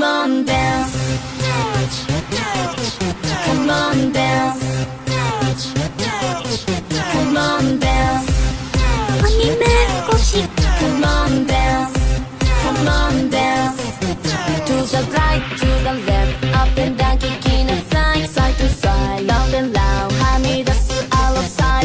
[0.00, 0.68] Up and down.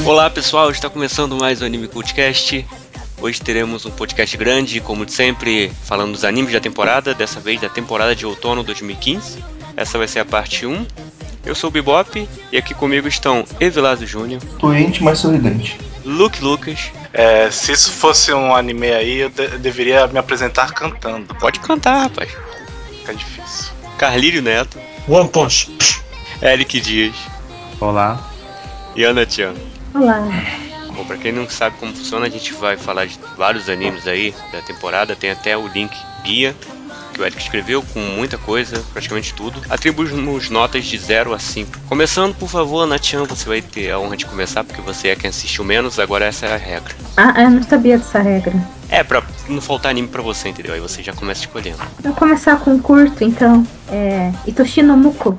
[0.05, 2.65] Olá pessoal, está começando mais o Anime Cultcast.
[3.23, 7.61] Hoje teremos um podcast grande, como de sempre, falando dos animes da temporada, dessa vez
[7.61, 9.41] da temporada de outono 2015.
[9.77, 10.85] Essa vai ser a parte 1.
[11.45, 15.79] Eu sou o Bebop e aqui comigo estão Evilásio Júnior, Doente, mas sorridente.
[16.03, 16.91] Luke Lucas.
[17.13, 21.33] É, se isso fosse um anime aí, eu de- deveria me apresentar cantando.
[21.35, 22.29] Pode cantar, rapaz.
[22.99, 23.71] Fica difícil.
[23.97, 25.71] Carlírio Neto, One Punch.
[26.41, 27.15] Eric Dias
[27.79, 28.19] Olá.
[28.97, 29.53] e Ana Tian.
[29.95, 30.27] Olá.
[30.95, 34.33] Bom, pra quem não sabe como funciona, a gente vai falar de vários animes aí
[34.51, 35.15] da temporada.
[35.15, 36.55] Tem até o link guia
[37.13, 39.61] que o Eric escreveu com muita coisa, praticamente tudo.
[39.69, 41.79] Atribuímos notas de 0 a 5.
[41.87, 45.29] Começando, por favor, Natian, você vai ter a honra de começar, porque você é quem
[45.29, 46.95] assistiu menos, agora essa é a regra.
[47.15, 48.53] Ah, eu não sabia dessa regra.
[48.89, 50.73] É, pra não faltar anime pra você, entendeu?
[50.73, 51.79] Aí você já começa escolhendo.
[52.03, 53.65] Vou começar com um curto, então.
[53.89, 54.31] É.
[54.47, 55.37] Itoshi no Muko.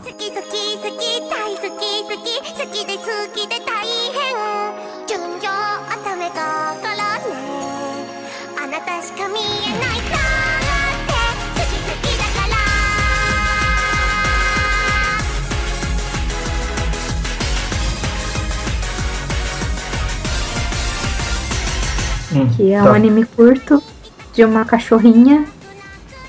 [22.40, 22.90] Hum, Que é tá.
[22.90, 23.82] um anime curto
[24.32, 25.44] de uma cachorrinha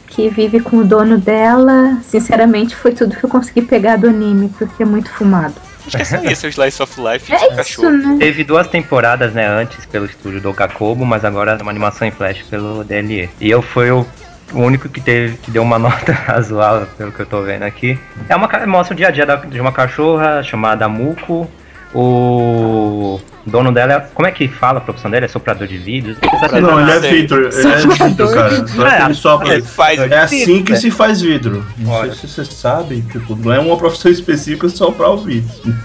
[0.08, 1.98] que vive com o dono dela.
[2.04, 5.56] Sinceramente, foi tudo que eu consegui pegar do anime, porque é muito fumado.
[5.86, 7.92] Acho que é só isso, o Slice of Life É de isso, cachorro.
[7.92, 8.16] né?
[8.20, 12.12] Teve duas temporadas, né, antes pelo estúdio do Okakobo, mas agora é uma animação em
[12.12, 13.30] flash pelo DLE.
[13.42, 14.06] E eu fui o,
[14.54, 18.00] o único que teve que deu uma nota razoável, pelo que eu tô vendo aqui.
[18.30, 21.48] É uma mostra o dia a dia da- de uma cachorra chamada Muko.
[21.94, 25.26] O dono dela, é- como é que fala a profissão dele?
[25.26, 26.18] É soprador de vidros?
[26.62, 27.50] Não, ele é vidro.
[27.54, 28.68] Ele é vidro, cara.
[28.68, 29.54] Só que ele sopra.
[29.54, 31.66] Ele faz É assim que se faz vidro.
[31.78, 32.14] Não Olha.
[32.14, 35.76] sei se você sabe, tipo, não é uma profissão específica só para o vidro.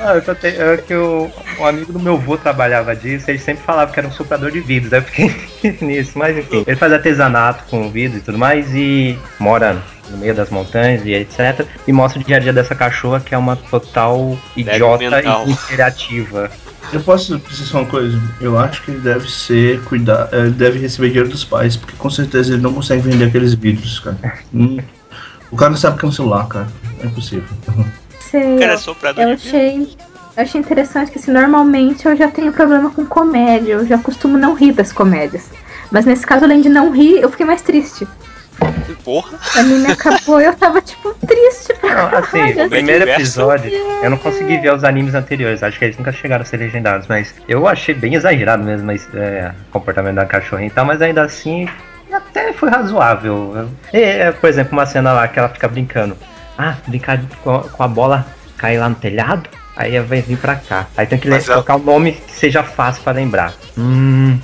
[0.00, 3.38] Ah, eu só te- é que o, um amigo do meu avô trabalhava disso, ele
[3.38, 6.62] sempre falava que era um soprador de vidros, aí eu fiquei nisso, mas enfim.
[6.66, 9.76] Ele faz artesanato com vidro e tudo mais e mora
[10.10, 11.66] no meio das montanhas e etc.
[11.86, 16.50] E mostra o dia a dia dessa cachorra que é uma total idiota e interativa.
[16.92, 18.18] Eu posso dizer só uma coisa?
[18.40, 22.08] Eu acho que ele deve ser cuidar, ele deve receber dinheiro dos pais, porque com
[22.08, 24.16] certeza ele não consegue vender aqueles vidros, cara.
[24.54, 24.78] Hum.
[25.50, 26.68] O cara não sabe o que é um celular, cara.
[27.02, 27.44] É impossível.
[28.30, 29.58] Sei, Cara, é eu, soprador eu de vidro.
[29.58, 29.96] achei.
[30.36, 34.38] Eu achei interessante que assim, normalmente eu já tenho problema com comédia, eu já costumo
[34.38, 35.50] não rir das comédias.
[35.90, 38.06] Mas nesse caso, além de não rir, eu fiquei mais triste.
[39.04, 39.38] Porra.
[39.56, 43.70] O anime acabou e eu tava, tipo, triste pra Não, assim, o primeiro episódio,
[44.02, 47.06] eu não consegui ver os animes anteriores, acho que eles nunca chegaram a ser legendados,
[47.06, 51.00] mas eu achei bem exagerado mesmo mas, é, o comportamento da cachorrinha e tal, mas
[51.00, 51.68] ainda assim
[52.12, 53.68] até foi razoável.
[53.92, 56.16] É, por exemplo, uma cena lá que ela fica brincando.
[56.58, 58.26] Ah, brincar com a, com a bola
[58.56, 60.86] cair lá no telhado, aí ela vai vir pra cá.
[60.96, 63.52] Aí tem que Mas ela- colocar um nome que seja fácil pra lembrar.
[63.78, 64.40] Hum.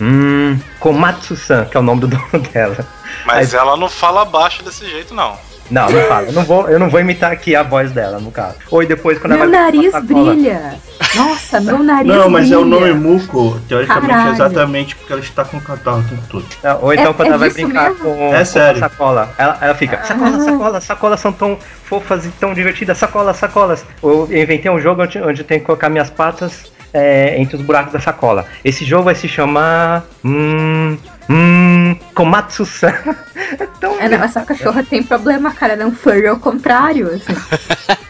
[0.00, 0.58] Hum.
[0.78, 2.86] Komatsu-san, que é o nome do dono dela.
[3.24, 5.36] Mas ela não fala baixo desse jeito, não.
[5.70, 6.26] Não, não fala.
[6.26, 8.54] Eu não vou, eu não vou imitar aqui a voz dela, no caso.
[8.70, 10.32] Ou e depois quando Meu ela vai nariz a sacola.
[10.34, 10.74] brilha.
[11.14, 12.80] Nossa, meu nariz Não, mas é o brilha.
[12.80, 14.32] nome Muco, teoricamente, Caralho.
[14.34, 16.46] exatamente porque ela está com catarro o tempo todo.
[16.62, 18.04] Não, Ou então É- quando é ela vai brincar mesmo?
[18.04, 18.76] com, É com sério.
[18.84, 19.28] a sacola.
[19.38, 20.40] Ela, ela fica, sacola, Ah.
[20.44, 23.84] sacola, sacolas são tão fofas e tão divertidas, sacolas, sacolas.
[24.02, 27.62] Eu inventei um jogo onde, onde eu tenho que colocar minhas patas é, entre os
[27.62, 28.46] buracos da sacola.
[28.64, 30.04] Esse jogo vai se chamar.
[30.24, 30.96] Hum.
[31.28, 31.85] Hum.
[32.16, 32.92] Komatsu-san.
[33.60, 35.74] É tão É, não, essa cachorra tem problema, cara.
[35.74, 37.08] Ela é um furry ao contrário.
[37.14, 37.96] Assim.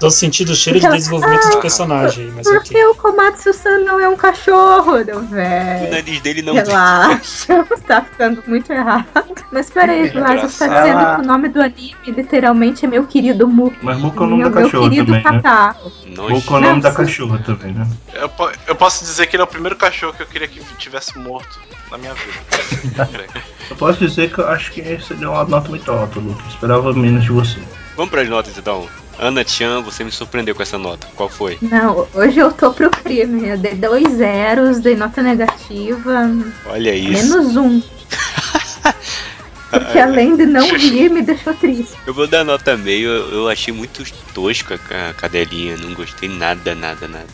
[0.00, 3.98] Tô sentindo cheiro de Porque ela- desenvolvimento de personagem, mas Por que o Komatsu-san não
[4.00, 5.90] é um cachorro, meu O velho?
[5.90, 9.06] nariz dele não Relaxa, tá ficando muito errado.
[9.52, 13.46] Mas peraí, Vlad, você tá dizendo que o nome do anime literalmente é meu querido
[13.48, 13.76] Muco.
[13.82, 15.30] Mas Muco é o nome meu, da meu cachorra querido também, né?
[15.42, 15.92] catarro.
[16.06, 17.86] Nós- Muco é o nome da cachorra também, né?
[18.12, 18.30] Eu,
[18.66, 21.60] eu posso dizer que ele é o primeiro cachorro que eu queria que tivesse morto
[21.90, 23.08] na minha vida.
[23.70, 26.38] Eu posso dizer que eu acho que esse deu uma nota muito alta, Luke.
[26.42, 27.58] Eu esperava menos de você.
[27.96, 28.86] Vamos pras notas então.
[29.18, 31.06] Ana Tian, você me surpreendeu com essa nota.
[31.14, 31.58] Qual foi?
[31.62, 33.48] Não, hoje eu tô pro crime.
[33.48, 36.30] Eu dei dois zeros, dei nota negativa,
[36.66, 37.12] Olha isso.
[37.12, 37.82] menos um.
[39.70, 41.94] Porque além de não rir, me deixou triste.
[42.06, 47.08] Eu vou dar nota meio, eu, achei muito tosca a cadelinha, não gostei nada, nada,
[47.08, 47.26] nada.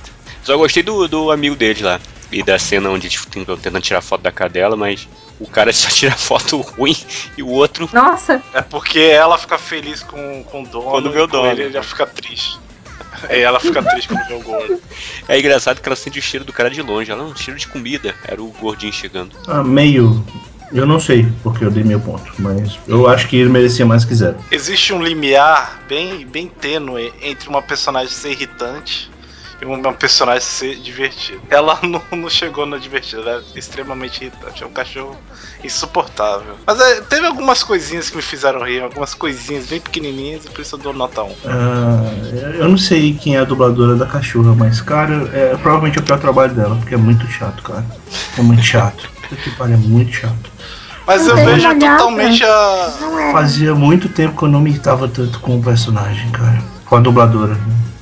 [0.50, 2.00] Só gostei do, do amigo deles lá.
[2.32, 5.08] E da cena onde eles ficam tentando tirar foto da cadela, mas
[5.38, 6.96] o cara só tira foto ruim
[7.38, 7.88] e o outro.
[7.92, 10.90] Nossa, É porque ela fica feliz com, com o dono.
[10.90, 11.48] Quando vê o dono.
[11.52, 12.58] Ele, ele já fica triste.
[13.30, 14.82] E ela fica triste quando vê o gordo.
[15.28, 17.12] É engraçado que ela sente o cheiro do cara de longe.
[17.12, 18.12] Ela não, cheiro de comida.
[18.24, 19.36] Era o gordinho chegando.
[19.46, 20.24] Ah, meio.
[20.72, 24.04] Eu não sei porque eu dei meu ponto, mas eu acho que ele merecia mais
[24.04, 24.36] que zero.
[24.50, 29.10] Existe um limiar bem, bem tênue entre uma personagem ser irritante
[29.60, 31.40] e uma personagem ser divertida.
[31.50, 34.62] Ela não, não chegou na divertida, ela é extremamente irritante.
[34.62, 35.16] É um cachorro
[35.62, 36.54] insuportável.
[36.66, 40.62] Mas é, teve algumas coisinhas que me fizeram rir, algumas coisinhas bem pequenininhas, e por
[40.62, 41.34] isso eu dou nota 1.
[41.46, 42.12] Ah,
[42.58, 46.04] eu não sei quem é a dubladora da cachorra, mas, cara, é provavelmente é o
[46.04, 47.84] pior trabalho dela, porque é muito chato, cara.
[48.38, 49.10] É muito chato.
[49.28, 50.50] Puta Que pariu, é muito chato.
[51.06, 52.92] Mas Eu eu vejo totalmente a.
[53.20, 53.32] é.
[53.32, 56.62] Fazia muito tempo que eu não me irritava tanto com o personagem, cara.
[56.86, 57.56] Com a dubladora.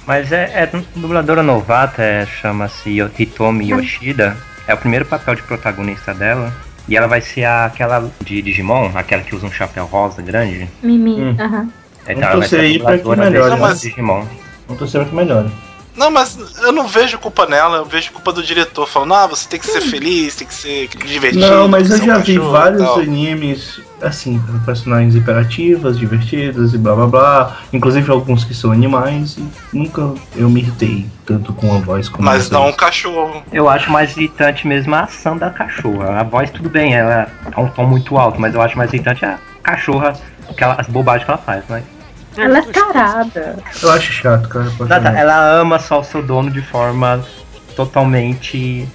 [0.08, 4.38] Mas é, é dubladora novata, é, chama-se Hitomi Yoshida.
[4.66, 6.50] É o primeiro papel de protagonista dela.
[6.88, 10.66] E ela vai ser a- aquela de Digimon, aquela que usa um chapéu rosa grande.
[10.82, 11.20] Mimi.
[11.20, 11.37] Hum.
[11.38, 11.69] aham.
[12.08, 13.69] Então, Vamos ela vai ser torcer a dubladora melhore, desse né?
[13.69, 14.25] Mas- Digimon.
[14.66, 15.50] Não tô sabendo que melhora.
[15.99, 19.49] Não, mas eu não vejo culpa nela, eu vejo culpa do diretor falando, ah, você
[19.49, 21.47] tem que ser feliz, tem que ser divertido.
[21.47, 26.73] Não, mas eu um já vi cachorro vários tal." animes assim, com personagens imperativas, divertidas
[26.73, 27.56] e blá blá blá.
[27.73, 32.25] Inclusive alguns que são animais e nunca eu me irritei tanto com a voz como
[32.25, 33.43] Mas não um cachorro.
[33.53, 36.21] Eu acho mais irritante mesmo a ação da cachorra.
[36.21, 39.25] A voz, tudo bem, ela é um tom muito alto, mas eu acho mais irritante
[39.25, 40.15] a cachorra,
[40.49, 41.98] aquela, as bobagens que ela faz, mas.
[42.38, 43.56] Ela é tarada.
[43.82, 44.70] Eu acho chato, cara.
[44.88, 47.25] Nada, ela ama só o seu dono de forma
[47.76, 48.88] totalmente.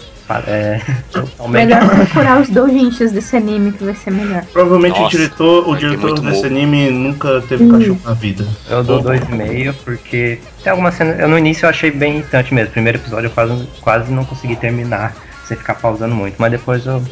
[0.47, 0.81] É,
[1.11, 1.65] totalmente.
[1.67, 4.43] Melhor procurar os doujinshis desse anime que vai ser melhor.
[4.51, 6.45] Provavelmente Nossa, o diretor, o diretor desse morro.
[6.45, 7.71] anime nunca teve Hum.
[7.77, 8.47] cachorro na vida.
[8.69, 11.19] Eu dou 2,5 porque tem algumas cenas.
[11.19, 12.71] Eu no início eu achei bem irritante mesmo.
[12.71, 15.13] Primeiro episódio eu quase, quase não consegui terminar
[15.45, 17.03] sem ficar pausando muito, mas depois eu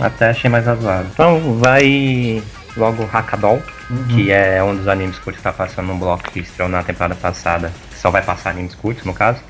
[0.00, 1.06] até achei mais razoável.
[1.12, 2.42] Então vai
[2.76, 3.62] logo Hakadol,
[4.08, 7.14] que é um dos animes curtos que tá passando no bloco que estreou na temporada
[7.14, 7.72] passada.
[7.90, 9.40] que Só vai passar animes curtos no caso.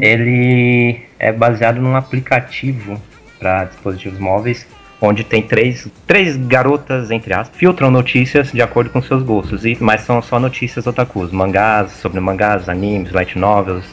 [0.00, 3.00] Ele é baseado num aplicativo
[3.38, 4.66] para dispositivos móveis,
[5.00, 9.76] onde tem três, três garotas, entre aspas, filtram notícias de acordo com seus gostos, e,
[9.80, 13.84] mas são só notícias otakus, mangás, sobre mangás, animes, light novels,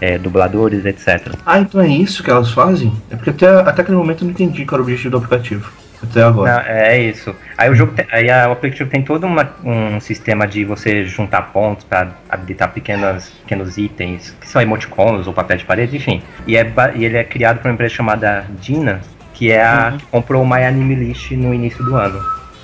[0.00, 1.34] é, dubladores, etc.
[1.44, 2.92] Ah, então é isso que elas fazem?
[3.10, 5.70] É porque até, até aquele momento eu não entendi qual era o objetivo do aplicativo.
[6.02, 6.52] Até agora.
[6.52, 7.34] Não, é isso.
[7.56, 11.04] Aí o jogo, tem, aí a- o aplicativo tem todo uma- um sistema de você
[11.04, 16.22] juntar pontos para habilitar pequenas, pequenos itens, que são emoticons ou papel de parede, enfim.
[16.46, 19.00] E, é, e ele é criado por uma empresa chamada Dina,
[19.34, 22.20] que é a que comprou o My Anime List no início do ano.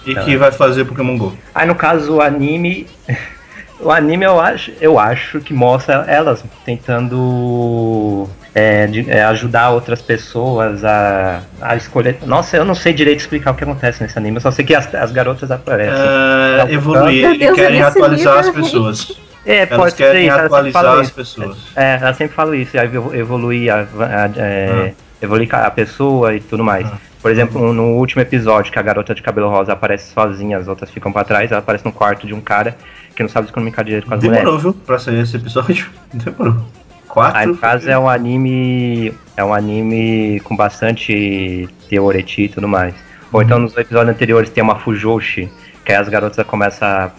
[0.06, 1.35] E que vai fazer Pokémon GO.
[1.55, 2.87] Aí no caso o anime.
[3.81, 10.02] O anime eu acho, eu acho que mostra elas tentando é, de- é, ajudar outras
[10.02, 12.19] pessoas a, a escolher.
[12.26, 14.75] Nossa, eu não sei direito explicar o que acontece nesse anime, eu só sei que
[14.75, 15.94] as, as garotas aparecem.
[15.94, 19.12] É, evoluir e Deus, querem atualizar as pessoas.
[19.46, 21.56] É, Elas pode ser querem atualizar as pessoas.
[21.76, 22.76] É, ela sempre fala isso,
[23.14, 26.87] evoluir a, a- é, evoluir a pessoa e tudo mais.
[26.87, 26.99] Ah.
[27.22, 30.90] Por exemplo, no último episódio que a garota de cabelo rosa aparece sozinha, as outras
[30.90, 32.76] ficam pra trás, ela aparece no quarto de um cara
[33.16, 34.44] que não sabe se comunicar direito com as mulheres.
[34.44, 34.72] Demorou, viu?
[34.87, 35.88] Pra sair esse episódio.
[36.14, 36.62] Demorou.
[37.08, 37.38] Quatro.
[37.38, 39.12] Aí no caso é um anime.
[39.37, 42.94] É um anime com bastante teoreti e tudo mais.
[43.32, 45.50] Ou então nos episódios anteriores tem uma Fujoshi,
[45.84, 47.10] que aí as garotas começam a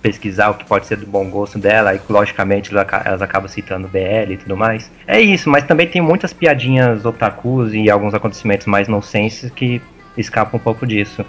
[0.00, 3.48] pesquisar o que pode ser do bom gosto dela, e logicamente elas aca- elas acabam
[3.48, 4.90] citando BL e tudo mais.
[5.06, 9.82] É isso, mas também tem muitas piadinhas otakus e alguns acontecimentos mais nonsense que
[10.16, 11.24] escapam um pouco disso.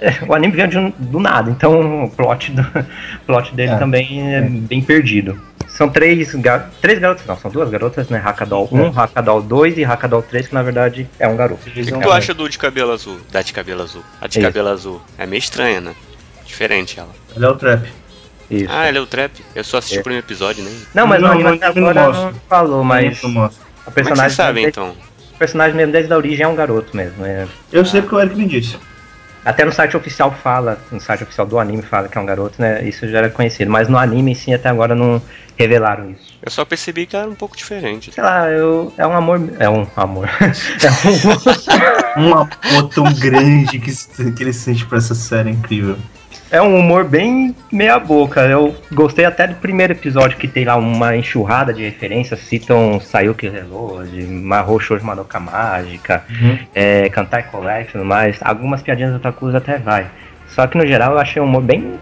[0.00, 2.64] É, O anime veio de um- do nada, então o plot, do,
[3.26, 3.76] plot dele É.
[3.78, 5.40] também é bem perdido.
[5.66, 8.20] São três, ga- três garotas, não, são duas garotas, né?
[8.24, 8.92] Hakadol 1, É.
[8.96, 11.68] Hakadol 2 e Hakadol 3, que na verdade é um garoto.
[11.68, 13.18] O que, que tu acha do de cabelo azul?
[13.30, 14.02] Da de cabelo azul.
[14.20, 14.46] A de Isso.
[14.48, 15.00] cabelo azul.
[15.18, 15.94] É meio estranha, né?
[16.46, 17.10] Diferente ela.
[17.36, 17.86] Ele é o trap.
[18.50, 18.66] Isso.
[18.72, 19.32] Ah, ele é o trap?
[19.54, 20.00] Eu só assisti É.
[20.00, 20.70] o primeiro episódio, né?
[20.94, 23.62] não, mas Não, não agora não falou, mas Não mostra.
[23.62, 24.94] o Como é que personagem, vocês sabem, desde, então?
[25.34, 27.24] o personagem mesmo desde a origem é um garoto mesmo.
[27.26, 27.46] é.
[27.70, 28.76] Eu sei porque o Eric me disse.
[29.48, 32.60] Até no site oficial fala, no site oficial do anime fala que é um garoto,
[32.60, 32.84] né?
[32.86, 35.22] Isso já era conhecido, mas no anime sim até agora não
[35.56, 36.36] revelaram isso.
[36.42, 38.12] Eu só percebi que era um pouco diferente.
[38.12, 39.40] Sei lá, eu, é um amor.
[39.58, 40.28] É um amor.
[40.38, 45.96] é, um, Um amor tão grande que, se- que ele sente pra essa série incrível.
[46.50, 48.40] É um humor bem meia boca.
[48.42, 52.40] Eu gostei até do primeiro episódio que tem lá uma enxurrada de referências.
[52.40, 56.58] Citam Sayuki Reload, Mahou Shoujo Madoka Mágica, Uhum.
[56.74, 58.38] é, Kantai Collection e tudo mais.
[58.42, 60.06] Algumas piadinhas do Otakus até vai.
[60.48, 61.94] Só que no geral eu achei um humor bem.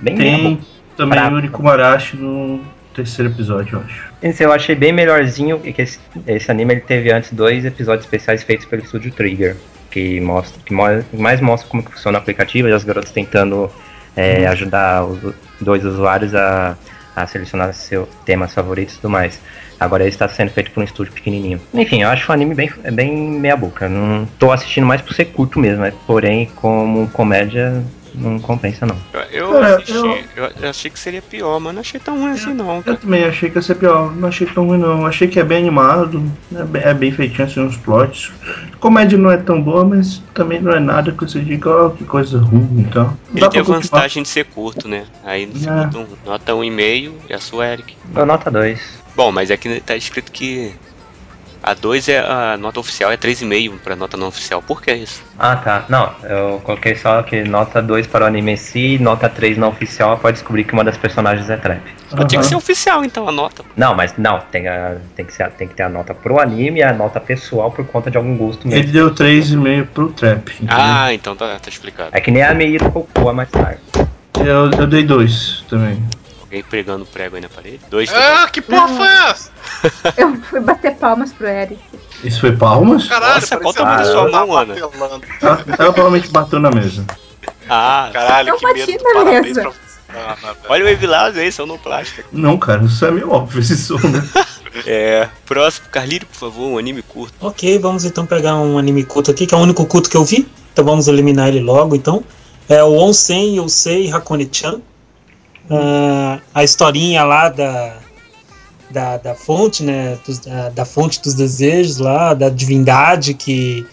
[0.00, 0.60] bem Tem
[0.96, 1.34] também Fraco.
[1.34, 2.60] o Yuri Marashi no
[2.94, 4.12] terceiro episódio, eu acho.
[4.22, 8.42] Esse eu achei bem melhorzinho, que esse, esse anime ele teve antes dois episódios especiais
[8.42, 9.56] feitos pelo estúdio Trigger.
[9.90, 10.72] que mostra, que
[11.16, 13.70] mais mostra como que funciona o aplicativo e as garotas tentando
[14.16, 16.76] é, ajudar os dois usuários a,
[17.14, 19.40] a selecionar seus temas favoritos e tudo mais.
[19.78, 21.60] Agora ele está sendo feito por um estúdio pequenininho.
[21.74, 23.88] Enfim, eu acho o anime bem, bem meia boca.
[23.88, 27.82] Não tô assistindo mais por ser curto mesmo, mas, porém como comédia
[28.14, 28.96] não compensa não.
[29.12, 29.92] Eu, eu Cara, assisti,
[30.36, 30.50] eu...
[30.60, 32.96] eu achei que seria pior, mas não achei tão ruim assim não, Eu cara.
[32.96, 35.06] também achei que ia ser pior, não achei tão ruim não.
[35.06, 36.22] Achei que é bem animado,
[36.54, 38.32] é bem, é bem feitinho assim os plots.
[38.80, 42.04] Comédia não é tão boa, mas também não é nada que você diga, ó, que
[42.04, 43.16] coisa ruim então.
[43.30, 45.04] Ele dá tem vantagem de ser curto, né?
[45.24, 45.72] Aí você É.
[45.96, 47.96] um, nota 1,5 e a sua Eric.
[48.14, 49.02] Eu nota 2.
[49.14, 50.74] Bom, mas aqui tá escrito que
[51.62, 54.60] a 2 é a nota oficial, é 3,5 pra nota não oficial.
[54.62, 55.22] Por que isso?
[55.38, 59.28] Ah tá, não, eu coloquei só que nota 2 para o anime em si, nota
[59.28, 61.80] 3 não oficial, pode descobrir que uma das personagens é trap.
[62.10, 63.64] Pô, Tinha que ser oficial então a nota.
[63.76, 66.80] Não, mas não, tem, a, tem, que ser, tem que ter a nota pro anime
[66.80, 68.92] e a nota pessoal por conta de algum gosto Ele mesmo.
[68.92, 70.50] deu 3,5 pro trap.
[70.54, 70.76] entendeu?
[70.78, 72.10] Ah, então tá, tá explicado.
[72.12, 73.80] É que nem a Meiro colocou a mais tarde.
[74.38, 76.02] Eu, eu dei 2 também.
[76.52, 77.80] Alguém pregando prego aí na parede?
[77.88, 79.50] Dois Ah, que porra foi essa?
[80.18, 81.78] Eu fui bater palmas pro Eric.
[82.22, 83.08] Isso foi palmas?
[83.08, 84.74] Caralho, Nossa, qual tamanho da sua mão, Ana?
[84.76, 84.90] Ela,
[85.40, 87.06] ela provavelmente bateu na mesa.
[87.70, 89.02] Ah, Caralho, Eu que bati medo.
[89.02, 89.60] na Parabéns mesa.
[89.62, 90.42] pra você.
[90.42, 90.56] Velho.
[90.68, 92.28] olha o Evilás aí, sonoplástico.
[92.30, 94.22] Não, cara, isso é meio óbvio esse som, né?
[94.86, 97.34] É, próximo, Carlírio, por favor, um anime curto.
[97.42, 100.24] Ok, vamos então pegar um anime culto aqui, que é o único culto que eu
[100.24, 100.48] vi.
[100.72, 102.24] Então vamos eliminar ele logo, então.
[102.70, 104.80] É o Onsen Yosei Hakone-chan.
[105.70, 107.96] Ah, a historinha lá da,
[108.90, 110.18] da, da fonte, né?
[110.26, 113.86] dos- da, da fonte dos desejos lá, da divindade que,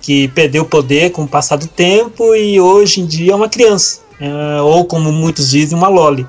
[0.00, 3.48] que perdeu o poder com o passar do tempo e hoje em dia é uma
[3.48, 4.00] criança.
[4.20, 6.26] Ah, ou como muitos dizem, uma loli.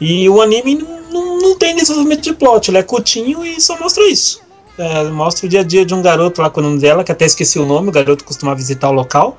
[0.00, 3.78] E o anime não, não, não tem desenvolvimento de plot, ele é curtinho e só
[3.78, 4.40] mostra isso.
[4.78, 7.12] É, mostra o dia a dia de um garoto lá com o nome dela, que
[7.12, 9.36] até esqueci o nome, o garoto costuma visitar o local,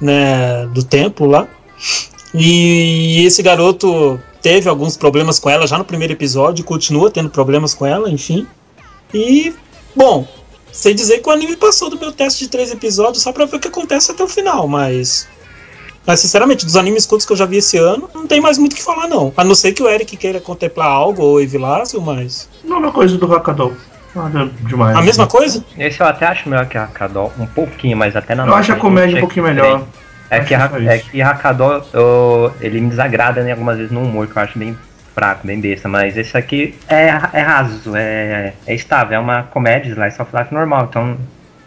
[0.00, 1.48] né, do templo lá.
[2.34, 7.74] E esse garoto teve alguns problemas com ela já no primeiro episódio, continua tendo problemas
[7.74, 8.46] com ela, enfim.
[9.12, 9.54] E,
[9.94, 10.26] bom,
[10.72, 13.56] sei dizer que o anime passou do meu teste de três episódios só pra ver
[13.56, 15.28] o que acontece até o final, mas.
[16.04, 18.72] Mas, sinceramente, dos animes curtos que eu já vi esse ano, não tem mais muito
[18.72, 19.32] o que falar, não.
[19.36, 22.48] A não ser que o Eric queira contemplar algo, ou o Evilásio, mas.
[22.64, 23.72] Mesma coisa do Hakadol.
[24.14, 24.96] Nada demais.
[24.96, 25.64] A mesma coisa?
[25.78, 28.72] Esse eu até acho melhor que a Hakadol, um pouquinho, mas até na Eu acho
[28.72, 29.54] a comédia um pouquinho bem.
[29.54, 29.86] melhor.
[30.34, 34.26] É Acho que, é que Hakadol, eu- ele me desagrada né, algumas vezes no humor,
[34.26, 34.76] que eu acho bem
[35.14, 39.90] fraco, bem besta, mas esse aqui é, é raso, é, é estável, é uma comédia
[39.90, 41.18] slice of life normal, então,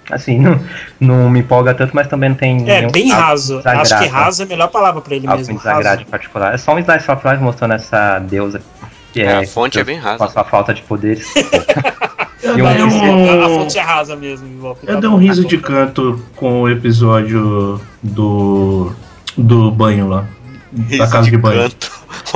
[0.10, 0.60] assim, não,
[1.00, 3.62] não me empolga tanto, mas também não tem É, nenhum- bem raso.
[3.64, 5.54] Acho que raso é a melhor palavra pra ele algo mesmo.
[5.54, 6.02] me desagrade Raso.
[6.02, 6.54] em particular.
[6.56, 8.60] É só um slice of life mostrando essa deusa
[9.14, 10.18] que É, é, a fonte é bem rasa.
[10.18, 11.32] com a sua falta de poderes.
[12.44, 14.48] Eu E um- dei A um, fonte é rasa mesmo.
[14.48, 18.92] igual que eu dei um riso de canto com o episódio do.
[19.38, 20.26] do banho lá.
[20.72, 21.62] Da Riso casa de, banho.
[21.64, 21.92] canto.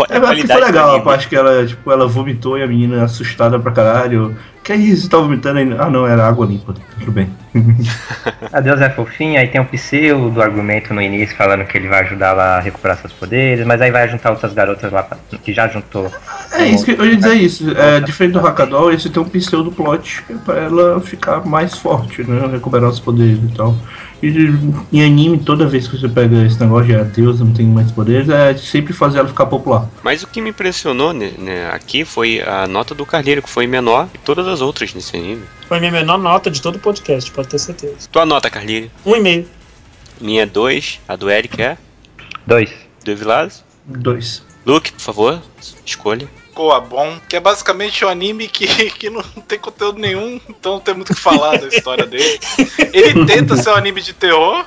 [0.09, 1.05] É, a foi qualidade do legal a anime.
[1.05, 4.35] parte que ela, tipo, ela vomitou e a menina assustada pra caralho.
[4.63, 5.81] Que isso, você tá vomitando ainda?
[5.81, 7.29] Ah não, era água limpa, tudo bem.
[8.53, 11.87] A deusa é fofinha, aí tem o Psyu do argumento no início falando que ele
[11.87, 15.17] vai ajudar ela a recuperar seus poderes, mas aí vai juntar outras garotas lá pra-
[15.43, 16.11] que já juntou.
[16.51, 17.71] É isso que eu ia dizer isso.
[17.77, 22.23] É, diferente do Hakadol, esse tem um pseudo plot é pra ela ficar mais forte,
[22.23, 22.47] né?
[22.51, 23.75] Recuperar os poderes e tal.
[24.21, 24.27] E
[24.91, 28.29] em anime, toda vez que você pega esse negócio de Deus não tem mais poderes,
[28.29, 29.89] é sempre fazer ela ficar popular.
[30.03, 33.65] Mas o que me impressionou né, né, aqui foi a nota do Carneiro, que foi
[33.65, 35.43] menor que todas as outras nesse anime.
[35.67, 38.09] Foi a minha menor nota de todo o podcast, pode ter certeza.
[38.11, 38.91] Tua nota, Carneiro?
[39.05, 39.47] Um e meio.
[40.19, 41.77] Minha é 2, a do Eric é?
[42.45, 42.71] Dois.
[43.03, 43.63] Do Evilásio?
[43.85, 44.43] Dois.
[44.65, 45.41] Luke, por favor,
[45.85, 46.27] escolha.
[46.59, 50.79] Coa Bom, que é basicamente um anime que, que não tem conteúdo nenhum, então não
[50.81, 52.37] tem muito o que falar da história dele.
[52.91, 54.65] Ele tenta ser um anime de terror,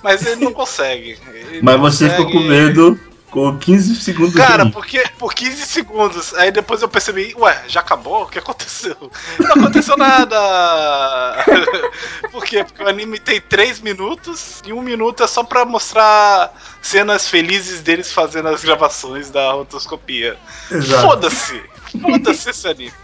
[0.00, 1.18] mas ele não consegue.
[1.32, 3.00] Ele Mas não você ficou consegue- com medo
[3.34, 8.22] com 15 segundos Cara, porque por 15 segundos, aí depois eu percebi, ué, já acabou?
[8.22, 8.96] O que aconteceu?
[9.40, 11.44] Não aconteceu nada!
[12.30, 12.62] por quê?
[12.62, 17.80] Porque o anime tem 3 minutos e um minuto é só pra mostrar cenas felizes
[17.80, 20.38] deles fazendo as gravações da rotoscopia.
[21.00, 21.60] Foda-se!
[22.00, 23.03] Foda-se esse anime.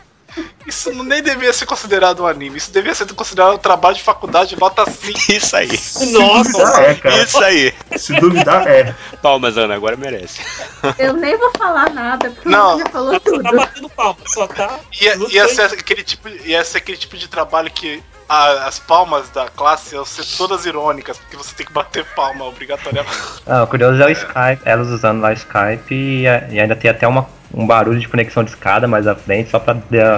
[0.66, 4.58] Isso nem devia ser considerado um anime, isso devia ser considerado um trabalho de faculdade
[4.58, 5.18] nota 5.
[5.32, 5.68] Isso aí.
[5.68, 7.22] Duvidar é, cara.
[7.22, 7.74] Isso aí.
[7.96, 8.94] Se duvidar, é.
[9.22, 10.40] Palmas, Ana, agora merece.
[10.98, 12.78] Eu nem vou falar nada, porque Não.
[12.78, 13.42] você já falou Tá, tudo.
[13.42, 14.78] tá batendo palma, só tá.
[15.00, 15.48] Ia, ia, aí.
[15.54, 19.94] ser aquele tipo, ia ser aquele tipo de trabalho que a- as palmas da classe
[19.96, 23.16] iam ser todas irônicas, porque você tem que bater palma obrigatoriamente.
[23.46, 26.90] Ah, o curioso é o Skype, elas usando lá o Skype e, e ainda tem
[26.90, 29.76] até uma um barulho de conexão de escada mais à frente, só pra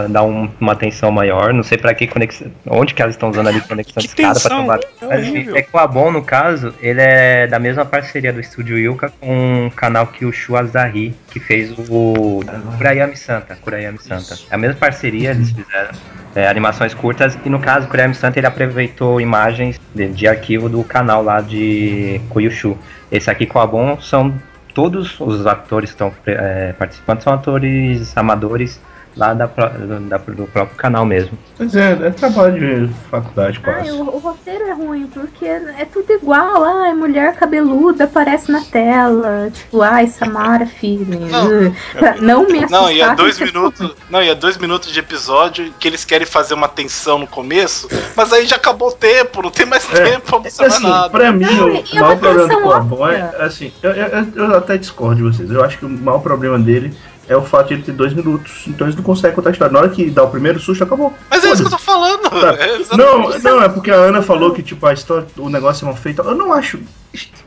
[0.09, 1.53] dar um- uma atenção maior.
[1.55, 2.49] Não sei pra que conexão.
[2.67, 4.79] Onde que elas estão usando ali conexão de escada tensão, tomar.
[5.01, 5.57] é Mas horrível.
[5.57, 9.67] é que o Abon, no caso, ele é da mesma parceria do estúdio Yuka com
[9.67, 12.41] o canal Kyushu Azahi, que fez o
[12.77, 13.57] Kurayami Santa.
[13.57, 14.35] Kurayami Santa.
[14.51, 15.91] É a mesma parceria, eles fizeram.
[16.35, 20.67] é, animações curtas e no caso o Kurayami Santa ele aproveitou imagens de, de arquivo
[20.69, 22.77] do canal lá de Kyushu.
[23.11, 24.33] Esse aqui com o Abon são
[24.75, 28.81] todos os atores que estão é, participando são atores amadores
[29.17, 31.39] lá da, da- do próprio canal mesmo.
[31.57, 33.93] Pois é, é trabalho de faculdade Ai, quase.
[33.93, 36.65] o, o roteiro é ruim, porque é tudo igual.
[36.65, 39.51] Ai, mulher cabeluda aparece na tela.
[39.53, 41.07] Tipo, ai, Samara, filho.
[41.21, 41.47] Não.
[41.69, 41.75] uh,
[42.23, 42.81] não me assustar.
[42.83, 43.95] Não, e é com dois minutos.
[44.11, 47.89] Não, e é dois minutos de episódio que eles querem fazer uma tensão no começo,
[48.17, 51.11] mas aí já acabou o tempo, não tem mais É, tempo pra mostrar Assim, nada.
[51.11, 53.35] pra mim, Não, o é maior problema do é, óbvia.
[53.41, 55.51] assim, eu, eu, eu até discordo de vocês.
[55.51, 56.95] Eu acho que o maior problema dele
[57.33, 58.65] é o fato de ele ter dois minutos.
[58.67, 59.73] Então eles não conseguem contar a história.
[59.73, 61.13] Na hora que dá o primeiro susto, acabou.
[61.31, 62.23] Mas é isso que eu tô falando.
[62.29, 62.55] Tá.
[62.55, 65.87] É Não, não, é porque a Ana falou que tipo, a história, o negócio é
[65.87, 66.23] mal feito.
[66.23, 66.79] Eu não acho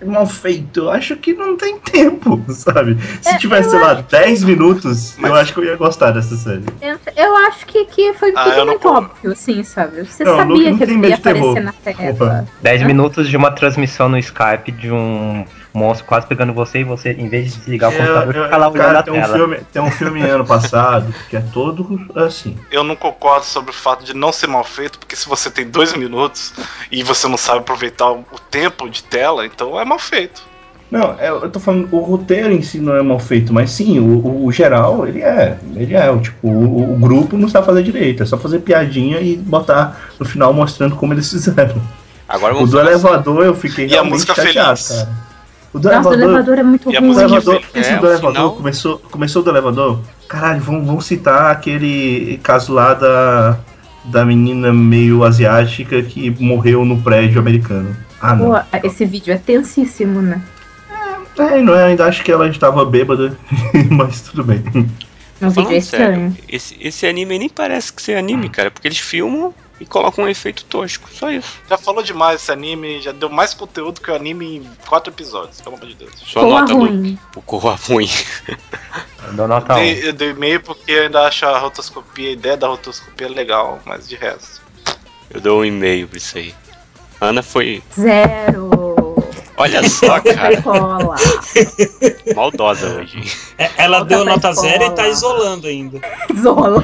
[0.06, 2.98] mal feito, eu acho que não tem tempo, sabe?
[3.22, 6.36] Se É, tivesse, sei lá, 10 minutos, Mas- eu acho que eu ia gostar dessa
[6.36, 6.64] série.
[6.82, 8.98] Eu, eu acho que, que foi Ah, tudo não muito como.
[9.08, 10.04] óbvio, assim, sabe?
[10.06, 11.58] Você Não, o sabia não que ele ia de terror.
[11.58, 12.12] aparecer na tela.
[12.12, 12.46] Opa.
[12.62, 12.86] 10 Hã?
[12.86, 17.28] minutos de uma transmissão no Skype de um monstro quase pegando você e você, em
[17.28, 19.34] vez de desligar o É, computador, eu- fica lá olhando cara, a tem um, tela.
[19.38, 22.58] filme, tem um filme ano passado que é todo assim.
[22.72, 25.68] Eu não concordo sobre o fato de não ser mal feito, porque se você tem
[25.70, 26.54] dois minutos
[26.92, 30.44] e você não sabe aproveitar o o tempo de tela, então é mal feito.
[30.92, 34.00] Não, é, eu tô falando, o roteiro em si não é mal feito, mas sim,
[34.00, 35.58] o, o- geral, ele é.
[35.76, 39.20] Ele é, o, tipo, o, o grupo não sabe fazer direito, é só fazer piadinha
[39.20, 41.82] e botar no final mostrando como eles fizeram.
[42.30, 44.88] Agora O do falar elevador eu fiquei E a realmente música chateado, feliz?
[45.04, 45.10] cara.
[45.74, 46.24] O do Nossa, o elevador.
[46.24, 47.18] elevador é muito E a O ruim.
[47.18, 47.68] elevador, feliz.
[47.76, 50.00] esse É, do elevador final- começou, começou do elevador.
[50.30, 53.58] Caralho, vamos citar aquele caso lá da,
[54.08, 57.96] da menina meio asiática que morreu no prédio americano.
[58.22, 58.52] Ah, não.
[58.52, 60.42] Pô, esse vídeo é tensíssimo, né?
[61.38, 63.38] É, não é, ainda acho que ela estava bêbada,
[63.92, 64.64] mas tudo bem.
[64.74, 64.92] Um vídeo
[65.42, 66.32] é falando estranho.
[66.32, 66.38] sério.
[66.48, 70.27] Esse, esse anime nem parece que ser anime, cara, porque eles filmam e colocam um
[70.27, 71.09] efeito tosco.
[71.14, 71.59] Só isso.
[71.70, 75.59] Já falou demais esse anime, já deu mais conteúdo que o anime em quatro episódios,
[75.61, 76.11] pelo amor de Deus.
[76.25, 77.20] Só Boa nota do ruim.
[77.35, 78.09] o Corra ruim.
[79.27, 79.77] Eu dou nota 1.
[79.77, 83.79] Dei, eu dei meio porque eu ainda acho a rotoscopia, a ideia da rotoscopia legal,
[83.85, 84.61] mas de resto.
[85.29, 86.53] Eu dou um e-mail pra isso aí.
[87.20, 87.81] Ana foi.
[88.00, 89.16] Zero.
[89.57, 90.61] Olha só, cara.
[92.35, 93.24] Maldosa hoje.
[93.57, 96.00] É, Ela Volta deu nota zero e tá isolando ainda.
[96.42, 96.83] Zola.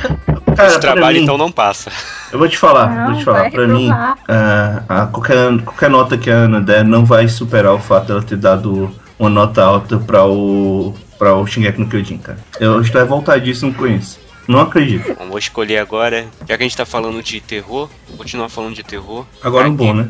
[0.56, 1.92] Cara, Esse trabalho mim, então não passa.
[2.32, 6.18] eu vou te falar, Não, vou te falar, pra mim, ah, a qualquer, qualquer nota
[6.18, 9.98] que a Ana der não vai superar o fato dela ter dado uma nota alta
[9.98, 12.40] pra o, pra o Shingeki no Kyojin, cara.
[12.60, 14.20] Eu estou revoltadíssimo com isso.
[14.48, 15.16] Não acredito.
[15.18, 16.26] Bom, vou escolher agora.
[16.48, 19.26] Já que a gente tá falando de terror, vou continuar falando de terror.
[19.44, 20.10] Agora um bom, né?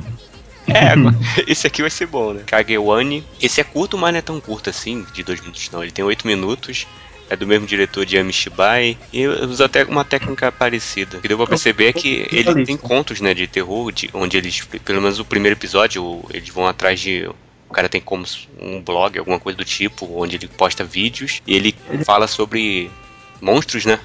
[0.67, 1.15] É, agora,
[1.47, 2.41] esse aqui vai ser bom, né?
[2.45, 3.23] Kagewani.
[3.41, 5.83] Esse é curto, mas não é tão curto assim, de dois minutos não.
[5.83, 6.87] Ele tem oito minutos.
[7.31, 11.17] É do mesmo diretor de Amishibai e usa até uma técnica parecida.
[11.17, 14.35] O que deu pra perceber é que ele tem contos, né, de terror, de, onde
[14.35, 17.25] eles, pelo menos o primeiro episódio, eles vão atrás de
[17.69, 18.25] o cara tem como
[18.59, 22.91] um blog, alguma coisa do tipo, onde ele posta vídeos e ele fala sobre
[23.39, 23.97] monstros, né?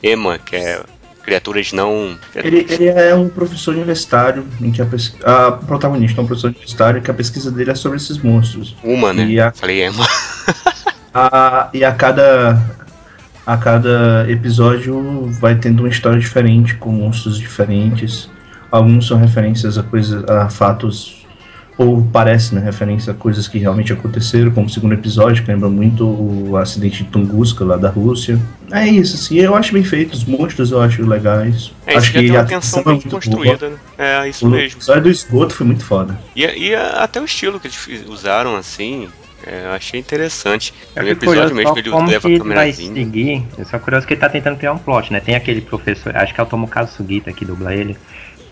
[0.00, 0.80] Ema, que é
[1.24, 2.16] criaturas não.
[2.32, 4.86] Ele, ele é um professor universitário em que a,
[5.24, 8.76] a protagonista é um professor universitário que a pesquisa dele é sobre esses monstros.
[8.84, 9.24] Uma, né?
[9.26, 10.06] E a- Falei Ema.
[11.14, 12.60] A, e a cada
[13.46, 18.30] a cada episódio vai tendo uma história diferente com monstros diferentes.
[18.70, 21.16] Alguns são referências a coisas a fatos
[21.78, 25.68] ou parece, né, referência a coisas que realmente aconteceram, como o segundo episódio, que lembra
[25.70, 28.36] muito o acidente de Tunguska lá da Rússia.
[28.72, 31.72] É isso, assim, eu acho bem feito, os monstros eu acho legais.
[31.86, 33.10] É, acho uma a tensão atenção é bem boa.
[33.12, 33.76] construída, né?
[33.96, 34.76] É, isso O mesmo.
[34.76, 36.18] episódio do esgoto foi muito foda.
[36.34, 39.08] E, e a- até o estilo que eles usaram, assim,
[39.46, 40.74] é, eu achei interessante.
[40.96, 42.94] Eu No fico episódio curioso mesmo ele leva que a vai câmerazinha.
[42.94, 43.42] seguir.
[43.56, 45.20] Eu sou curioso que ele tá tentando criar um plot, né?
[45.20, 47.96] Tem aquele professor, acho que é o Tomokazu Sugita que dubla ele.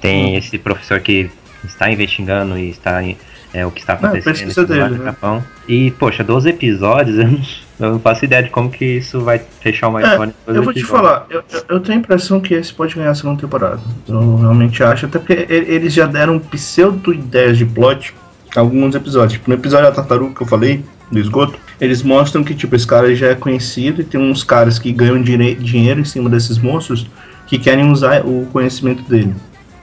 [0.00, 1.30] Tem esse professor que
[1.64, 3.16] está investigando e está em-
[3.54, 5.10] é, o que está acontecendo pesquisa nesse lugar dele, do né?
[5.10, 5.42] Japão.
[5.66, 7.40] E, poxa, 12 episódios, eu não,
[7.80, 10.30] eu não faço ideia de como que isso vai fechar uma É, história.
[10.30, 13.10] em 12 Eu vou te falar, eu, eu- tenho a impressão que esse pode ganhar
[13.10, 13.80] a segunda temporada.
[14.06, 18.14] Eu realmente acho, até porque eles já deram pseudo-ideias de plot
[18.60, 19.34] alguns episódios.
[19.34, 22.86] Tipo, no episódio da tartaruga que eu falei, do esgoto, eles mostram que tipo, esse
[22.86, 27.06] cara já é conhecido e tem uns caras que ganham dinheiro em cima desses monstros
[27.46, 29.34] que querem usar o conhecimento dele.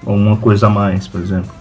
[0.05, 1.51] Ou uma coisa a mais, por exemplo.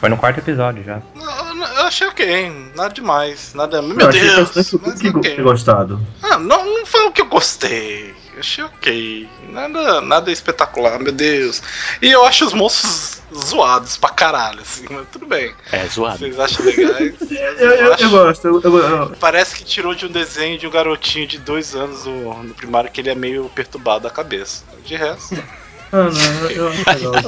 [0.00, 1.00] Foi no quarto episódio já.
[1.14, 3.80] Eu, eu achei ok, nada demais, nada.
[3.80, 5.36] Meu eu achei que Deus, bastante mas que ok.
[5.36, 6.00] ter gostado.
[6.20, 8.12] Ah, não, não foi o que eu gostei.
[8.34, 9.28] Eu achei ok.
[9.50, 11.62] Nada, nada espetacular, meu Deus.
[12.00, 15.54] E eu acho os monstros zoados pra caralho, assim, mas tudo bem.
[15.70, 16.18] É zoado.
[16.18, 17.14] Vocês acham legais?
[17.32, 20.70] Eu, eu, eu gosto, eu, eu- eu- Parece que tirou de um desenho de um
[20.70, 24.64] garotinho de dois anos no, no primário que ele é meio perturbado da cabeça.
[24.84, 25.36] De resto.
[25.92, 26.66] Ah, não, eu.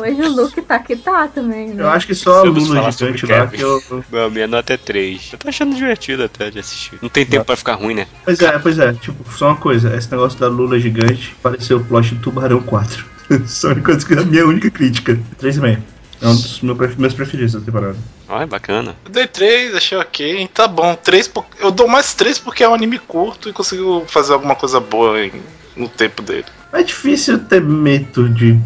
[0.00, 1.82] Hoje o Luke tá que tá também, né?
[1.82, 3.82] Eu acho que só a Lula gigante lá que eu.
[4.10, 5.30] Meu, minha nota é 3.
[5.34, 6.98] Eu tô achando divertido até de assistir.
[7.02, 8.06] Não tem tempo pra ficar ruim, né?
[8.24, 11.84] Pois é, pois é, tipo, só uma coisa, esse negócio da Lula gigante pareceu o
[11.84, 13.04] plot do Tubarão 4.
[13.46, 15.18] só uma coisa que é a minha única crítica.
[15.40, 15.78] 3,5.
[16.22, 17.96] É um dos meus pref- meus preferidos da temporada.
[18.28, 18.96] Olha, bacana.
[19.04, 20.48] Eu dei três, achei ok.
[20.54, 24.04] Tá bom, três por- eu dou mais três porque é um anime curto e consigo
[24.08, 25.32] fazer alguma coisa boa em-
[25.76, 26.46] no tempo dele.
[26.74, 28.58] É difícil ter medo de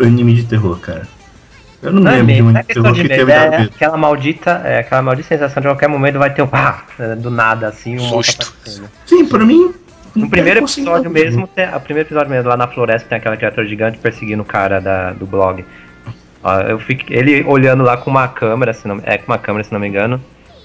[0.00, 1.08] anime de terror, cara.
[1.82, 3.70] Eu não, Não é lembro de um é terror de que medo, teve é medo.
[3.74, 6.84] aquela maldita, é aquela maldita sensação de qualquer momento vai ter um pá,
[7.18, 8.54] do nada, assim, um Susto.
[9.06, 9.74] Sim, pra mim.
[10.14, 13.66] No primeiro episódio mesmo, tem, o primeiro episódio mesmo, lá na floresta, tem aquela criatura
[13.66, 15.62] gigante perseguindo o cara da, do blog.
[16.42, 19.64] Ó, eu fico, ele olhando lá com uma câmera, se não, é com uma câmera,
[19.64, 20.18] se não me engano,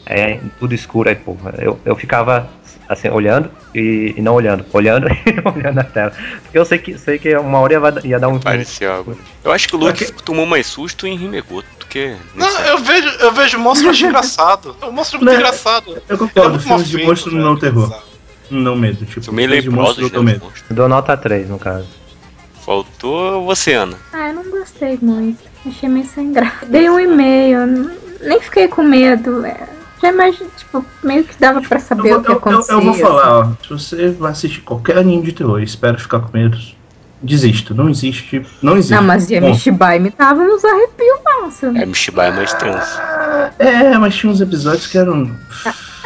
[0.06, 1.54] é tudo escuro aí, porra.
[1.58, 2.50] Eu, eu ficava
[2.88, 6.12] assim, olhando e, e não olhando, olhando e olhando a tela.
[6.44, 8.40] Porque eu sei que, sei que uma hora ia, ia dar um.
[8.40, 9.18] Pareceu algo.
[9.44, 12.16] Eu acho que o Luke tomou mais susto em Rimegoto do que.
[12.36, 14.76] Não, eu vejo, eu vejo monstro e acho engraçado.
[14.82, 15.92] O monstro é muito Não, engraçado.
[16.10, 17.86] Eu é concordo, muito filmes de monstro velho, não terror.
[17.86, 18.12] engraçado.
[18.50, 19.06] Não medo.
[19.06, 20.42] Tipo, São meio filmes de monstro né?
[20.70, 21.88] Eu dou nota 3, no caso.
[22.66, 23.98] Faltou você, Ana.
[24.14, 25.40] Ah, eu não gostei muito.
[25.66, 26.66] Achei meio sem graça.
[26.66, 27.66] Dei um e-mail,
[28.22, 29.46] nem fiquei com medo.
[29.46, 29.68] é,
[30.02, 32.74] Já imagino, tipo, meio que dava pra Eu, saber vou- o que eu- eu- acontecia.
[32.74, 33.52] eu vou falar, assim.
[33.62, 33.64] ó.
[33.64, 36.58] Se você vai assistir qualquer anime de terror e espera ficar com medo,
[37.22, 37.74] desista.
[37.74, 38.44] Não existe.
[38.64, 38.96] Não existe.
[38.96, 41.68] Não, mas Bom, Yamishibai me tava nos arrepios, nossa.
[41.68, 43.00] É, Mishibai é mais trans.
[43.60, 45.30] É, mas tinha uns episódios que eram.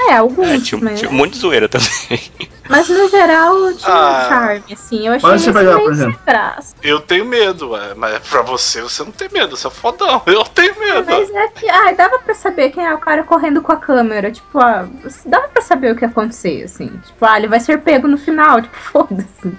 [0.09, 1.87] É, alguns, É, tinha, mas, tinha um monte de zoeira também.
[2.69, 4.23] mas no geral tinha Ah.
[4.25, 5.07] um charme, assim.
[5.07, 6.19] Eu achei Mas você vai por exemplo.
[6.25, 6.75] graça.
[6.83, 10.21] Eu tenho medo, ué, mas pra você, você não tem medo, você é fodão.
[10.27, 11.05] Eu tenho medo.
[11.07, 14.31] Mas é que, ai, dava pra saber quem é o cara correndo com a câmera.
[14.31, 14.87] Tipo, ah,
[15.25, 16.87] dava pra saber o que ia acontecer, assim.
[17.05, 18.61] Tipo, ah, ele vai ser pego no final.
[18.63, 19.53] Tipo, foda-se.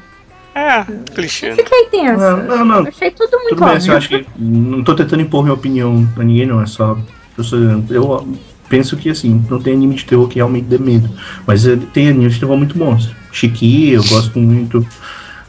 [0.54, 1.50] É, clichê.
[1.50, 1.56] né?
[1.56, 2.36] Fiquei tensa.
[2.36, 2.76] Não, não, não.
[2.82, 3.92] Eu achei tudo muito Tudo bem, assim, óbvio.
[3.92, 4.26] eu acho que.
[4.38, 6.62] Não tô tentando impor minha opinião pra ninguém, não.
[6.62, 6.96] É só.
[7.36, 7.58] Eu, sou-
[7.90, 8.26] eu
[8.68, 11.08] penso que, assim, não tem anime de terror que realmente dê medo.
[11.46, 13.10] Mas tem anime de terror muito bons.
[13.32, 14.86] Shiki, eu gosto muito.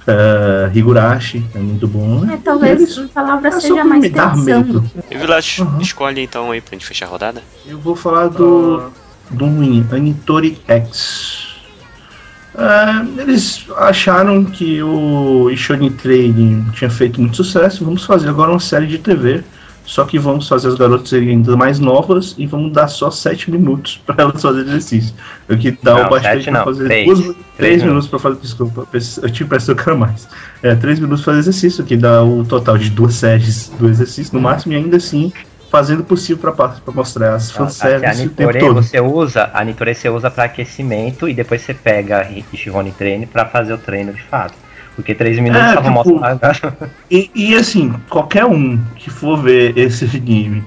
[0.10, 2.24] eh, Higurashi, é muito bom.
[2.32, 4.44] É, talvez Eles- a palavra é seja mais me dar tensão.
[4.46, 4.84] medo.
[5.12, 5.82] E Vilas, Uhum.
[5.82, 7.44] escolhe então aí pra gente fechar a rodada.
[7.68, 8.84] Eu vou falar do.
[9.30, 11.58] do ruim, Anitori X.
[12.56, 17.84] Ah, eles acharam que o Ishoni Training tinha feito muito sucesso.
[17.86, 19.44] Vamos fazer agora uma série de TV.
[19.88, 23.50] Só que vamos fazer as garotas serem ainda mais novas e vamos dar só 7
[23.50, 25.16] minutos para elas fazerem exercício.
[25.50, 27.20] O que dá Não, o bastante para fazer três.
[27.20, 28.40] 3 Três minutos para fazer.
[28.42, 30.28] Desculpa, eu tinha impressão que mais.
[30.62, 34.34] É, 3 minutos para fazer exercício, que dá o total de duas séries do exercício
[34.34, 35.32] no máximo, e ainda assim
[35.72, 38.74] fazendo o possível para mostrar as Aqui a fanservice o tempo todo.
[38.76, 43.26] você usa, a Nitore você usa para aquecimento e depois você pega a Shihone Treine
[43.26, 44.67] para fazer o treino de fato.
[44.98, 46.20] Porque 3 minutos É, vão tipo.
[47.10, 50.64] E, e, assim, qualquer um que for ver esse anime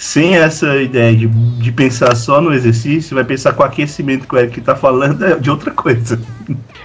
[0.00, 4.34] sem essa ideia de, de pensar só no exercício, vai pensar com o aquecimento que
[4.34, 6.18] o Eric tá falando é de outra coisa.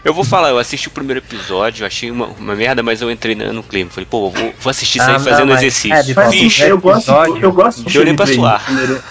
[0.04, 3.34] Eu vou falar, eu assisti o primeiro episódio, achei uma, uma merda, mas eu entrei
[3.34, 3.90] no clima.
[3.90, 6.20] Falei, pô, eu vou, vou assistir isso Ah, aí fazendo mas- exercício.
[6.20, 6.60] é, Fiz.
[6.60, 8.36] eu gosto, episódio, eu gosto do pra Train.
[8.38, 8.66] suar.
[8.66, 9.02] primeiro.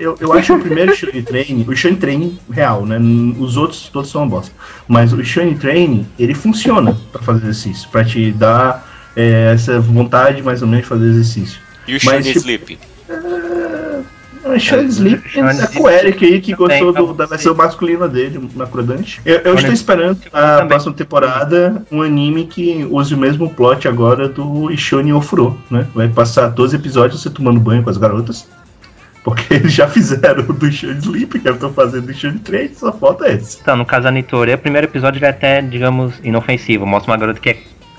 [0.00, 2.98] Eu, eu acho o primeiro Shone Train, o Shone Train real, né?
[3.38, 4.52] Os outros todos são uma bosta.
[4.88, 10.42] Mas o Shone Train, ele funciona pra fazer exercício, pra te dar é, essa vontade
[10.42, 11.60] mais ou menos de fazer exercício.
[11.86, 12.78] E o Mas, Shiny tipo, Sleep.
[14.44, 17.54] O Shone Sleep Shone é com o Eric aí que gostou pra do- da versão
[17.54, 19.18] masculina dele, na Crudante.
[19.24, 20.68] Eu, eu Shone estou esperando a também.
[20.68, 25.86] próxima temporada um anime que use o mesmo plot agora do Ishoni Ofuro, né?
[25.94, 28.46] Vai passar 12 episódios você tomando banho com as garotas.
[29.24, 32.76] Porque eles já fizeram o do Shone Sleep, que eu tô fazendo do Shone 3,
[32.76, 33.58] só falta esse.
[33.62, 36.84] Então, no caso da Nitore, o primeiro episódio ele é até, digamos, inofensivo.
[36.84, 37.56] Mostra uma garota que é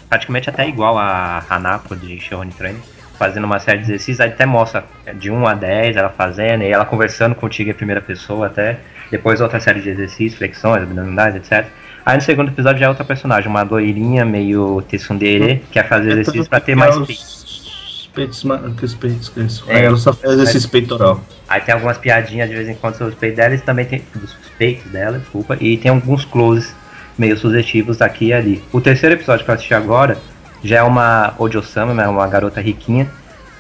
[0.08, 2.76] praticamente até igual a Hanako de Shihone Train,
[3.18, 4.20] fazendo uma série de exercícios.
[4.20, 8.02] Aí até mostra de 1 a 10 ela fazendo, e ela conversando contigo em primeira
[8.02, 8.80] pessoa até.
[9.12, 11.66] Depois outra série de exercícios, flexões, abdominais, etc.
[12.06, 16.12] Aí no segundo episódio já é outra personagem, uma loirinha meio tsundere, que quer fazer
[16.12, 17.12] exercício pra ter mais peito.
[17.12, 18.46] os peitos,
[18.84, 19.66] os peitos, que isso.
[19.68, 19.78] É.
[19.78, 21.20] Aí ela só faz exercício peitoral.
[21.48, 24.04] Aí tem algumas piadinhas de vez em quando sobre os peitos dela e também tem
[24.14, 26.76] dos peitos dela, desculpa, e tem alguns closes
[27.18, 28.64] meio sugestivos aqui e ali.
[28.72, 30.18] O terceiro episódio que eu assisti agora
[30.64, 33.08] já é uma Ojo-sama, né, uma garota riquinha,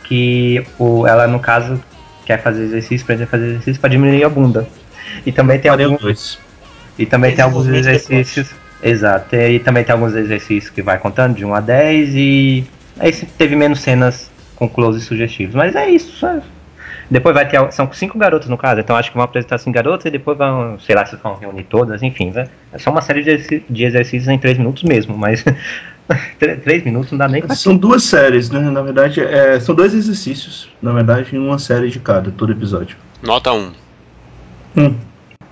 [0.03, 1.81] que o, ela no caso
[2.25, 4.67] quer fazer exercício, aprender a fazer exercício pra diminuir a bunda.
[5.25, 6.39] E também tem Parei alguns, dois.
[6.97, 8.55] e também tem alguns Desenvolvimento exercícios.
[8.83, 12.67] Exato, e também tem alguns exercícios que vai contando de 1 a 10 e
[12.99, 15.55] aí teve menos cenas com close sugestivos.
[15.55, 16.25] Mas é isso.
[16.25, 16.41] é-
[17.09, 17.71] Depois vai ter.
[17.71, 20.77] São cinco garotas no caso, então acho que vão apresentar cinco garotas e depois vão,
[20.79, 22.31] sei lá, se vão reunir todas, enfim.
[22.31, 22.47] Né?
[22.73, 25.43] É só uma série de, exercícios em três minutos mesmo, mas
[26.63, 27.55] três minutos não dá nem pra.
[27.55, 28.59] São duas séries, né?
[28.59, 30.69] Na verdade, é, são dois exercícios.
[30.81, 32.97] Na verdade, em uma série de cada, todo episódio.
[33.21, 33.71] Nota 1.
[34.77, 34.95] Hum.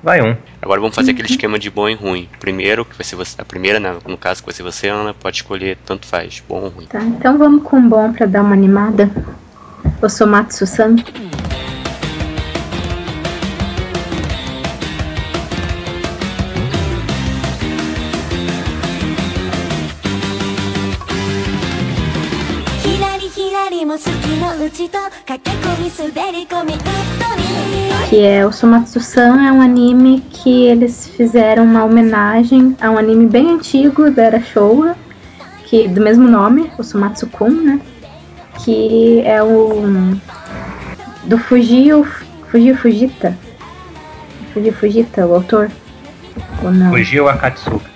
[0.03, 0.35] Vai um.
[0.61, 2.27] Agora vamos fazer aquele esquema de bom e ruim.
[2.39, 3.39] Primeiro, que vai ser você.
[3.39, 6.61] A primeira, né, no caso, que vai ser você, Ana, pode escolher tanto faz, bom
[6.61, 6.85] ou ruim.
[6.87, 9.09] Tá, então vamos com um bom pra dar uma animada.
[10.01, 11.72] Eu sou Matsu-san.「ひ
[28.09, 33.25] Que é o Somatsu-san, é um anime que eles fizeram uma homenagem a um anime
[33.25, 34.95] bem antigo da era Showa,
[35.65, 37.79] que do mesmo nome, o Somatsu-kun, né?
[38.63, 40.15] Que é o
[41.25, 42.05] do Fujio,
[42.51, 43.37] Fujio Fujita.
[44.53, 45.71] Fujio Fujita, o autor?
[46.63, 46.91] Ou não?
[46.91, 47.89] Fujio Akatsuka.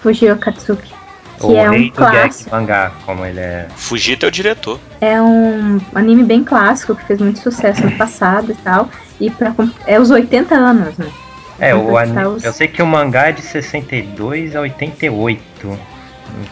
[0.00, 0.92] Fujio Akatsuki.
[1.40, 2.50] Que O é rei um clássico.
[2.50, 3.66] mangá, como ele é.
[3.74, 4.78] Fugita é o diretor.
[5.00, 8.88] É um anime bem clássico que fez muito sucesso no passado e tal.
[9.18, 9.54] E pra,
[9.86, 11.06] é os 80 anos, né?
[11.58, 12.36] É, o Completar anime.
[12.36, 15.78] os- Eu sei que o mangá é de 62 a 88.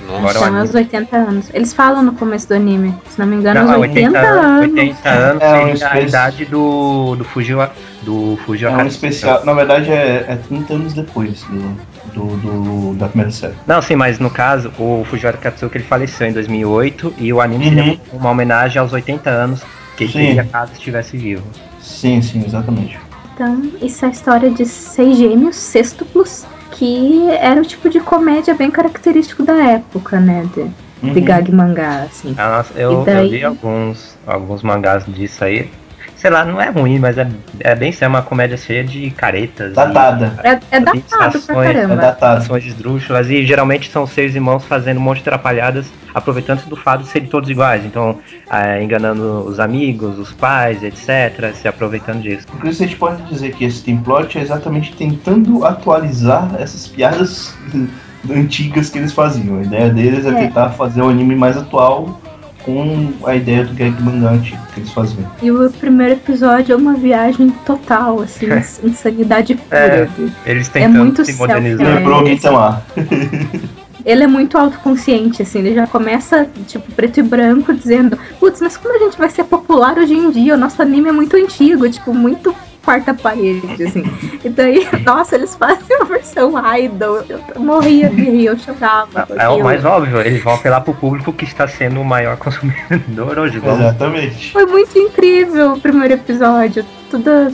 [0.09, 0.77] Agora São os anime.
[0.77, 1.51] 80 anos.
[1.55, 4.61] Eles falam no começo do anime, se não me engano, Não, os 80, anos.
[4.63, 7.59] 80 anos É, um a idade do, do Fujio.
[8.03, 9.45] Do Fujio É um especial.
[9.45, 11.77] Na verdade, é, é 30 anos depois do,
[12.19, 13.55] do, do- da primeira série.
[13.67, 17.65] Não, sim, mas no caso, o Fujiwara Katsuki ele faleceu em 2008 e o anime
[17.67, 17.75] Uhum.
[17.75, 19.63] seria uma homenagem aos 80 anos
[19.97, 20.19] que ele Sim.
[20.19, 21.43] teria caso estivesse vivo.
[21.81, 22.99] Sim, sim, exatamente.
[23.35, 28.55] Então, isso é a história de seis gêmeos sextuplos, que era o tipo de comédia
[28.55, 30.45] bem característico da época, né?
[30.55, 30.65] De,
[31.13, 31.25] de Uhum.
[31.25, 32.35] gag mangá, assim.
[32.37, 33.17] Ah, nossa, eu, daí?
[33.17, 35.71] eu li alguns, alguns mangás disso aí.
[36.19, 37.29] Sei lá, não é ruim, mas é,
[37.61, 39.71] é bem ser uma comédia cheia de caretas.
[39.71, 40.33] e- Datada.
[40.43, 41.95] É, é datado pra É caramba.
[41.97, 42.39] datada.
[42.41, 47.05] ações esdrúxulas e geralmente são seis irmãos fazendo um monte de atrapalhadas, aproveitando do fato
[47.05, 47.85] de serem todos iguais.
[47.85, 48.19] Então,
[48.51, 52.47] ah, enganando os amigos, os pais, etc., se aproveitando disso.
[52.65, 57.55] Isso a gente pode dizer que esse template é exatamente tentando atualizar essas piadas
[58.29, 59.59] antigas que eles faziam.
[59.61, 60.35] A ideia deles é, É.
[60.35, 62.21] tentar fazer um anime mais atual
[62.69, 65.25] com a ideia do gag mangá antigo que eles faziam.
[65.41, 69.79] E o primeiro episódio é uma viagem total, assim, ins- insanidade pura.
[69.79, 70.09] É.
[70.45, 71.87] Eles tentando muito se modernizar.
[71.87, 72.83] É, Lembrou tá lá.
[74.05, 78.75] Ele é muito autoconsciente, assim, ele já começa, tipo, preto e branco, dizendo, putz, mas
[78.75, 80.55] como a gente vai ser popular hoje em dia?
[80.55, 82.55] O nosso anime é muito antigo, tipo, muito
[82.89, 84.03] quarta parede, assim.
[84.43, 87.23] E daí, nossa, eles fazem uma versão idol.
[87.29, 89.27] Eu morria de rir, eu chorava.
[89.27, 92.39] com É o mais óbvio, eles vão apelar pro público que está sendo o maior
[92.41, 93.59] consumidor hoje.
[93.59, 94.53] Vamos Exatamente.
[94.53, 96.83] Foi muito incrível o primeiro episódio.
[97.11, 97.53] Todas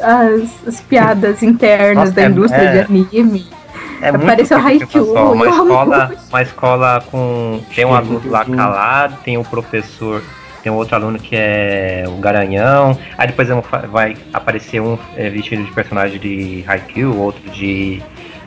[0.00, 3.46] as, as piadas internas Nossa, da é- indústria é- de anime.
[4.00, 7.60] É muito Apareceu difícil Haikyuu, Uma escola, uma escola com.
[7.74, 10.22] Tem um aluno lá calado, tem o professor,
[10.62, 12.96] tem um outro aluno que é o Garanhão.
[13.18, 13.48] Aí depois
[13.90, 18.00] vai aparecer um é, vestido de personagem de Haikyuu, outro de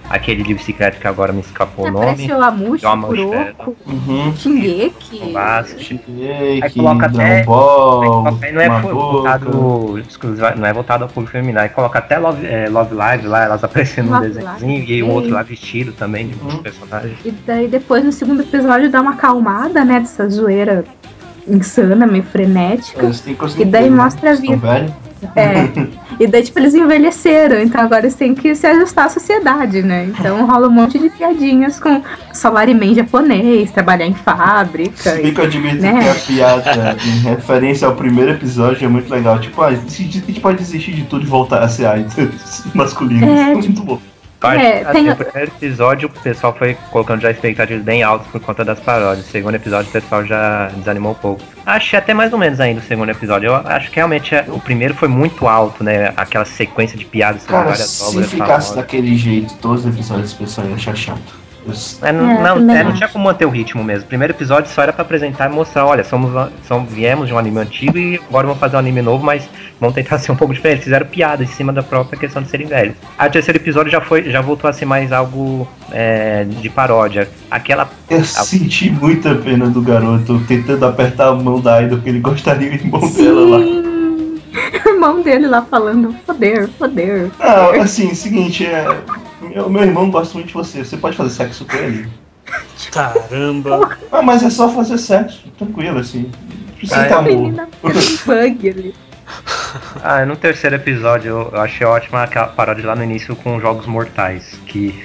[0.08, 2.06] aquele de bicicleta que agora me escapou o nome.
[2.06, 4.34] Apareceu a Mushi, Yamamushi, Kuroko, Uhum.
[4.36, 5.34] Shingeki.
[5.80, 10.04] Shingeki, Aí coloca até- Dragon Ball, Aí não é voltado
[10.58, 11.60] não é voltado ao público feminino.
[11.60, 15.04] Aí coloca até Love, é, Love Live lá, elas aparecendo no Love desenhozinho Live, e
[15.04, 16.58] o outro lá vestido também de um Uhum.
[16.64, 17.16] personagem.
[17.26, 20.86] E daí depois no segundo episódio dá uma acalmada, né, dessa zoeira
[21.48, 23.04] insana, meio frenética.
[23.04, 24.04] Eles têm E daí né?
[24.04, 24.94] mostra a vida.
[25.36, 25.96] É.
[26.18, 30.06] E daí, tipo, eles envelheceram, então agora eles têm que se ajustar à sociedade, né?
[30.06, 34.96] Então rola um monte de piadinhas com salaryman japonês, trabalhar em fábrica.
[34.96, 36.04] Se bem que eu admito né?
[36.04, 39.40] que a piada em referência ao primeiro episódio é muito legal.
[39.40, 43.30] Tipo, ah, a gente pode desistir de tudo e voltar a ser idols masculinos.
[43.30, 44.00] É, muito bom.
[44.44, 48.28] Eu acho É, assim, O primeiro episódio o pessoal foi colocando já expectativas bem altas
[48.28, 49.26] por conta das paródias.
[49.28, 51.42] O segundo episódio o pessoal já desanimou um pouco.
[51.66, 53.48] Acho até mais ou menos ainda o segundo episódio.
[53.48, 56.14] Eu acho que realmente é- o primeiro foi muito alto, né?
[56.16, 58.76] Aquela sequência de piadas Cara, várias se obras ficasse famosas.
[58.76, 61.45] daquele jeito, todos os episódios o pessoal ia achar chato.
[62.02, 64.06] É, não, É, não, é, não tinha como manter o ritmo mesmo.
[64.06, 66.32] O primeiro episódio só era pra apresentar e mostrar, olha, somos,
[66.68, 69.50] somos viemos de um anime antigo e agora vamos fazer um anime novo, mas
[69.80, 70.84] vamos tentar ser um pouco diferente.
[70.84, 72.96] Fizeram piada em cima da própria questão de serem velhos.
[73.20, 77.30] O terceiro episódio já foi, já voltou a ser mais algo é, de paródia.
[77.50, 82.20] Aquela Eu senti muita pena do garoto tentando apertar a mão da Idol que ele
[82.20, 83.86] gostaria de mão dela lá.
[84.86, 87.30] Irmão dele lá falando poder, poder.
[87.40, 88.86] Não, assim, seguinte, é.
[89.42, 90.84] Meu, meu irmão gosta muito de você.
[90.84, 92.10] Você pode fazer sexo com ele?
[92.92, 93.98] Caramba.
[94.12, 96.32] Ah, mas é só fazer sexo, tranquilo, assim.
[96.92, 97.32] Ah, ter A amor.
[97.34, 97.54] um
[98.26, 98.96] bug ali.
[100.02, 103.86] Ah, no terceiro episódio eu, eu achei ótima aquela paródia lá no início com Jogos
[103.86, 104.58] Mortais.
[104.66, 105.04] Que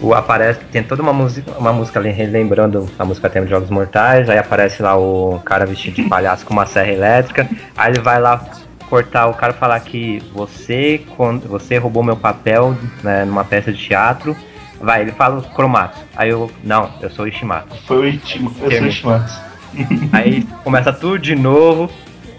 [0.00, 3.68] o, aparece, tem toda uma música, uma música ali relembrando a música tema de Jogos
[3.68, 8.00] Mortais, aí aparece lá o cara vestido de palhaço com uma serra elétrica, aí ele
[8.00, 8.42] vai lá
[8.88, 13.78] cortar o cara falar que você, quando, você roubou meu papel né, numa peça de
[13.78, 14.36] teatro.
[14.80, 16.00] Vai, ele fala os cromatos.
[16.16, 16.50] Aí eu.
[16.62, 17.76] Não, eu sou o Ishimato.
[17.86, 18.86] Foi o Itima, eu sou o.
[18.86, 19.40] Ishimatsu.
[20.12, 21.90] Aí começa tudo de novo.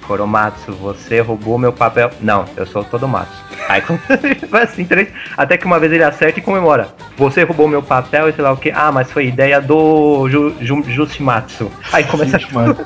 [0.07, 2.09] Koromatsu, você roubou meu papel.
[2.19, 3.43] Não, eu sou o Todomatsu.
[3.67, 3.83] Aí
[4.49, 5.09] vai assim, três.
[5.37, 6.89] Até que uma vez ele acerta e comemora.
[7.15, 8.71] Você roubou meu papel e sei lá o que.
[8.71, 11.71] Ah, mas foi ideia do Ju, Ju, Jushimatsu.
[11.93, 12.85] Aí começa Ishimatsu.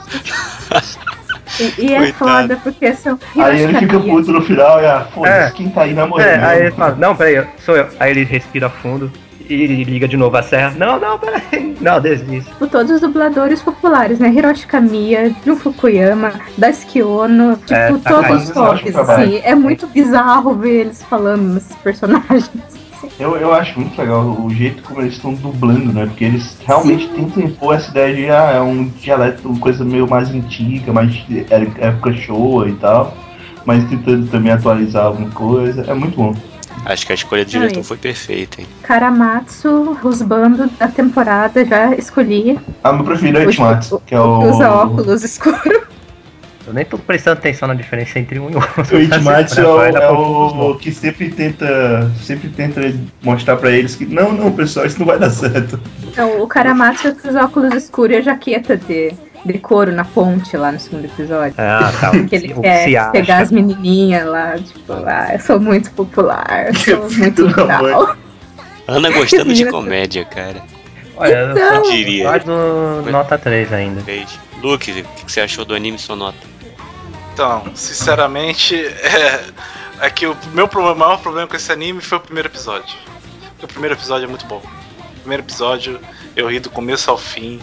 [1.60, 3.20] E, e é foda porque são.
[3.38, 5.52] Aí ele fica puto no final e ah, foda-se, É.
[5.52, 6.28] quem tá aí namorando?
[6.28, 7.88] É, aí ele fala, não, peraí, sou eu.
[8.00, 9.12] Aí ele respira fundo
[9.50, 10.74] e liga de novo a serra.
[10.78, 11.74] Não, não, peraí.
[11.82, 12.50] Não, desiste.
[12.50, 14.30] Tipo, todos os dubladores populares, né?
[14.30, 19.24] Hiroshi Kamiya, Jun Fukuyama, Daisuke Ono, tipo, É, todos os toques, trabalho.
[19.24, 19.42] assim.
[19.44, 22.50] É muito bizarro ver eles falando nesses personagens.
[23.20, 26.06] Eu, eu acho muito legal o jeito como eles estão dublando, né?
[26.06, 30.08] Porque eles realmente tentam impor essa ideia de ah, é um dialeto, uma coisa meio
[30.08, 31.14] mais antiga, mais
[31.78, 33.16] época show e tal.
[33.66, 35.86] Mas tentando também atualizar alguma coisa.
[35.88, 36.36] É muito bom.
[36.86, 38.68] Acho que a escolha do diretor foi perfeita, hein?
[38.82, 42.60] Karamatsu, os bandos da temporada, já escolhi.
[42.84, 44.50] Ah, meu preferido é o Ichimatsu, que é o.
[44.50, 45.93] Usa óculos escuros.
[46.66, 48.96] Eu nem tô prestando atenção na diferença entre um e outro.
[48.96, 52.82] O Ichimatsu é, o, Vai dar é o que sempre tenta, sempre tenta
[53.22, 55.80] mostrar pra eles que não, não, pessoal, isso não vai dar certo.
[56.04, 59.12] Então, o Karamatsu com os óculos escuros e a jaqueta de,
[59.46, 61.56] de couro na ponte lá no segundo episódio.
[61.58, 62.12] Ah, tá.
[62.30, 63.12] Que ele o quer se acha.
[63.12, 68.16] pegar as menininhas lá, tipo, ah, eu sou muito popular, eu sou muito legal.
[68.88, 70.62] Ana gostando de comédia, cara.
[71.18, 71.84] Olha, eu Então.
[71.86, 72.40] só Diria.
[72.40, 74.02] do nota 3 ainda.
[74.02, 74.40] Fez.
[74.64, 76.38] Luke, o que você achou do anime Sonota?
[77.34, 79.44] Então, sinceramente, é,
[80.00, 82.96] é que o meu problema, o maior problema com esse anime foi o primeiro episódio.
[83.62, 84.64] O primeiro episódio é muito bom.
[85.18, 86.00] O primeiro episódio
[86.34, 87.62] eu ri do começo ao fim.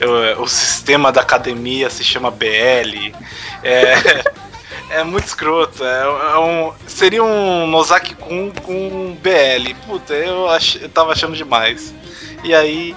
[0.00, 3.14] Eu- o sistema da academia se chama BL.
[3.62, 4.24] É,
[4.90, 5.84] é muito escroto.
[5.84, 9.72] É, é um, seria um Nozaki Kun com BL.
[9.86, 11.94] Puta, eu, ach, eu tava achando demais.
[12.42, 12.96] E aí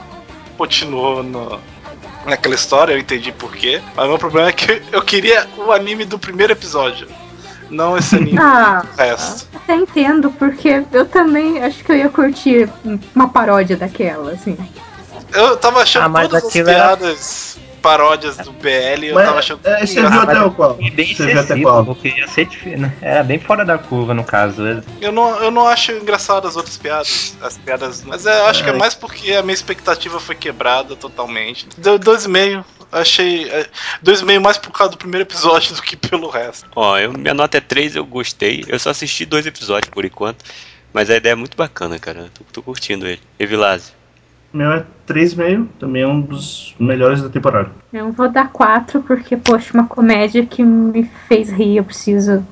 [0.58, 1.60] continuou no,
[2.26, 3.82] naquela história, eu entendi porquê.
[3.96, 7.08] Mas o meu problema é que eu queria o anime do primeiro episódio.
[7.70, 9.48] Não esse anime Ah, resto.
[9.56, 12.70] até entendo, porque eu também acho que eu ia curtir
[13.16, 14.58] uma paródia daquela, assim.
[15.34, 19.60] Eu tava achando Ah, mas todas as piadas, paródias do BL, eu Mas, tava achando
[19.68, 20.30] é, você viu engraçado.
[20.32, 20.74] até o qual?
[20.76, 21.86] Bem Você viu até qual?
[21.86, 22.98] porque ia ser difícil, né?
[23.02, 24.64] Era bem fora da curva no caso.
[25.02, 27.36] Eu não, eu não acho engraçado as outras piadas.
[27.42, 28.02] As piadas.
[28.04, 28.78] Mas é, eu acho que é É.
[28.78, 31.68] mais porque a minha expectativa foi quebrada totalmente.
[31.78, 32.66] Deu dois e meio.
[32.92, 33.50] Achei.
[33.50, 33.68] é,
[34.02, 36.70] Dois e meio mais por causa do primeiro episódio do que pelo resto.
[36.76, 38.64] Ó, eu, minha nota é 3, eu gostei.
[38.68, 40.46] Eu só assisti dois episódios por enquanto.
[40.94, 42.30] Mas a ideia é muito bacana, cara.
[42.34, 43.20] Tô, tô curtindo ele.
[43.40, 43.94] Evilásio.
[44.54, 47.72] Meu é 3,5, também é um dos melhores da temporada.
[47.92, 52.46] Eu vou dar quatro, porque, poxa, uma comédia que me fez rir, eu preciso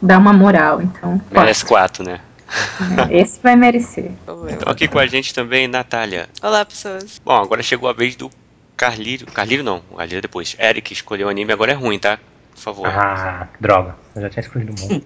[0.00, 1.20] dar uma moral, então.
[1.30, 2.20] Merece 4, né?
[2.20, 3.08] quatro, né?
[3.10, 4.10] Esse vai merecer.
[4.48, 6.28] Então aqui com a gente também, Natália.
[6.42, 7.20] Olá, pessoas.
[7.24, 8.30] Bom, agora chegou a vez do
[8.76, 9.26] Carlírio.
[9.26, 10.56] Carlírio não, o Carlírio é depois.
[10.58, 12.18] Eric escolheu o anime, agora é ruim, tá?
[12.54, 12.86] Por favor.
[12.86, 13.96] Ah, droga.
[14.14, 15.04] Eu já tinha escolhido um monte.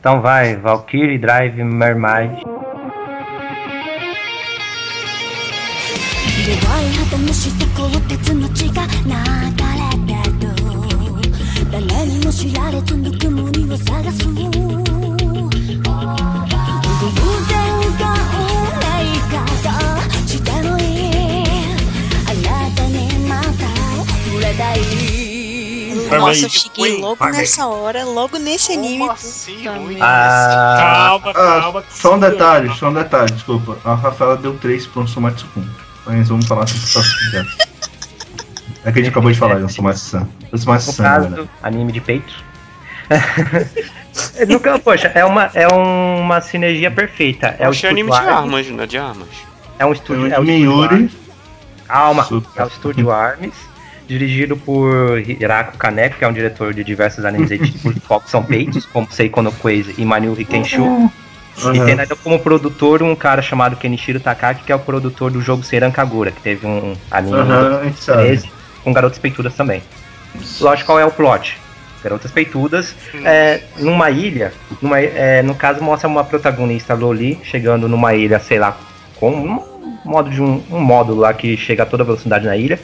[0.00, 2.42] então vai, Valkyrie Drive Mermaid.
[6.47, 8.89] 弱い旗にして鋼鉄の血が流
[9.77, 10.13] れて
[10.45, 10.47] る
[11.71, 14.51] 誰にも知られずぬくもりを探す偶然
[17.97, 18.41] が運
[18.79, 18.85] 命
[19.31, 21.11] かとしてもいい
[22.25, 22.95] あなたに
[23.27, 23.47] また
[24.25, 24.77] 触れたい
[26.09, 28.99] Nossa, eu cheguei logo nessa hora, logo nesse anime.
[28.99, 29.57] Como assim?
[29.57, 30.05] Puta Muito merda.
[30.05, 31.83] Ah, Calma, Ah, calma.
[31.89, 33.77] só um detalhe, só um detalhe, desculpa.
[33.83, 35.65] A Rafaela deu 3 pro Somatsu-kun.
[36.06, 37.46] Mas vamos falar sobre o próximo já.
[38.84, 40.28] É que a gente acabou de falar, eu sou mais Sam.
[40.50, 41.48] Eu sou mais no Sam, né?
[41.62, 42.34] anime de peito.
[44.48, 47.54] no caso, poxa, é uma, é uma sinergia perfeita.
[47.58, 49.28] É o achei estúdio anime de Arms, armas, não é de armas.
[49.78, 50.26] É um estúdio.
[50.26, 51.10] É o estúdio Yuri.
[51.86, 52.26] Calma,
[52.56, 53.54] é o estúdio Arms,
[54.08, 58.86] dirigido por Hirako Kaneko, que é um diretor de diversos animes tipo, foco são peitos,
[58.86, 60.34] como Seiko no Quase e Manu
[61.56, 61.82] Rikenshu.
[61.82, 65.40] E tem ainda como produtor um cara chamado Kenichiro Takaki, que é o produtor do
[65.40, 67.36] jogo Seran Kagura, que teve um anime.
[68.04, 68.50] 13
[68.82, 69.82] com garotas peitudas também.
[70.60, 71.60] Lógico, qual é o plot?
[72.02, 72.94] garotas peitudas,
[73.24, 78.58] é, numa ilha, numa, é, no caso mostra uma protagonista Loli chegando numa ilha, sei
[78.58, 78.76] lá,
[79.16, 79.64] com um
[80.04, 82.78] modo de um, um módulo lá que chega a toda velocidade na ilha.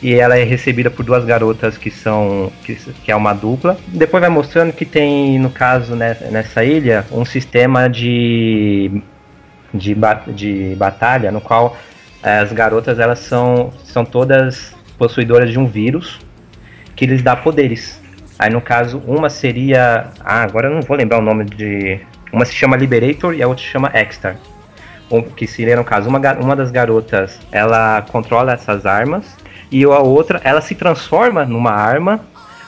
[0.00, 2.52] E ela é recebida por duas garotas que são.
[2.64, 3.76] que, que é uma dupla.
[3.88, 9.02] Depois vai mostrando que tem, no caso, né, nessa ilha, um sistema de.
[9.74, 9.96] de,
[10.28, 11.76] de batalha no qual
[12.22, 16.20] eh, as garotas elas são, são todas possuidoras de um vírus
[16.94, 18.00] que lhes dá poderes.
[18.38, 20.12] Aí no caso, uma seria.
[20.20, 22.00] Ah, agora eu não vou lembrar o nome de.
[22.32, 24.36] Uma se chama Liberator e a outra se chama Extar.
[25.36, 29.24] Que seria, no caso, uma, uma das garotas ela controla essas armas
[29.70, 32.20] e a outra ela se transforma numa arma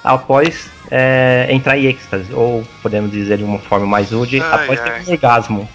[0.02, 4.80] após é, entrar em êxtase, ou podemos dizer de uma forma mais útil, Ai, após
[4.80, 4.90] ai.
[5.02, 5.68] ter um orgasmo.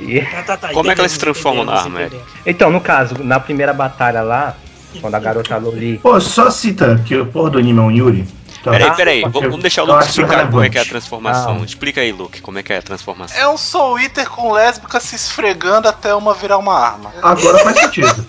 [0.00, 2.00] E- Tá, tá, tá, Como é que ela se transforma na arma,
[2.44, 4.54] então, no caso, na primeira batalha lá,
[5.00, 5.98] quando a garota Loli.
[5.98, 8.26] Pô, só cita que o porra do anime é um Yuri.
[8.62, 8.72] Tá.
[8.72, 11.58] Peraí, peraí, porque vamos deixar o Luke explicar como é que é a transformação.
[11.60, 11.64] Ah.
[11.64, 13.38] Explica aí, Luke, como é que é a transformação.
[13.38, 17.12] É um Soul Eater com lésbica se esfregando até uma virar uma arma.
[17.22, 18.26] Agora faz sentido.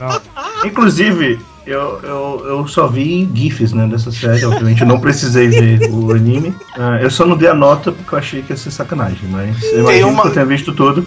[0.64, 5.90] Inclusive, eu, eu, eu só vi GIFs né, dessa série, obviamente eu não precisei ver
[5.90, 6.54] o anime.
[6.76, 9.62] Ah, eu só não dei a nota porque eu achei que ia ser sacanagem, mas
[9.72, 11.06] eu imagino uma- que eu tenha visto tudo.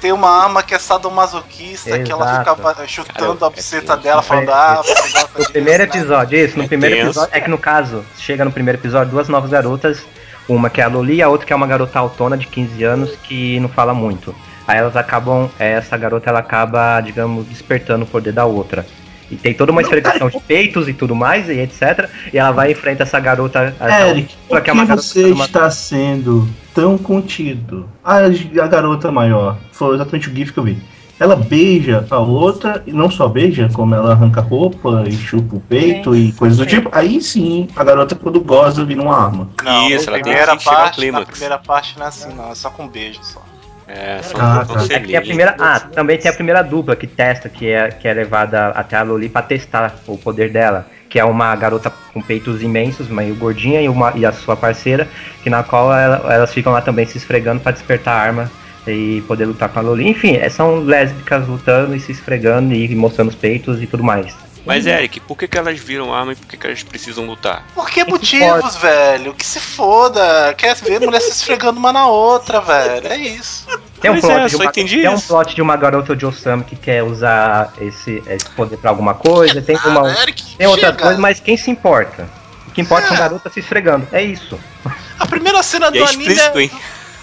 [0.00, 2.56] Tem uma arma que é sadomasoquista, que ela Exato.
[2.68, 5.88] fica chutando Cara, a buceta é dela, falando, ah, você gosta No primeiro né?
[5.88, 7.08] episódio, isso, no É primeiro tenso.
[7.08, 10.02] episódio, é que no caso, chega no primeiro episódio duas novas garotas,
[10.46, 12.84] uma que é a Loli e a outra que é uma garota autona de 15
[12.84, 14.34] anos que não fala muito.
[14.68, 18.84] Aí elas acabam, essa garota ela acaba, digamos, despertando o poder da outra.
[19.30, 22.08] E tem toda uma esfregação de peitos e tudo mais, e etc.
[22.32, 23.74] E ela vai e enfrenta essa garota.
[23.80, 27.88] essa Eric, outra por que é uma você está sendo tão contido?
[28.02, 30.78] A, a garota maior, foi exatamente o GIF que eu vi.
[31.18, 35.56] Ela beija a outra, e não só beija, como ela arranca a roupa e chupa
[35.56, 36.88] o peito e coisas do tipo.
[36.92, 39.48] Aí sim, a garota quando goza vira uma arma.
[39.62, 42.54] Não, Isso, na ela tem primeira parte, na primeira parte não é assim, não, é
[42.54, 43.40] só com beijo só.
[43.86, 44.94] É, só Ah, um tá.
[44.94, 47.88] É que tem a primeira, ah, também tem a primeira dupla que testa, que é,
[47.90, 50.86] que é levada até a Loli pra testar o poder dela.
[51.08, 55.06] Que é uma garota com peitos imensos, meio gordinha, e, uma, e a sua parceira,
[55.42, 58.50] que na qual ela- elas ficam lá também se esfregando pra despertar a arma
[58.86, 60.08] e poder lutar com a Loli.
[60.08, 64.34] Enfim, é, são lésbicas lutando e se esfregando e mostrando os peitos e tudo mais.
[64.66, 67.64] Mas, Eric, por que, que elas viram arma e por que, que elas precisam lutar?
[67.74, 69.34] Por que que motivos, velho?
[69.34, 70.54] Que se foda.
[70.56, 73.06] Quer ver mulher se esfregando uma na outra, velho.
[73.06, 73.66] É isso.
[74.04, 76.62] Tem um, Pois plot é, de uma, tem um plot de uma garota de Osama
[76.62, 79.62] que quer usar esse, esse poder pra alguma coisa.
[79.62, 81.02] Tem uma, Ah, Eric, Tem outra chega.
[81.02, 82.28] coisa, mas quem se importa?
[82.68, 83.20] O que importa são É.
[83.20, 84.06] garotas se esfregando.
[84.12, 84.60] É isso.
[85.18, 86.70] A primeira cena do é anime é,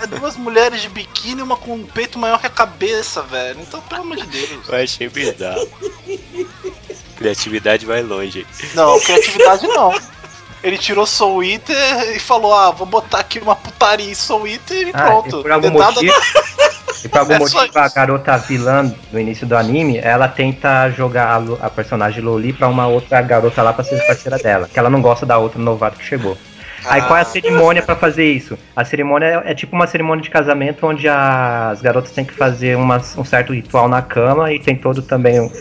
[0.01, 3.59] é duas mulheres de biquíni, uma com um peito maior que a cabeça, velho.
[3.61, 4.67] Então, pelo amor de Deus.
[4.67, 5.67] Eu achei bizarro.
[7.15, 8.47] Criatividade vai longe.
[8.73, 9.93] Não, criatividade não.
[10.63, 14.87] Ele tirou Soul Eater e falou: Ah, vou botar aqui uma putaria em Soul Eater
[14.87, 15.39] e Ah, pronto.
[15.39, 16.13] e por algum Nada- motivo.
[17.03, 21.41] E por algum É motivo, a garota vilã no início do anime, ela tenta jogar
[21.61, 24.69] a, a personagem Loli pra uma outra garota lá pra ser parceira dela.
[24.71, 26.37] Que ela não gosta da outra novato que chegou.
[26.85, 28.57] Aí qual é a Ah, cerimônia pra fazer isso?
[28.75, 32.75] A cerimônia é, é tipo uma cerimônia de casamento onde as garotas têm que fazer
[32.75, 35.51] uma- um certo ritual na cama e tem todo também um-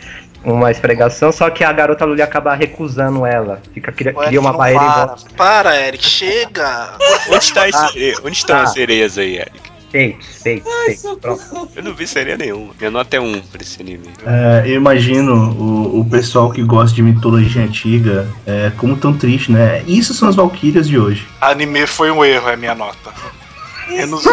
[0.45, 3.61] uma esfregação, só que a garota Luli acaba recusando ela.
[3.75, 5.07] Fica, cria, cria uma não barreira em para.
[5.07, 5.25] volta.
[5.37, 6.95] Para, Eric, chega!
[7.29, 7.91] Onde, está Ah.
[8.25, 8.63] Onde estão Ah.
[8.63, 9.71] as sereias aí, Eric?
[9.93, 11.19] Peitos, peitos, peitos.
[11.21, 11.69] Pronto.
[11.75, 12.73] Eu não vi sereia nenhuma.
[12.79, 14.09] Minha nota é 1 pra esse anime.
[14.25, 19.51] É, eu imagino o, o pessoal que gosta de mitologia antiga é, como tão triste,
[19.51, 19.83] né?
[19.89, 21.27] Isso são as Valkyrias de hoje.
[21.41, 23.11] Anime foi um erro, é minha nota.
[23.91, 24.31] Menos um.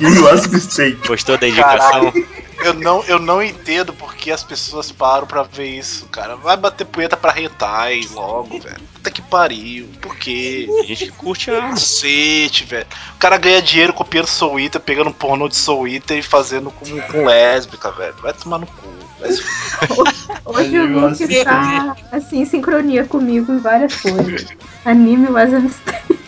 [0.00, 1.06] you ask mistake.
[1.06, 2.12] Gostou da indicação?
[2.60, 6.34] Eu não, eu não entendo porque as pessoas param pra ver isso, cara.
[6.36, 8.80] Vai bater punheta pra hentai logo, velho.
[8.94, 9.88] Puta que pariu.
[10.00, 10.66] Por quê?
[10.68, 11.68] Tem gente que curte a.
[11.68, 12.86] Cacete, velho.
[13.14, 17.00] O cara ganha dinheiro copiando Soul Eater, pegando pornô de Soul Eater e fazendo com,
[17.00, 18.14] com lésbica, velho.
[18.20, 18.88] Vai tomar no cu.
[20.44, 24.46] Hoje o Luke tá assim, em sincronia comigo em várias coisas.
[24.84, 26.18] Anime was a mistake.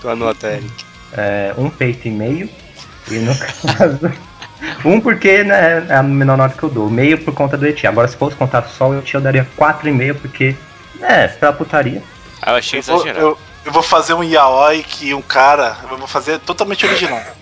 [0.00, 0.91] Tua nota, Eric.
[1.12, 2.48] É, um peito e meio.
[3.10, 4.12] E no caso.
[4.84, 6.88] Um porque né, é a menor nota que eu dou.
[6.88, 7.86] Meio por conta do Eti.
[7.86, 10.54] Agora, se fosse contar só o Eti, eu daria 4,5, porque.
[11.00, 12.02] É, pela putaria.
[12.40, 13.26] Ah, eu achei Eu vou, exagerado.
[13.26, 15.76] eu, eu vou fazer um yaoi que um cara.
[15.90, 17.20] Eu vou fazer totalmente original.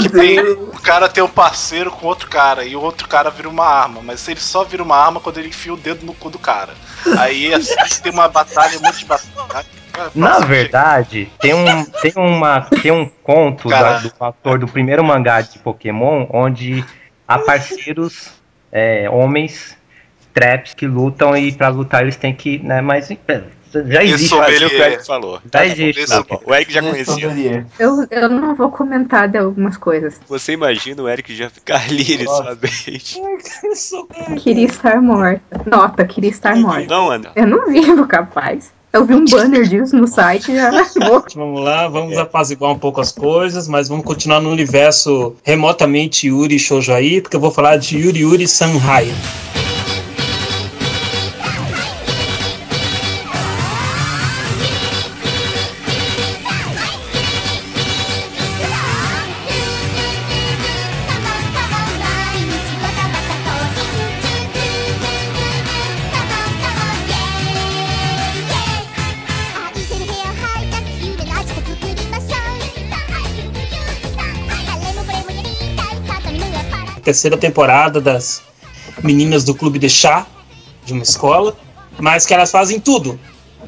[0.00, 3.46] Que tem, o cara tem um parceiro com outro cara e o outro cara vira
[3.46, 6.30] uma arma, mas ele só vira uma arma quando ele enfia o dedo no cu
[6.30, 6.72] do cara.
[7.18, 9.66] Aí assim, tem uma batalha, um monte de batalha.
[10.14, 15.40] Na verdade, tem um, tem uma, tem um conto da- do autor do primeiro mangá
[15.40, 16.84] de Pokémon, onde
[17.26, 18.30] há parceiros
[18.72, 19.76] é, homens
[20.32, 23.42] traps que lutam e pra lutar eles têm que, né, mas é,
[23.86, 24.24] Já existe.
[24.26, 24.82] Isso, faz- Olha o que o.
[24.82, 25.40] Eric falou.
[25.52, 26.00] Já existe.
[26.02, 26.26] Isso.
[26.44, 27.66] O Eric já conhecia.
[27.78, 30.20] Eu, eu não vou comentar de algumas coisas.
[30.28, 33.16] Você imagina o Eric já ficar livre sua vez.
[34.42, 35.40] Queria estar morta.
[35.66, 36.86] Nota, queria estar morta.
[36.86, 37.30] Não, Ana.
[37.36, 38.72] Eu não vivo, capaz.
[38.92, 40.70] Eu vi um banner disso no site já.
[41.34, 46.58] Vamos lá, vamos apaziguar um pouco as coisas, mas vamos continuar no universo remotamente Yuri
[46.58, 49.06] Shoujo aí, porque eu vou falar de Yuri Yuri Sanhai.
[77.10, 78.40] Terceira temporada das
[79.02, 80.26] meninas do clube de chá
[80.84, 81.56] de uma escola,
[81.98, 83.18] mas que elas fazem tudo,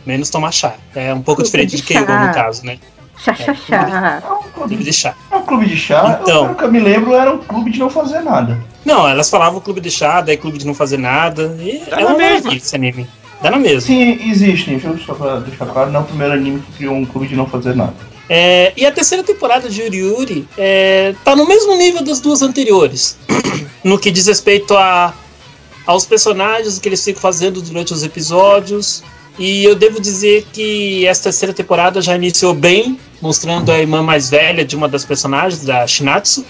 [0.06, 0.74] menos tomar chá.
[0.94, 2.78] É um pouco Clube diferente de de no caso, né?
[3.18, 4.22] Chá, chá, chá.
[4.24, 5.14] É um clube, Clube de chá.
[5.30, 6.46] é um clube de chá, Então.
[6.50, 8.58] eu, que eu me lembro era um clube de não fazer nada.
[8.84, 11.56] Não, elas falavam clube de chá, daí clube de não fazer nada.
[11.60, 12.38] E Dá é na uma mesma.
[12.40, 13.08] maravilha esse anime.
[13.42, 13.80] Dá na mesma.
[13.80, 14.96] Sim, existem, viu?
[14.98, 17.46] Só pra deixar claro, não é o primeiro anime que criou um clube de não
[17.46, 17.94] fazer nada.
[18.34, 22.40] É, e a terceira temporada de Yuri Yuri é, tá no mesmo nível das duas
[22.40, 23.18] anteriores.
[23.84, 25.12] no que diz respeito a,
[25.86, 29.02] aos personagens que eles ficam fazendo durante os episódios.
[29.38, 34.30] E eu devo dizer que essa terceira temporada já iniciou bem, mostrando a irmã mais
[34.30, 36.42] velha de uma das personagens, da Shinatsu.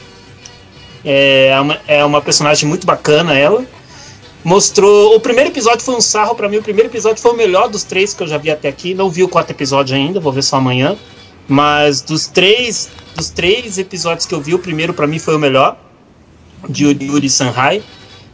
[1.04, 3.66] É uma, é uma personagem muito bacana ela.
[4.44, 5.16] Mostrou.
[5.16, 6.58] O primeiro episódio foi um sarro pra mim.
[6.58, 8.94] O primeiro episódio foi o melhor dos três que eu já vi até aqui.
[8.94, 10.96] Não vi o quarto episódio ainda, vou ver só amanhã.
[11.52, 15.38] Mas dos três, dos três episódios que eu vi, o primeiro pra mim foi o
[15.38, 15.76] melhor,
[16.66, 17.82] de Yuri Sanhai,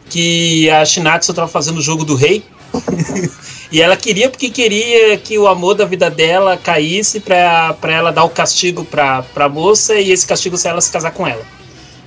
[0.08, 2.44] que a Shinatsu tava fazendo o jogo do rei.
[3.72, 8.12] e ela queria porque queria que o amor da vida dela caísse pra, pra ela
[8.12, 11.42] dar o castigo pra, pra moça e esse castigo se ela se casar com ela.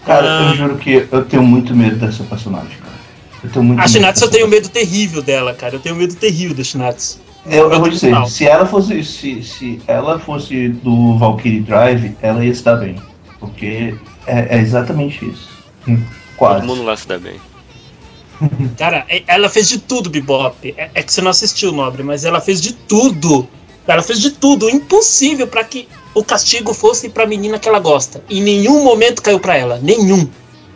[0.06, 0.52] Cara, Ah.
[0.52, 2.94] eu juro que eu tenho muito medo dessa personagem, cara.
[3.44, 5.76] Eu tenho muito A Shinatsu eu tenho medo terrível dela, cara.
[5.76, 7.20] Eu tenho medo terrível da Shinatsu.
[7.46, 8.26] Eu, eu vou dizer, Não.
[8.26, 9.04] se ela fosse.
[9.04, 12.96] Se, se ela fosse do Valkyrie Drive, ela ia se dar bem.
[13.40, 13.96] Porque
[14.28, 15.50] é, é exatamente isso.
[15.88, 16.04] Hum,
[16.38, 16.62] Quase.
[16.62, 17.36] Todo mundo lá se dá bem.
[18.78, 20.74] Cara, é- ela fez de tudo, Bebop.
[20.78, 23.48] É, é que você não assistiu, Nobre, mas ela fez de tudo.
[23.88, 24.70] Ela fez de tudo.
[24.70, 28.24] Impossível pra que o castigo fosse pra menina que ela gosta.
[28.30, 29.80] Em nenhum momento caiu pra ela.
[29.82, 30.28] Nenhum.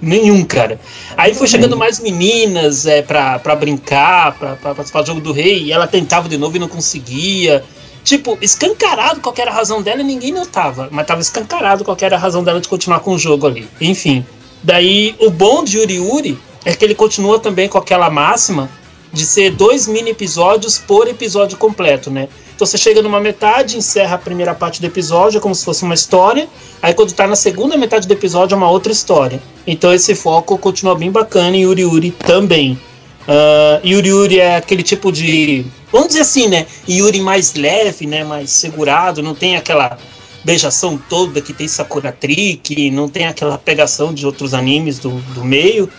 [0.01, 0.79] Nenhum, cara.
[1.17, 5.31] Aí foi chegando mais meninas é, pra, pra brincar, pra, pra participar do jogo do
[5.31, 7.63] rei, e ela tentava de novo e não conseguia.
[8.03, 10.89] Tipo, escancarado qual que era a razão dela e ninguém notava.
[10.91, 13.67] Mas tava escancarado qual que era a razão dela de continuar com o jogo ali.
[13.81, 14.23] Enfim.
[14.61, 18.69] Daí, o bom de Yuri Yuri é que ele continua também com aquela máxima
[19.11, 22.27] de ser dois mini episódios por episódio completo, né?
[22.55, 25.83] Então você chega numa metade, encerra a primeira parte do episódio, é como se fosse
[25.83, 26.47] uma história.
[26.81, 29.41] Aí quando tá na segunda metade do episódio é uma outra história.
[29.67, 32.79] Então esse foco continua bem bacana em Yuri Yuri também.
[33.27, 35.65] Ah, Yuri Yuri é aquele tipo de.
[35.91, 36.65] Vamos dizer assim, né?
[36.87, 38.23] Yuri mais leve, né?
[38.23, 39.97] Mais segurado, não tem aquela
[40.45, 45.43] beijação toda que tem Sakura Trick, não tem aquela pegação de outros animes do, do
[45.43, 45.89] meio.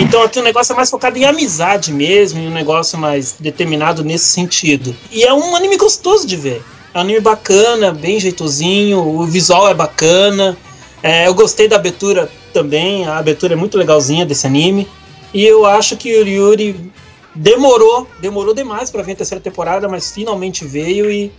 [0.00, 4.04] Então aqui o negócio é mais focado em amizade mesmo, e um negócio mais determinado
[4.04, 4.94] nesse sentido.
[5.10, 6.62] E é um anime gostoso de ver.
[6.94, 10.56] É um anime bacana, bem jeitosinho, o visual é bacana.
[11.02, 14.86] É, eu gostei da abertura também, a abertura é muito legalzinha desse anime.
[15.34, 16.92] E eu acho que Yuri Yuri
[17.34, 21.32] demorou, demorou demais para vir a terceira temporada, mas finalmente veio e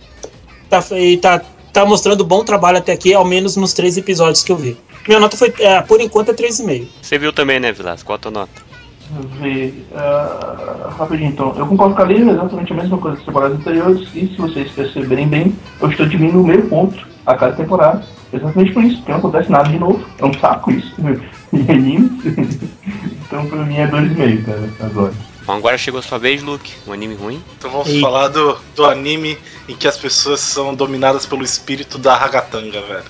[0.68, 1.42] tá, e tá,
[1.72, 4.76] tá mostrando bom trabalho até aqui, ao menos nos três episódios que eu vi.
[5.06, 6.86] Minha nota foi, é, por enquanto, é 3,5.
[7.00, 8.02] Você viu também, né, Vilas?
[8.02, 8.70] Qual a tua nota?
[9.10, 9.86] Deixa eu ver.
[9.94, 11.54] ah, rapidinho então.
[11.56, 14.08] Eu concordo com a Lívia, exatamente a mesma coisa das temporadas anteriores.
[14.14, 18.04] E se vocês perceberem bem, eu estou diminuindo meio ponto a cada temporada.
[18.32, 20.04] Exatamente por isso, porque não acontece nada de novo.
[20.18, 20.94] É um saco isso.
[21.68, 22.20] Anime.
[23.26, 25.29] então pra mim é 2,5, cara, agora.
[25.50, 26.72] Bom, agora chegou a sua vez, Luke.
[26.86, 27.42] Um anime ruim.
[27.58, 28.00] Então vamos Eita.
[28.00, 29.36] falar do, do anime
[29.68, 33.04] em que as pessoas são dominadas pelo espírito da ragatanga, velho.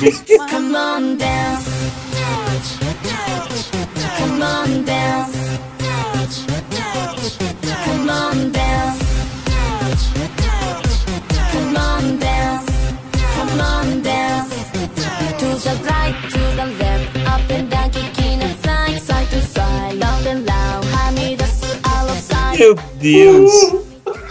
[0.00, 0.24] Beast.
[0.50, 1.70] Come on, dance.
[4.18, 5.41] Come on, dance.
[22.62, 23.52] Meu Deus!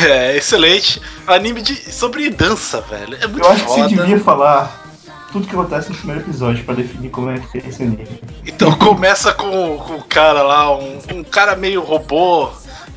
[0.00, 1.00] É, excelente.
[1.26, 3.16] Anime de, sobre dança, velho.
[3.20, 3.88] É muito Eu acho que você foda.
[3.88, 4.84] devia falar
[5.30, 8.20] tudo que acontece no primeiro episódio pra definir como é que é esse anime.
[8.44, 12.50] Então começa com, com o cara lá, um, um cara meio robô,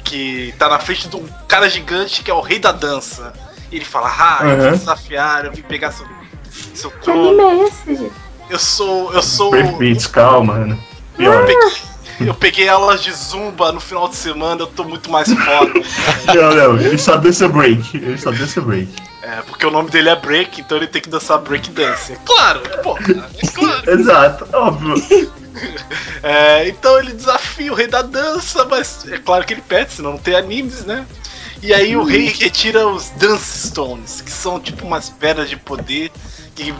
[0.03, 3.32] que tá na frente de um cara gigante que é o rei da dança.
[3.72, 4.72] E ele fala, ah, eu vim Uhum.
[4.72, 6.05] desafiar, eu vim pegar seu,
[6.74, 8.12] seu Que anime é esse, gente?
[8.49, 9.14] Eu sou.
[9.14, 9.51] Eu sou.
[9.51, 10.78] Breakbeats, calma, né?
[11.16, 11.41] Pior.
[11.41, 11.82] Eu peguei,
[12.28, 15.72] eu peguei aulas de zumba no final de semana, eu tô muito mais foda.
[16.34, 17.97] Não, não, ele só dança break.
[17.97, 18.89] Ele só dança break.
[19.22, 22.13] É, porque o nome dele é Break, então ele tem que dançar break dance.
[22.13, 23.91] É claro, pô, é claro.
[23.91, 24.95] Exato, óbvio.
[26.24, 30.11] É, então ele desafia o rei da dança, mas é claro que ele perde, senão
[30.11, 31.05] não tem animes, né?
[31.61, 36.09] E aí o rei retira os Dance Stones, que são tipo umas pedras de poder,
[36.55, 36.74] que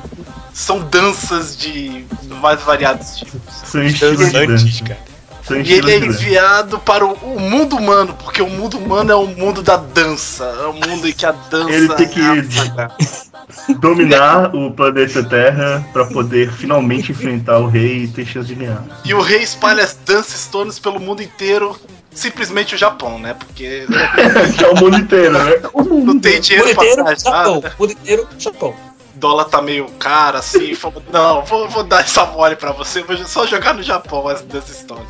[0.54, 2.06] são danças de
[2.42, 3.42] mais variados tipos.
[3.66, 4.84] São estilos de Dançantes, dança.
[4.86, 5.11] cara.
[5.58, 9.28] E ele é enviado para o, o mundo humano, porque o mundo humano é o
[9.28, 12.44] mundo da dança, é o mundo em que a dança Ele tem que- é a
[12.44, 12.96] sagrada.
[13.80, 18.84] Dominar o planeta Terra pra poder finalmente enfrentar o rei e ter chance de ganhar.
[19.04, 21.76] E o rei espalha as Dance Stones pelo mundo inteiro,
[22.12, 23.34] simplesmente o Japão, né?
[23.34, 23.86] Porque
[24.58, 25.62] Que é o mundo inteiro, né?
[25.74, 26.22] O não mundo.
[26.22, 27.62] tem Mundo dinheiro pra inteiro, viajar, Japão.
[27.62, 27.72] né?
[27.80, 28.70] Mundo inteiro, Japão.
[29.16, 33.04] O dólar tá meio caro assim, falou, não, vou, vou dar essa mole pra você,
[33.04, 35.08] vou só jogar no Japão as Dance Stones.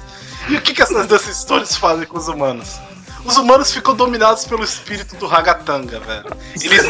[0.50, 2.80] E o que, que essas Dance Stones fazem com os humanos?
[3.24, 6.26] Os humanos ficam dominados pelo espírito do Ragatanga, velho.
[6.56, 6.86] Eles,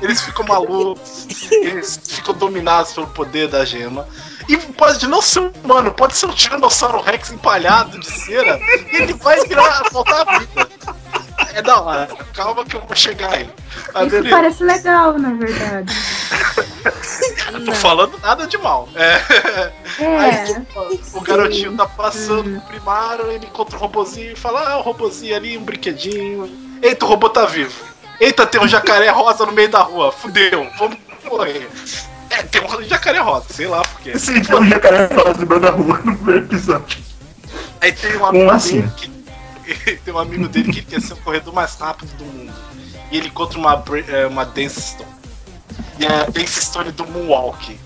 [0.00, 4.06] eles ficam malucos, eles ficam dominados pelo poder da gema.
[4.48, 8.58] E pode não ser um humano, pode ser um Tiranossauro Rex empalhado de cera,
[8.92, 10.68] e ele vai virar, voltar à vida.
[11.54, 13.48] É da hora, calma que eu vou chegar aí.
[13.94, 14.36] Ah, Isso beleza.
[14.36, 15.94] parece legal, na verdade.
[17.52, 18.88] Não tô falando nada de mal.
[18.94, 19.72] É.
[19.98, 20.44] Aí, É.
[20.44, 24.82] tipo, o garotinho tá passando no primário, ele encontra o robozinho e fala: Ah, o
[24.82, 26.50] robozinho ali, um brinquedinho.
[26.82, 27.84] Eita, o robô tá vivo.
[28.18, 30.10] Eita, tem um jacaré rosa no meio da rua.
[30.12, 31.68] Fudeu, vamos morrer.
[32.30, 34.12] É, tem um jacaré rosa, sei lá por quê.
[34.14, 36.98] Esse então, jacaré fala no meio da rua no primeiro episódio.
[37.80, 38.88] Aí tem um Como amigo assim?
[38.96, 39.11] que.
[40.04, 42.52] tem um amigo dele que quer ser o corredor mais rápido do mundo.
[43.10, 45.10] E ele encontra uma, é, uma Dance Stone.
[45.98, 47.78] E é a Dance Stone do Moonwalk.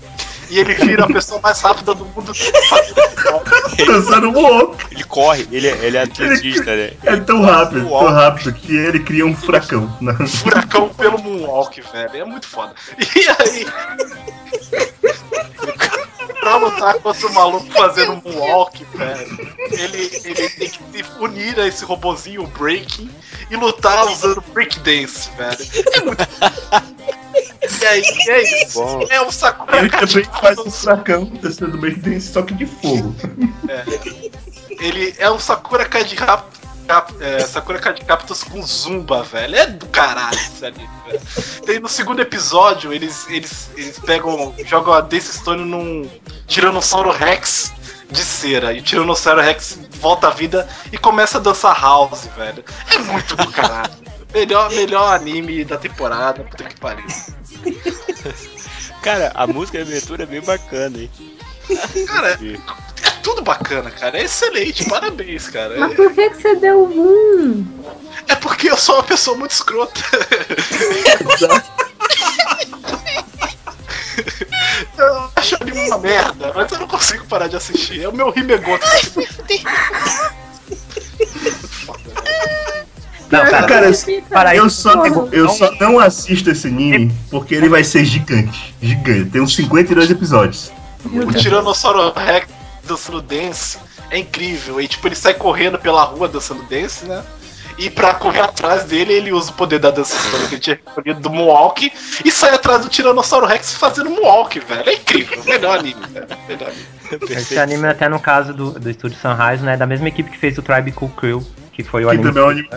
[0.49, 3.85] E ele vira a pessoa mais rápida do mundo Moonwalk.
[3.85, 4.77] Dançando um louco.
[4.89, 6.93] Ele corre, ele, é- ele é atletista, né?
[7.03, 9.93] É tão rápido, tão rápido que ele cria um furacão.
[9.99, 10.13] né?
[10.25, 12.15] furacão pelo Moonwalk, velho.
[12.15, 12.73] É muito foda.
[12.97, 13.67] E aí.
[16.47, 21.67] pra lutar contra o maluco fazendo Moonwalk, velho, ele, ele tem que se unir a
[21.67, 23.09] esse robozinho, o Breaking,
[23.49, 25.57] e lutar usando Breakdance, velho.
[25.93, 26.27] É muito.
[27.81, 28.81] E aí, é isso.
[28.81, 29.05] Bom.
[29.09, 30.69] É o Sakura Ele também faz um
[31.41, 33.13] dançando bem tem só que de fogo.
[34.79, 36.66] Ele é um Sakura Card Captors.
[36.87, 39.55] Cap- é, Sakura Card Captors com Zumba, velho.
[39.55, 41.21] É do caralho isso ali, velho.
[41.65, 46.09] Tem no segundo episódio, eles, eles, eles pegam, jogam a Dance Stone num
[46.47, 47.73] Tiranossauro Rex
[48.09, 48.71] de cera.
[48.73, 52.63] E o Tiranossauro Rex volta à vida e começa a dançar house, velho.
[52.93, 53.91] É muito do caralho.
[54.33, 57.05] Melhor, melhor anime da temporada, puta que pariu.
[59.01, 61.09] Cara, a música de abertura é bem bacana, hein?
[62.05, 62.37] Cara,
[63.27, 64.17] tudo bacana, cara.
[64.17, 65.77] É excelente, parabéns, cara.
[65.77, 67.67] Mas por que, que você deu um?
[68.25, 69.99] É porque eu sou uma pessoa muito escrota.
[74.97, 78.01] eu acho ele uma merda, mas eu não consigo parar de assistir.
[78.01, 78.87] É o meu Rimegoto.
[83.29, 83.91] Não, cara, Cara,
[84.29, 88.73] para eu só, eu só não assisto esse anime porque ele vai ser gigante.
[88.81, 89.31] Gigante.
[89.31, 90.71] Tem uns 52 episódios.
[91.03, 92.56] O Tiranossauro Rex
[92.87, 93.77] dançando dance
[94.09, 94.79] é incrível.
[94.81, 97.23] E tipo, ele sai correndo pela rua dançando dance, né?
[97.77, 100.17] E pra correr atrás dele, ele usa o poder da dança
[100.49, 101.91] que ele tinha recolhido do Moonwalk
[102.25, 104.89] e sai atrás do Tiranossauro Rex fazendo Moonwalk, velho.
[104.89, 105.43] É incrível.
[105.43, 106.27] Melhor anime, velho.
[106.47, 107.33] Melhor anime.
[107.33, 109.77] esse anime, até no caso do, do estúdio Sunrise, né?
[109.77, 112.29] Da mesma equipe que fez o Tribe Cool Crew, que foi o Que anime.
[112.29, 112.67] também é um anime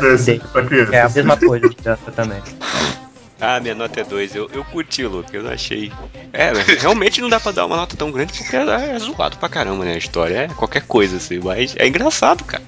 [0.53, 0.95] pra criança.
[0.97, 2.43] É a mesma coisa de dança também.
[3.41, 4.34] Ah, minha nota é 2.
[4.34, 5.91] Eu, eu curti, Luke, eu não achei.
[6.32, 8.61] É, realmente não dá pra dar uma nota tão grande porque é,
[8.95, 9.95] é zoado pra caramba, né?
[9.95, 12.62] A história é qualquer coisa, assim, mas é engraçado, cara.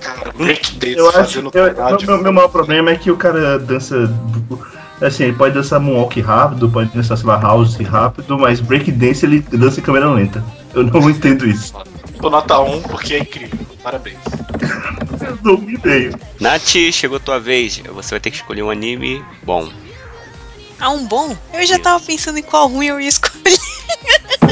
[0.00, 2.06] Cara, breakdance Eu acho fazendo eu- rádio.
[2.08, 4.10] meu, meu maior problema é que o cara dança.
[5.00, 9.40] Assim, ele pode dançar moonwalk rápido, pode dançar, sei lá, house rápido, mas breakdance ele
[9.40, 10.42] dança em câmera lenta.
[10.72, 11.74] Eu não entendo isso.
[12.20, 13.58] Tô nota 1 porque é incrível.
[13.82, 14.16] Parabéns.
[15.42, 16.18] Não me ideia.
[16.40, 17.78] Nath, chegou tua vez.
[17.78, 19.70] Você vai ter que escolher um anime bom.
[20.78, 21.36] Ah, um bom?
[21.52, 23.58] Eu já tava pensando em qual ruim eu ia escolher.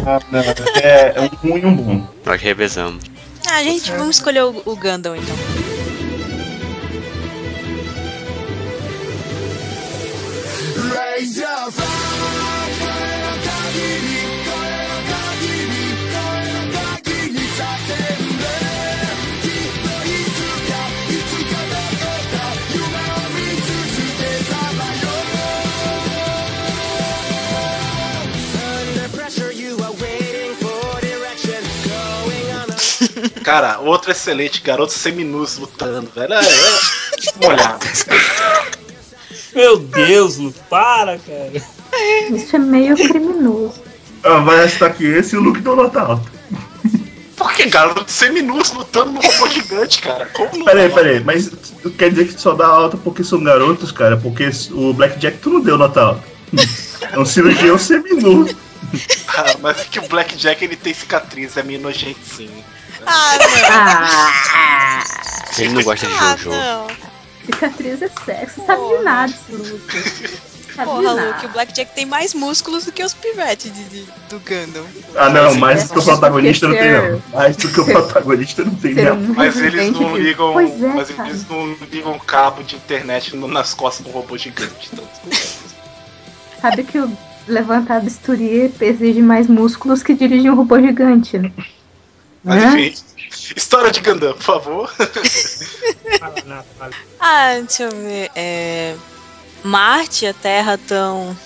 [0.07, 0.41] Ah, não,
[0.81, 2.09] é, é um ruim e um bom.
[2.25, 3.05] Nós revezamos.
[3.49, 5.37] Ah, gente, vamos escolher o, o Gundam então.
[33.43, 36.35] Cara, outro excelente, garoto seminus lutando, velho.
[36.35, 37.87] É, é tipo molhado.
[39.55, 41.53] Meu Deus, Lu, para, cara.
[42.31, 43.83] Isso é meio criminoso.
[44.25, 46.33] Ah, vai estar aqui esse e o Luke do nota alta.
[47.37, 50.27] Por que garoto seminus lutando no robô gigante, cara?
[50.27, 50.65] Como não?
[50.65, 51.51] Peraí, peraí, mas
[51.83, 54.17] tu quer dizer que só dá alta porque são garotos, cara?
[54.17, 56.25] Porque o Blackjack tu não deu nota alta.
[57.11, 58.49] É um cirurgião seminu.
[59.27, 62.65] Ah, mas é que o Blackjack ele tem cicatriz, é meio nojentinho.
[63.07, 64.53] Ah, não.
[64.55, 65.03] Ah,
[65.59, 66.51] Ele não gosta de Ah, Jojo.
[66.51, 66.87] não.
[67.47, 70.03] cicatriz é sexo, sabe de nada, esse Luke.
[70.75, 71.27] Sabe de Porra, nada.
[71.29, 74.85] Luke, o Blackjack tem mais músculos do que os pivetes de, de- do Gundam.
[75.17, 77.23] Ah, não, mais do que o é protagonista não tem, porque não.
[77.39, 79.17] Mais do que o protagonista não tem, não.
[79.35, 80.59] Mas eles não ligam.
[80.61, 81.29] É, mas cara.
[81.29, 84.89] eles não ligam cabo de internet nas costas do robô gigante.
[84.93, 85.05] Então,
[86.61, 87.13] Sabe que o
[87.49, 91.51] levantar bisturi exige mais músculos que dirigir um robô gigante, né?
[92.45, 92.79] Mas Hã?
[92.79, 93.03] enfim.
[93.57, 94.95] História de Gundam, por favor.
[97.19, 98.31] Ah, deixa eu ver.
[98.35, 98.95] É...
[99.63, 101.37] Marte e a Terra estão.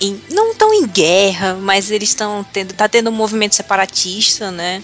[0.00, 0.20] Em...
[0.30, 2.74] Não estão em guerra, mas eles estão tendo.
[2.74, 4.82] Tá tendo um movimento separatista, né?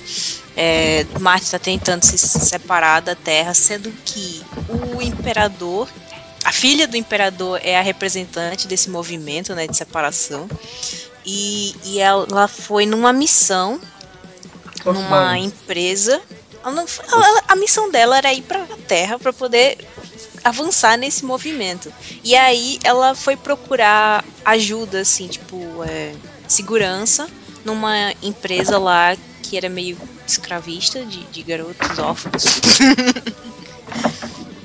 [0.57, 5.89] É, Marte está tentando se separar da Terra, sendo que o imperador.
[6.45, 10.49] A filha do imperador é a representante desse movimento né, de separação.
[11.25, 13.81] E, e ela foi numa missão
[14.93, 16.21] numa empresa.
[17.13, 19.77] Ela ela- a missão dela era ir para a Terra para poder
[20.43, 21.93] avançar nesse movimento.
[22.25, 26.13] E aí ela foi procurar ajuda, assim, tipo, é,
[26.49, 27.29] segurança
[27.65, 32.45] numa empresa lá que era meio escravista de, de garotos órfãos.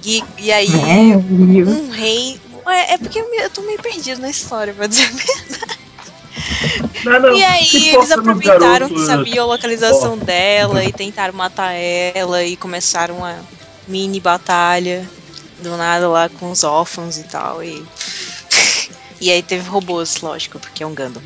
[0.03, 2.39] e, e aí É, um rei.
[2.67, 5.80] É, é porque eu, me- eu tô meio perdido na história, pra dizer a verdade.
[7.03, 11.71] Não, não, E aí eles aproveitaram garoto, que sabiam a localização dela e tentaram matar
[11.73, 13.39] ela e começaram uma
[13.87, 15.09] mini batalha
[15.59, 17.63] do nada lá com os órfãos e tal.
[17.63, 17.83] E,
[19.21, 21.21] e aí teve robôs, lógico, porque é um Gundam.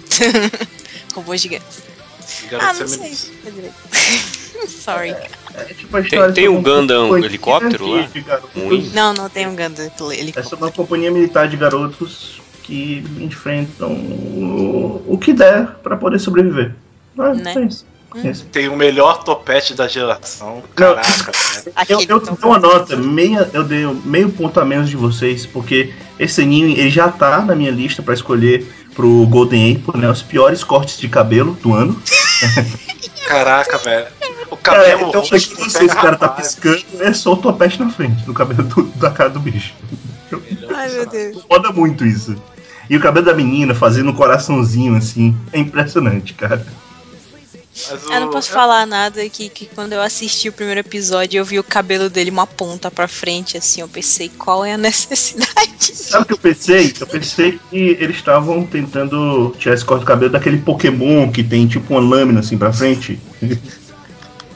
[1.13, 1.83] robôs gigantes.
[2.49, 3.15] Garoto Ah, não sei.
[4.67, 5.15] Sorry.
[5.53, 8.09] É tipo a história tem de um Gundam helicóptero lá?
[8.93, 9.89] Não, não tem um Gundam.
[10.11, 15.95] Ele É sobre uma companhia militar de garotos que enfrentam o, o que der pra
[15.95, 16.73] poder sobreviver.
[17.17, 17.53] Ah, Né?
[17.55, 17.85] é isso.
[18.23, 18.45] É isso.
[18.45, 20.63] Tem o melhor topete da geração.
[20.73, 21.73] Caraca, velho.
[21.89, 25.93] Eu, eu dou uma nota, meia, eu dei meio ponto a menos de vocês, porque
[26.17, 30.09] esse anime ele já tá na minha lista pra escolher pro Golden Apple, né?
[30.09, 32.01] Os piores cortes de cabelo do ano.
[33.27, 34.07] Caraca, velho.
[34.49, 37.89] O cabelo então roxo aqui se o cara tá piscando, é só o topete na
[37.89, 39.73] frente do cabelo do- da cara do bicho.
[40.73, 41.43] Ai, meu Deus.
[41.49, 42.35] Foda muito isso.
[42.89, 46.65] E o cabelo da menina fazendo um coraçãozinho assim, é impressionante, cara.
[47.91, 51.43] O- Eu não posso falar nada que, que quando eu assisti o primeiro episódio eu
[51.45, 55.93] vi o cabelo dele uma ponta pra frente, assim, eu pensei, qual é a necessidade?
[55.93, 56.93] Sabe o que eu pensei?
[56.99, 61.67] Eu pensei que eles estavam tentando tirar esse corte do cabelo daquele Pokémon que tem
[61.67, 63.19] tipo uma lâmina assim pra frente.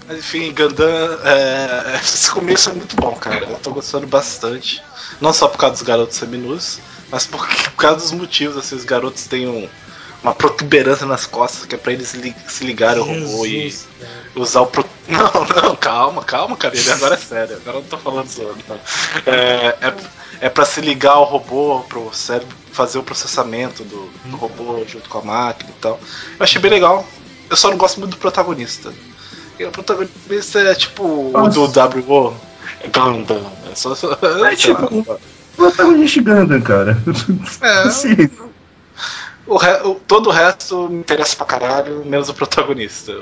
[0.07, 0.87] Mas enfim, Gundam,
[1.25, 3.45] é, esse começo é muito bom, cara.
[3.45, 4.81] Eu tô gostando bastante.
[5.19, 6.79] Não só por causa dos garotos seminus,
[7.11, 9.69] mas por, por causa dos motivos, assim, os garotos têm um-
[10.21, 14.11] uma protuberância nas costas, que é pra eles li- se ligarem ao robô e cara.
[14.35, 14.85] usar o pro...
[15.09, 16.77] Não, não, calma, calma, cara.
[16.77, 17.55] Ele agora é sério.
[17.55, 18.63] Agora eu não tô falando zoando.
[19.25, 19.93] É, é,
[20.41, 25.09] é pra se ligar ao robô, pro cérebro fazer o processamento do, do robô junto
[25.09, 25.99] com a máquina e tal.
[26.37, 27.07] Eu achei bem legal.
[27.49, 28.93] Eu só não gosto muito do protagonista.
[29.57, 31.49] E o protagonista é tipo o Nossa.
[31.89, 32.35] do WO.
[32.81, 33.51] É Gundam.
[33.71, 33.95] É só.
[33.95, 34.11] só
[34.47, 34.89] É sei lá.
[35.55, 36.97] Protagonista Gundam, cara.
[37.61, 38.29] É, Assim,
[39.45, 43.13] o re- o- todo o resto me interessa pra caralho, menos o protagonista.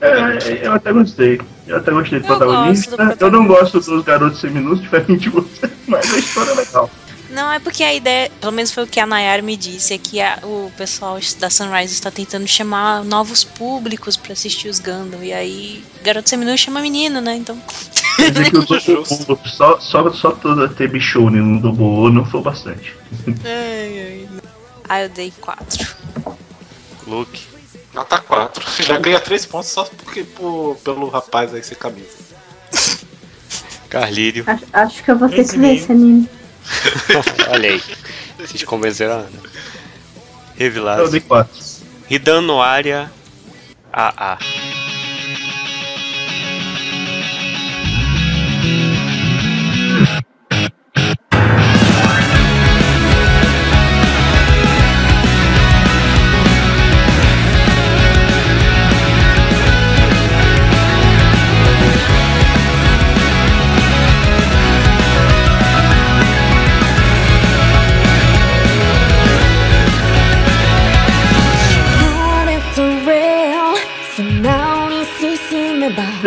[0.00, 1.40] É, eu até gostei.
[1.66, 2.96] Eu até gostei do Eu protagonista.
[3.14, 6.90] do Eu não gosto dos garotos seminus, diferente de você, mas a história é legal.
[7.32, 9.98] Não, é porque a ideia, pelo menos foi o que a Nayara me disse, é
[9.98, 15.24] que a- o pessoal da Sunrise está tentando chamar novos públicos pra assistir os Gundam.
[15.24, 17.34] E aí, Garoto Seminu chama menino, né?
[17.36, 17.58] Então.
[19.46, 22.94] Só, só, só toda ter bichone no Dobo não foi bastante.
[23.44, 24.28] Ai, ai.
[24.88, 25.86] Ah, eu dei quatro.
[27.06, 27.40] Luke.
[27.94, 28.84] Nota 4.
[28.84, 32.08] Já ganha 3 pontos só porque, por, pelo rapaz aí sem camisa.
[33.88, 34.44] Carlírio.
[34.46, 36.28] Acho, acho que eu vou ter que ver esse anime.
[37.50, 37.82] Olha aí.
[38.38, 39.30] Vocês convenceram a Ana.
[39.34, 39.50] Eu
[40.56, 41.10] Revilado.
[41.10, 41.50] dei 4.
[42.08, 42.42] Ridan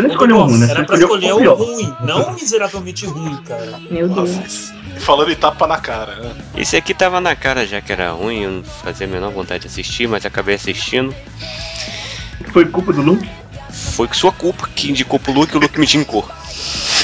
[0.05, 0.13] área.
[0.13, 0.13] AA.
[0.13, 0.69] escolher um né?
[0.69, 3.79] Era pra escolheu escolher o um ruim, não miseravelmente ruim, cara.
[3.89, 4.35] Meu Deus.
[4.35, 6.31] Nossa, falando em tapa na cara, né?
[6.57, 9.61] Esse aqui tava na cara já que era ruim, eu não fazia a menor vontade
[9.61, 11.13] de assistir, mas acabei assistindo.
[12.51, 13.29] Foi culpa do Luke?
[13.69, 16.27] Foi sua culpa que indicou pro Luke e o Luke me indicou.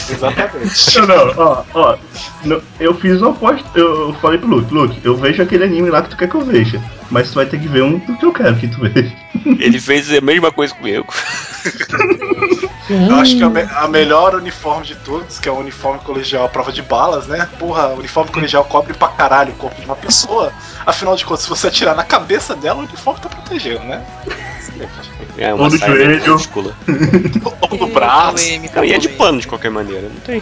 [0.09, 0.99] Exatamente.
[0.99, 1.97] Não, não, ó, ó.
[2.43, 3.67] não, eu fiz uma aposta.
[3.75, 6.41] Eu falei pro Luke, Luke, eu vejo aquele anime lá que tu quer que eu
[6.41, 6.81] veja.
[7.09, 9.11] Mas tu vai ter que ver um que eu quero que tu veja.
[9.45, 11.07] Ele fez a mesma coisa comigo.
[12.89, 16.45] Eu acho que a, me- a melhor uniforme de todos, que é o uniforme colegial
[16.45, 17.47] à prova de balas, né?
[17.59, 20.51] Porra, o uniforme colegial cobre pra caralho o corpo de uma pessoa.
[20.85, 24.03] Afinal de contas, se você atirar na cabeça dela, o uniforme tá protegendo, né?
[25.37, 26.23] É Ou uma no saia joelho.
[27.71, 28.35] Ou no braço.
[28.75, 30.41] Não, e é de pano de qualquer maneira, não tem.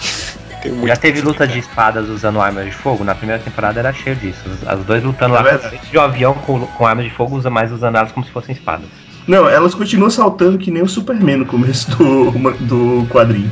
[0.61, 3.03] tem Já teve luta de espadas usando armas de fogo?
[3.03, 4.39] Na primeira temporada era cheio disso.
[4.47, 7.35] Os, as dois lutando lá É dentro de um avião com, com armas de fogo,
[7.35, 8.87] usa mais usando elas como se fossem espadas.
[9.29, 13.51] Não, elas continuam saltando que nem o Superman no começo do, do quadrinho.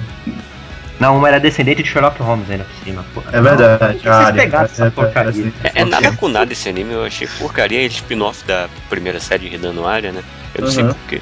[0.99, 3.05] Não, uma era descendente de Sherlock Holmes ainda por cima.
[3.13, 3.21] Pô.
[3.31, 4.33] É verdade, Não, vocês cara.
[4.33, 5.53] pegaram essa porcaria.
[5.63, 9.43] É, é nada com nada esse anime, eu achei porcaria, ele spin-off da primeira série
[9.45, 10.23] de Redando Área, né?
[10.55, 10.93] Eu não sei Uhum.
[10.93, 11.21] porquê.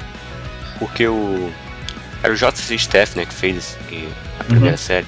[0.78, 1.50] Porque o.
[2.22, 4.08] Era o JC Staff, né, que fez esse- que-
[4.40, 5.06] a primeira série.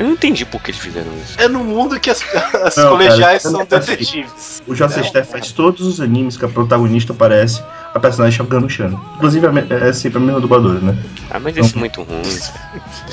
[0.00, 1.38] Eu não entendi por que eles fizeram isso.
[1.38, 2.22] É no mundo que as,
[2.64, 3.90] as Não, colegiais cara, são é assim.
[3.92, 4.62] detetives.
[4.66, 8.98] O Joseph Steph faz todos os animes que a protagonista aparece, a personagem jogando Chan.
[9.16, 10.96] Inclusive é é sempre a mesma dubladora, né?
[11.30, 12.22] Ah, mas esse é muito ruim.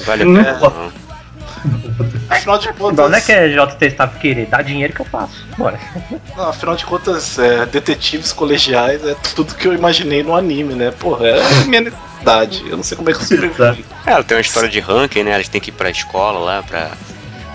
[0.06, 1.07] Vale a Não pena, não.
[2.30, 5.46] Afinal de contas, Não, é que é JT Staff querer, dá dinheiro que eu faço.
[5.58, 5.80] Bora.
[6.36, 10.92] não, afinal de contas, é, detetives colegiais é tudo que eu imaginei no anime, né?
[10.92, 12.64] Porra, é a minha necessidade.
[12.70, 13.86] Eu não sei como é que eu escrevi.
[14.06, 15.36] É, ela tem uma história de ranking, né?
[15.36, 16.92] Eles têm que ir pra escola lá pra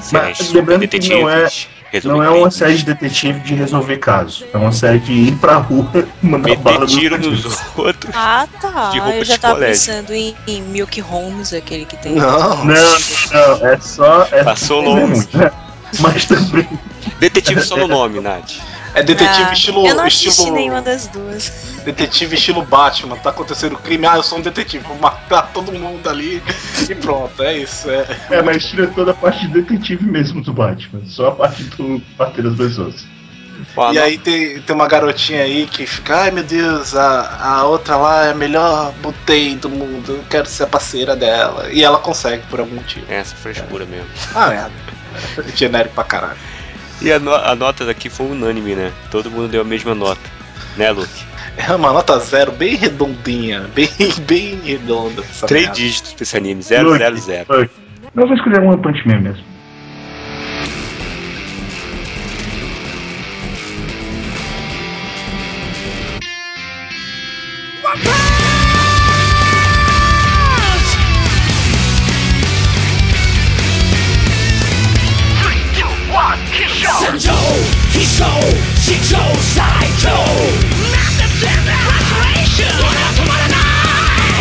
[0.01, 3.41] ser Mas as lembrando que não é- detetives, resolver Não é uma série de detetive
[3.41, 4.45] de resolver casos.
[4.53, 5.87] É uma série de ir pra rua
[6.23, 7.45] mandar bala meter nos tiro bandidos.
[7.45, 8.11] nos outros.
[8.15, 8.91] Ah, tá.
[8.91, 9.75] De roupa Eu já de tava colégio.
[9.93, 12.13] pensando em, em Milk Holmes, aquele que tem.
[12.15, 12.75] Não, Não,
[13.33, 14.27] não, é só.
[14.33, 15.29] É Passou longe.
[15.35, 15.51] né?
[16.01, 16.67] Mas também.
[17.21, 18.53] Detetive só no nome, Nath.
[18.95, 19.87] É detetive Ah, estilo.
[19.87, 21.73] eu não assisti estilo nenhuma das duas.
[21.85, 26.09] Detetive estilo Batman, tá acontecendo crime, ah, eu sou um detetive, vou matar todo mundo
[26.09, 26.43] ali
[26.89, 27.91] e pronto, é isso.
[27.91, 28.07] É.
[28.31, 31.03] É, mas tira toda a parte de detetive mesmo do Batman.
[31.07, 33.05] Só a parte do bater das pessoas.
[33.77, 37.65] Ó, E aí tem, tem uma garotinha aí que fica, ai meu Deus, a, a
[37.65, 41.69] outra lá é a melhor botei do mundo, eu quero ser a parceira dela.
[41.71, 43.07] E ela consegue por algum motivo.
[43.09, 44.09] É essa frescura mesmo.
[44.35, 44.73] Ah, merda.
[45.55, 46.37] Genérico pra caralho.
[47.01, 48.93] E a, no- a nota daqui foi unânime, né?
[49.11, 50.21] Todo mundo deu a mesma nota.
[50.77, 51.09] Né, Luke?
[51.57, 53.89] É uma nota zero, bem redondinha, bem,
[54.27, 55.23] bem redonda.
[55.47, 55.77] Três merda.
[55.77, 56.63] dígitos pra esse anime.
[56.63, 56.83] 000.
[56.85, 57.03] Luke,
[58.17, 59.45] Eu vou escolher One Punch Man mesmo.
[76.99, 77.33] 戦場
[77.91, 78.25] 飛翔
[78.81, 79.63] 地上最
[79.99, 80.11] 強
[81.05, 83.59] 西、州止まらない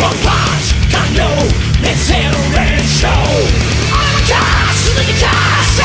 [0.00, 1.20] ンパンチ完了
[2.52, 5.81] 俺ー鈴木カ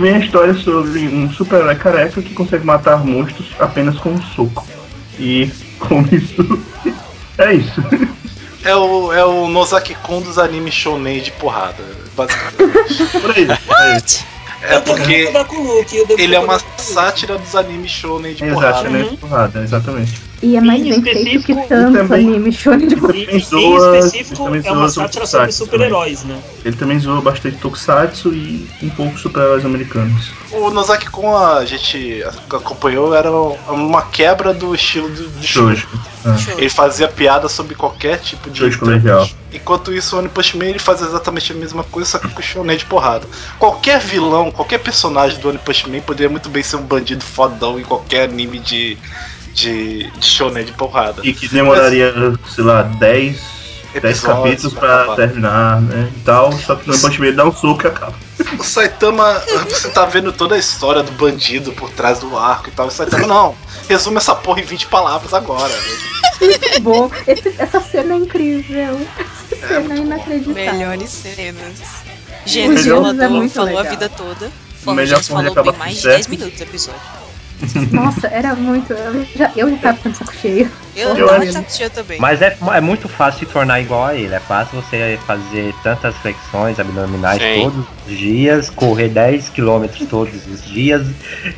[0.00, 4.66] Vem a história sobre um super-herói careca que consegue matar monstros apenas com um soco.
[5.18, 6.62] E com isso.
[7.36, 7.82] É isso.
[8.64, 11.84] É o, é o Nozaki Kun dos animes shonen de porrada,
[12.16, 13.04] basicamente.
[13.20, 13.46] Por aí.
[13.50, 14.24] É isso.
[14.62, 16.04] É Eu porque concordar com o Luke.
[16.18, 18.88] ele é uma sátira dos animes shonen de Exato, porrada.
[18.88, 19.16] né?
[19.20, 20.29] Porrada, exatamente.
[20.42, 23.40] E é mais Em bem feito que tanto também- anime shonen de E, e, em
[23.40, 26.38] zoa- específico, também é uma zoa sátira sobre super-heróis, né?
[26.64, 30.30] Ele também zoa bastante Tokusatsu e um pouco super-heróis americanos.
[30.50, 35.86] O Nozaki Kun a gente acompanhou era uma quebra do estilo do, Shoujo.
[36.24, 36.34] Ah.
[36.56, 38.60] Ele fazia piada sobre qualquer tipo de.
[38.60, 39.28] Shoujo colegial.
[39.52, 42.40] Enquanto isso, o One Punch Man ele faz exatamente a mesma coisa, só que com
[42.40, 43.26] shonen de porrada.
[43.58, 47.78] Qualquer vilão, qualquer personagem do One Punch Man poderia muito bem ser um bandido fodão
[47.78, 48.96] em qualquer anime de,
[49.54, 51.20] de, de shonen de porrada.
[51.24, 52.12] E que demoraria,
[52.54, 53.40] sei lá, 10, 10
[53.94, 56.10] Episódios capítulos pra terminar, né?
[56.16, 58.14] E tal, só que no Punch Man dá um soco e acaba.
[58.58, 62.72] O Saitama, você tá vendo toda a história do bandido por trás do arco e
[62.72, 62.86] tal.
[62.86, 63.54] O Saitama, não,
[63.88, 65.72] resume essa porra em 20 palavras agora.
[66.40, 67.10] Muito bom.
[67.26, 69.06] Esse- essa cena é incrível.
[69.50, 70.06] Essa cena é muito bom.
[70.06, 70.72] inacreditável.
[70.72, 71.80] Melhores cenas.
[72.46, 73.92] Gênesis é Volador muito falou a legal.
[73.92, 74.50] vida toda.
[74.82, 76.30] Forma Melhor falou bem acabar mais de com 10 certo.
[76.30, 77.00] minutos o episódio.
[77.92, 78.92] Nossa, era muito.
[78.92, 80.70] Eu já, eu já tava ficando saco cheio.
[80.96, 82.18] Eu, acho- saco cheio também.
[82.20, 84.34] Mas é, é muito fácil se tornar igual a ele.
[84.34, 87.62] É fácil você fazer tantas flexões abdominais Sim.
[87.62, 91.06] todos os dias, correr 10 km todos os dias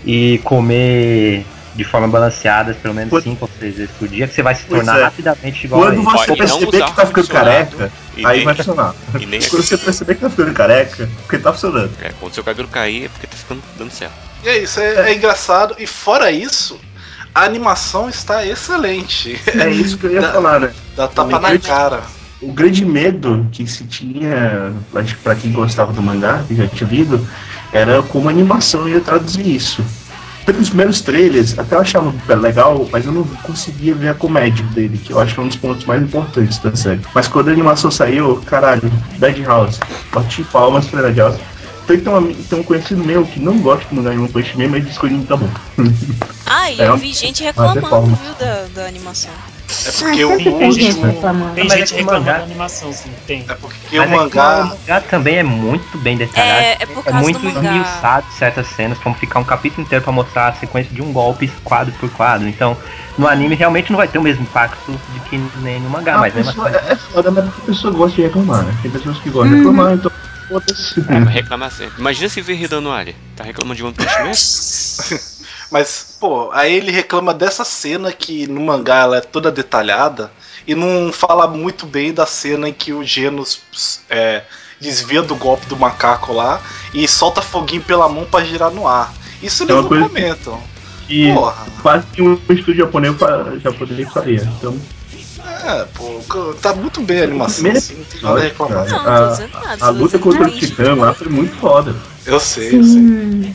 [0.04, 4.34] e comer de forma balanceada pelo menos Quando- 5 ou 6 vezes por dia, que
[4.34, 5.04] você vai se tornar é.
[5.04, 6.04] rapidamente igual a Quando ele.
[6.04, 8.94] você perceber que tá ficando careca, aí nem- vai funcionar.
[9.20, 11.90] E nem Quando você perceber que tá ficando careca, porque tá funcionando.
[12.02, 14.12] É, quando seu cabelo cair é porque tá ficando dando certo.
[14.44, 15.74] E é isso, é, é engraçado.
[15.78, 16.78] E fora isso,
[17.34, 19.40] a animação está excelente.
[19.58, 20.70] É isso que eu ia Dá- falar, né?
[20.96, 22.00] Dá tapa na cara.
[22.42, 26.66] O grande medo que se tinha, acho que pra quem gostava do mangá, que já
[26.66, 27.24] tinha lido,
[27.72, 29.82] era como a animação ia traduzir isso.
[30.44, 34.98] Pelos primeiros trailers, até eu achava legal, mas eu não conseguia ver a comédia dele,
[34.98, 37.00] que eu acho que é um dos pontos mais importantes da série.
[37.14, 39.78] Mas quando a animação saiu, caralho, Dead House,
[40.12, 41.38] bati palmas pra Dead House.
[41.86, 44.84] Tem, tem, um, tem um conhecido meu que não gosta de não conhece mesmo, mas
[44.86, 45.48] diz que ele não tá bom.
[46.46, 49.32] Ah, e É, eu vi gente reclamando, viu, da, da animação.
[49.84, 51.06] É Ah, porque o sempre tem gente último.
[51.12, 51.54] reclamando.
[51.54, 53.46] Tem Mas é gente que reclamando da animação, sim, tem.
[53.48, 54.62] É porque Mas o é que mangá.
[54.62, 56.60] o mangá também é muito bem detalhado.
[56.60, 60.12] É, é por causa muito do esmiuçado certas cenas, como ficar um capítulo inteiro pra
[60.12, 62.48] mostrar a sequência de um golpe quadro por quadro.
[62.48, 62.76] Então,
[63.16, 66.18] no anime realmente não vai ter o mesmo impacto de que nem no mangá, A
[66.18, 66.88] mas mesmo pessoa- assim.
[66.88, 68.78] é, é foda, mas a pessoa gosta de reclamar, né?
[68.82, 70.10] Tem pessoas que gostam de reclamar, então.
[71.08, 71.94] É, reclamar sempre.
[71.98, 73.16] Imagina se ver Ridano Ali.
[73.34, 74.32] Tá reclamando de One Punch Man?
[75.72, 80.30] Mas, pô, aí ele reclama dessa cena que no mangá ela é toda detalhada
[80.66, 83.60] e não fala muito bem da cena em que o Genos
[84.10, 84.42] é,
[84.78, 86.60] desvia do golpe do macaco lá
[86.92, 89.14] e solta foguinho pela mão pra girar no ar.
[89.42, 90.62] Isso É eles uma não comentam.
[91.08, 91.66] E Porra.
[91.80, 94.42] quase que um estúdio japonês, fa- japonês faria.
[94.58, 94.78] Então,
[95.64, 96.20] É, pô,
[96.60, 98.88] tá muito bem a animação, assim, não tem nada a reclamar.
[98.88, 99.50] Não, nada.
[99.80, 101.94] a tô luta contra o Titã lá foi muito foda.
[102.26, 103.54] Eu sei, eu sei.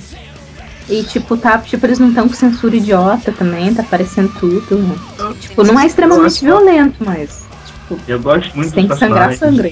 [0.90, 4.78] E tipo, tá, tipo, eles não estão com censura idiota também, tá aparecendo tudo.
[4.78, 4.96] né?
[5.40, 9.72] Tipo, não é extremamente violento, mas tipo, Eu gosto muito tem que sangrar, sangra.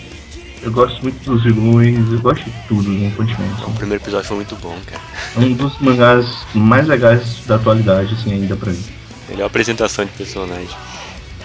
[0.61, 3.67] Eu gosto muito dos vilões, eu gosto de tudo no Punch Man.
[3.67, 5.01] O primeiro episódio foi muito bom, cara.
[5.35, 8.83] É um dos mangás mais legais da atualidade, assim, ainda pra mim.
[9.29, 10.75] Melhor apresentação de personagem.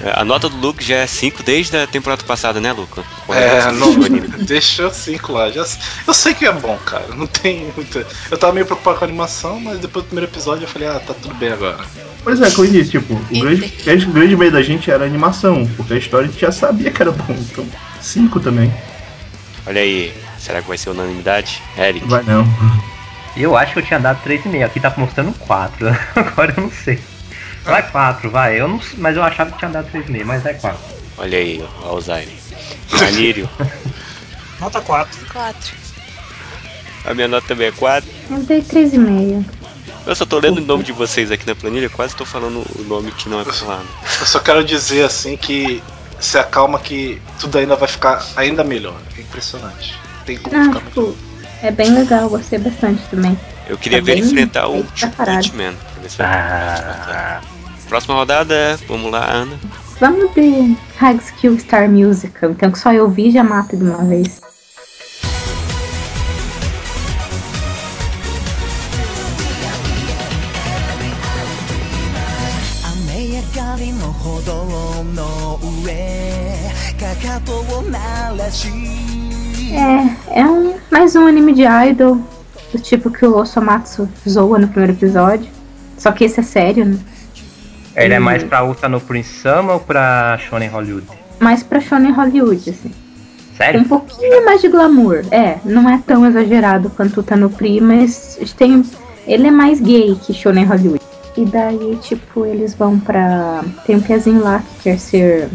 [0.02, 3.02] É, A nota do Luke já é 5 desde a temporada passada, né, Luca?
[3.28, 3.72] É, Correto?
[3.72, 3.94] não,
[4.44, 5.50] deixa cinco lá.
[5.50, 5.66] Já,
[6.06, 7.06] eu sei que é bom, cara.
[7.14, 8.06] Não tem muita.
[8.30, 11.00] Eu tava meio preocupado com a animação, mas depois do primeiro episódio eu falei, ah,
[11.00, 11.78] tá tudo bem agora.
[12.22, 15.06] Pois é, como eu disse, tipo, o grande, o grande medo da gente era a
[15.06, 17.66] animação, porque a história a gente já sabia que era bom, então.
[18.00, 18.72] Cinco também.
[19.66, 21.62] Olha aí, será que vai ser unanimidade?
[21.78, 22.46] Eric, Vai não.
[23.36, 24.64] Eu acho que eu tinha dado 3,5.
[24.64, 25.88] Aqui tá mostrando 4.
[26.16, 26.98] Agora eu não sei.
[27.70, 28.60] Vai 4, vai.
[28.60, 30.78] Eu não, mas eu achava que tinha dado 3,5, mas é 4.
[31.18, 32.28] olha aí, o Alzheimer.
[33.06, 33.48] Anírio,
[34.60, 35.26] Nota 4.
[35.32, 35.74] Quatro.
[37.04, 38.08] a minha nota também é 4.
[38.30, 39.44] Eu dei 3,5.
[40.06, 42.82] Eu só tô lendo o nome de vocês aqui na planilha, quase tô falando o
[42.82, 43.86] nome que não é falado.
[44.20, 45.82] Eu só quero dizer assim que
[46.18, 48.96] se acalma que tudo ainda vai ficar ainda melhor.
[49.16, 49.94] É impressionante.
[50.26, 51.16] Tem como Ah, ficar tipo,
[51.62, 53.38] é bem legal, gostei bastante também.
[53.68, 57.40] Eu queria Tá ver ele bem enfrentar o ver se vai- Ah,
[57.90, 59.58] Próxima rodada, vamos lá, Ana.
[59.98, 64.04] Vamos de High Kill Star Musical, então que só eu vi já mata de uma
[64.04, 64.40] vez.
[80.30, 82.20] É, é um, mais um anime de idol,
[82.72, 85.50] do tipo que o Osomatsu zoa no primeiro episódio.
[85.98, 87.09] Só que esse é sério, né?
[87.96, 88.22] Ele é Hum.
[88.22, 91.06] mais pra Uta no Prince Sama ou pra Shonen Hollywood?
[91.38, 92.90] Mais pra Shonen Hollywood, assim.
[92.90, 93.84] Um Sério?
[93.84, 95.22] pouquinho mais de glamour.
[95.30, 98.82] É, não é tão exagerado quanto o Tanupri, mas tem.
[99.26, 101.00] Ele é mais gay que Shonen Hollywood.
[101.36, 103.62] E daí, tipo, eles vão pra.
[103.86, 105.48] Tem um pezinho lá que quer ser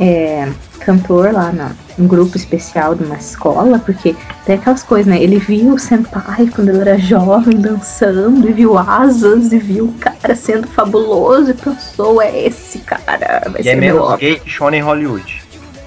[0.00, 0.48] é,
[0.78, 4.14] cantor lá na, um grupo especial de uma escola, porque
[4.44, 5.22] tem aquelas coisas, né?
[5.22, 9.92] Ele viu o Senpai quando ele era jovem dançando, e viu asas, e viu o
[9.94, 14.18] cara sendo fabuloso, e pensou, é esse cara, vai E é ser menos óbvio.
[14.18, 15.42] gay que Shonen Hollywood.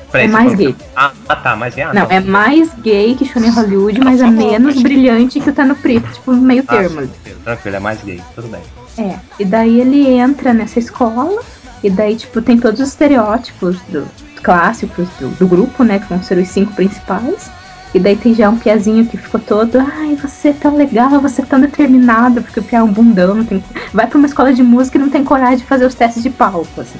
[0.10, 0.74] Pra É mais gay.
[0.96, 1.84] Ah, ah, tá, mais gay.
[1.84, 2.16] Ah, Não, tá.
[2.16, 6.10] é mais gay que Shonen Hollywood, mas é falou, menos brilhante que o Tano Preto,
[6.14, 7.02] tipo, meio Ah, termo.
[7.02, 7.10] sim,
[7.44, 8.62] tranquilo, é mais gay, tudo bem.
[8.98, 9.16] É.
[9.38, 11.42] E daí ele entra nessa escola,
[11.84, 14.08] e daí, tipo, tem todos os estereótipos do,
[14.48, 16.00] clássicos do, do grupo, né?
[16.00, 17.52] Que vão ser os cinco principais.
[17.94, 21.42] E daí tem já um piazinho que ficou todo, ai, você é tão legal, você
[21.42, 23.64] é tão determinado, porque o Pia é um bundão, não tem...
[23.94, 26.30] vai pra uma escola de música e não tem coragem de fazer os testes de
[26.30, 27.00] palco, assim.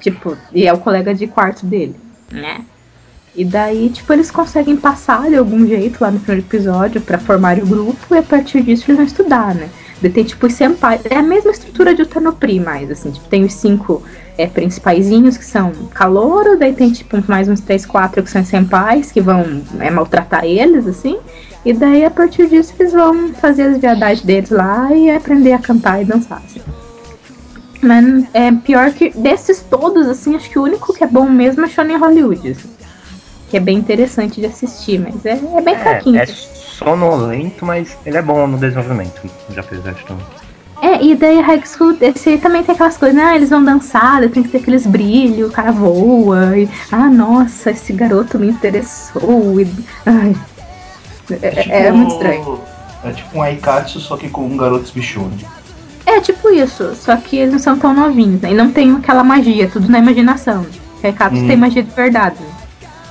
[0.00, 1.96] Tipo, e é o colega de quarto dele,
[2.30, 2.60] né?
[3.34, 7.58] E daí, tipo, eles conseguem passar de algum jeito lá no primeiro episódio pra formar
[7.58, 9.68] o grupo e a partir disso eles vão estudar, né?
[10.02, 11.00] Daí tem tipo os senpai.
[11.04, 14.02] É a mesma estrutura de Utanopri, mais, assim, tipo, tem os cinco
[14.38, 19.10] é, principaizinhos que são calouro, daí tem tipo mais uns três, quatro que são senpais
[19.10, 21.18] que vão é, maltratar eles, assim.
[21.64, 25.58] E daí a partir disso eles vão fazer as viadagens deles lá e aprender a
[25.58, 26.40] cantar e dançar.
[26.46, 26.62] Assim.
[27.82, 31.64] Mas é pior que desses todos, assim, acho que o único que é bom mesmo
[31.64, 32.52] é Shonen Hollywood.
[32.52, 32.68] Assim,
[33.50, 36.18] que é bem interessante de assistir, mas é, é bem fraquinho.
[36.18, 39.28] É, é sonolento, mas ele é bom no desenvolvimento.
[39.50, 40.26] Já fez o também.
[40.80, 43.24] É, e daí High School, esse aí também tem aquelas coisas, né?
[43.24, 47.70] Ah, eles vão dançar, tem que ter aqueles brilhos, o cara voa, e ah, nossa,
[47.70, 49.60] esse garoto me interessou.
[49.60, 49.68] E,
[50.06, 50.36] ai,
[51.42, 52.60] é, tipo, é muito estranho.
[53.04, 55.32] É tipo um Aikatsu, só que com um garoto bichona.
[56.06, 58.52] É tipo isso, só que eles não são tão novinhos, né?
[58.52, 60.64] E não tem aquela magia, tudo na imaginação.
[61.02, 61.46] Recatos Hum.
[61.46, 62.38] tem magia de verdade.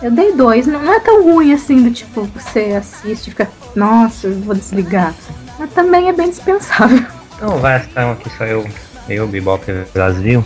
[0.02, 3.50] Eu dei dois, não, não é tão ruim assim, do tipo, você assiste e fica,
[3.76, 5.14] nossa, eu vou desligar.
[5.60, 7.06] Mas também é bem dispensável.
[7.38, 8.68] Então vai então aqui só eu,
[9.08, 9.64] eu, Bebop
[9.94, 10.44] Brasil.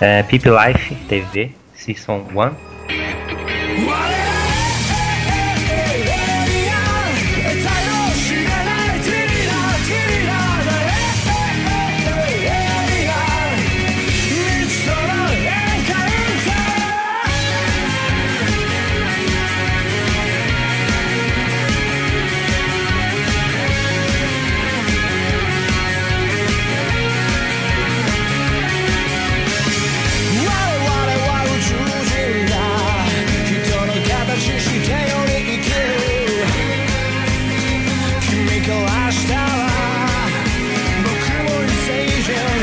[0.00, 3.29] É, Pip Life TV, Season 1.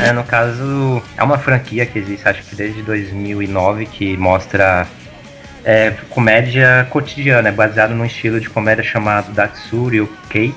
[0.08, 4.88] É, no caso, é uma franquia que existe, acho que desde 2009, que mostra
[5.66, 10.56] é, comédia cotidiana, é baseado num estilo de comédia chamado Datsuri Kei,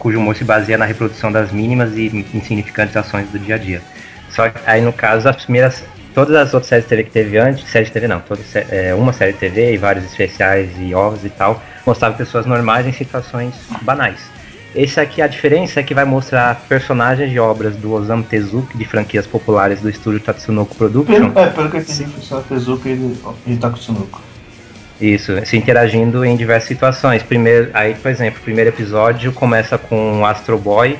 [0.00, 3.80] cujo humor se baseia na reprodução das mínimas e insignificantes ações do dia a dia.
[4.30, 5.84] Só que aí, no caso, as primeiras.
[6.12, 8.92] Todas as outras séries de TV que teve antes, série de TV não, todas, é,
[8.92, 12.92] uma série de TV e vários especiais e ovos e tal, mostravam pessoas normais em
[12.92, 14.18] situações banais.
[14.74, 18.84] Esse aqui, a diferença é que vai mostrar personagens de obras do Osamu Tezuki, de
[18.84, 21.30] franquias populares do estúdio Tatsunoko Production.
[21.30, 23.16] Pelo, é, pelo que eu entendi, foi só Tezuka e,
[23.46, 24.20] e Takutsunuko.
[25.00, 27.22] Isso, se interagindo em diversas situações.
[27.22, 30.98] Primeiro, aí, por exemplo, o primeiro episódio começa com o Astro Boy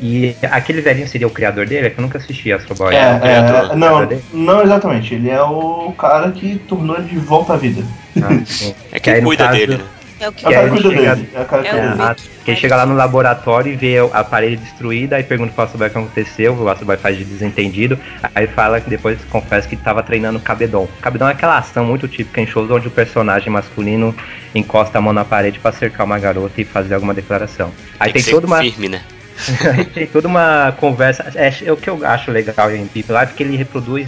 [0.00, 1.88] e aquele velhinho seria o criador dele?
[1.88, 2.94] É que eu nunca assisti Astro Boy.
[2.94, 5.14] É, o criador- é, não, criador não exatamente.
[5.14, 7.82] Ele é o cara que tornou ele de volta à vida.
[8.16, 8.40] Ah.
[8.92, 9.84] É quem cuida caso, dele, né?
[10.20, 11.28] É o que É E cara aí chega- dele.
[11.34, 11.94] É É cuida o dele.
[12.02, 15.64] Ah, que ele chega lá no laboratório e vê a parede destruída, aí pergunta pro
[15.64, 17.98] Astro Boy o que aconteceu, o Astro Boy faz de desentendido,
[18.34, 20.86] aí fala que depois confessa que estava treinando Cabedon.
[21.00, 24.14] Cabedon é aquela ação muito típica em shows onde o personagem masculino
[24.54, 27.72] encosta a mão na parede para cercar uma garota e fazer alguma declaração.
[27.98, 29.00] Aí tem, ser toda uma firme, né?
[29.74, 31.32] Aí tem toda uma conversa.
[31.34, 34.06] É, é o que eu acho legal em People Life, que ele reproduz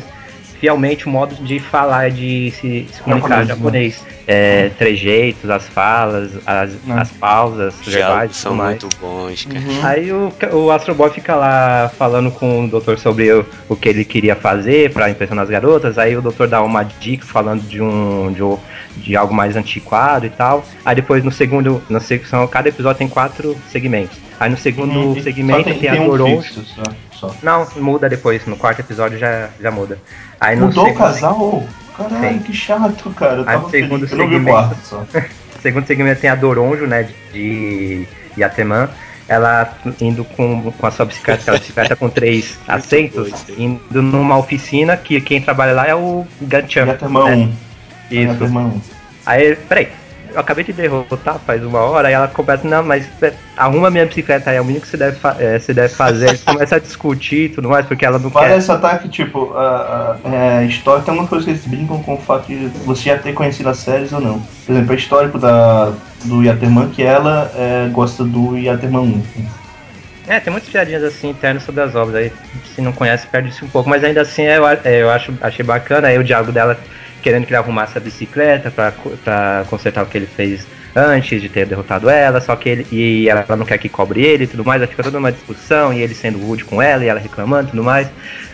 [0.63, 3.55] fielmente o modo de falar, de se, se comunicar Japonês, né?
[3.57, 4.07] japonês.
[4.29, 6.93] É, trejeitos, as falas, as, Hum.
[6.97, 9.59] as pausas, Os verbais são muito bons, cara.
[9.59, 9.81] Uhum.
[9.83, 13.89] Aí o, o Astro Boy fica lá falando com o doutor sobre o, o que
[13.89, 15.99] ele queria fazer pra impressionar as garotas.
[15.99, 18.57] Aí o doutor dá uma dica falando de um de, um-
[18.99, 20.65] de algo mais antiquado e tal.
[20.85, 24.17] Aí depois no segundo, na secção, cada episódio tem quatro segmentos.
[24.39, 25.21] Aí no segundo Uhum.
[25.21, 26.65] Segmento tem, a um fixo,
[27.29, 27.35] só.
[27.43, 28.45] Não, muda depois.
[28.47, 29.99] No quarto episódio já, já muda.
[30.41, 31.65] Aí Mudou o segundo- casal?
[31.97, 32.39] Caralho, Sim.
[32.41, 33.37] que chato, cara.
[33.43, 34.13] Eu Aí no segundo feliz.
[34.25, 35.07] O segmento- quarto só.
[35.63, 38.89] segundo segmento tem a Doronjo, né, de Yateman.
[39.29, 44.97] Ela indo com, com a sua bicicleta, aquela bicicleta com três assentos, indo numa oficina
[44.97, 46.87] que quem trabalha lá é o Ganchan.
[46.87, 47.37] Yaterman né?
[47.37, 47.49] 1.
[48.11, 48.33] Isso.
[48.33, 48.81] Yaterman 1.
[49.25, 49.89] Aí, peraí,
[50.35, 54.07] eu acabei de derrotar faz uma hora, aí ela começa, não, mas é, arruma minha
[54.07, 56.29] bicicleta aí, é o mínimo que você deve, é, você deve fazer.
[56.29, 58.39] Eles começam a discutir e tudo mais, porque ela não quer.
[58.41, 62.03] Parece até que, tipo, a, a, é, a história tem uma coisa que eles brincam
[62.03, 64.41] com o fato de você já ter conhecido as séries ou não.
[64.67, 65.93] Por exemplo, é histórico da,
[66.25, 69.47] do Yaterman que ela é, gosta do Yaterman 1.
[70.29, 72.33] É, tem muitas piadinhas assim internas sobre as obras, aí
[72.75, 75.65] se não conhece perde-se um pouco, mas ainda assim eu, a- é, eu acho, achei
[75.65, 76.79] bacana aí o diálogo dela
[77.23, 78.93] querendo que ele arrumasse a bicicleta pra
[79.71, 83.45] consertar o que ele fez antes de ter derrotado ela, só que ele e ela
[83.57, 86.15] não quer que cobre ele e tudo mais, aí fica toda uma discussão e ele
[86.15, 88.09] sendo rude com ela e ela reclamando e tudo mais.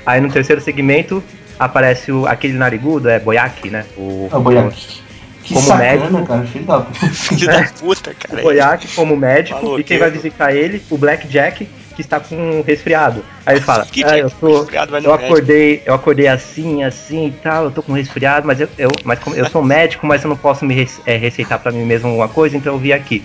[0.06, 1.22] Aí no terceiro segmento
[1.58, 3.84] aparece o, aquele narigudo, é Boyaki, né?
[3.96, 5.02] O, Ah, Boyaki.
[5.42, 6.26] Que Como sacana, médico.
[6.26, 6.44] cara.
[6.44, 7.06] Filho da puta.
[7.10, 8.40] Filho da puta, cara.
[8.40, 11.66] o Boyaki como médico Falou e quem que- vai visitar ele, o Blackjack,
[11.98, 13.24] que está com resfriado.
[13.44, 17.32] Aí ele fala, Que ah, eu tô, eu médico." acordei, eu acordei assim, assim e
[17.32, 20.36] tal, eu tô com resfriado, mas eu, eu, mas eu sou médico, mas eu não
[20.36, 23.24] posso me é, receitar pra mim mesmo alguma coisa, então eu vim aqui.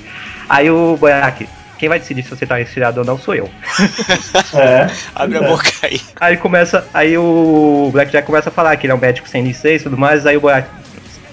[0.49, 1.47] Aí o Boiaque,
[1.77, 3.47] quem vai decidir se você tá resfriado ou não sou eu.
[4.55, 4.87] É.
[5.15, 6.01] Abre a boca aí.
[6.19, 9.75] Aí começa, aí o Blackjack começa a falar que ele é um médico sem licença
[9.75, 10.69] e tudo mais, aí o Boiaque,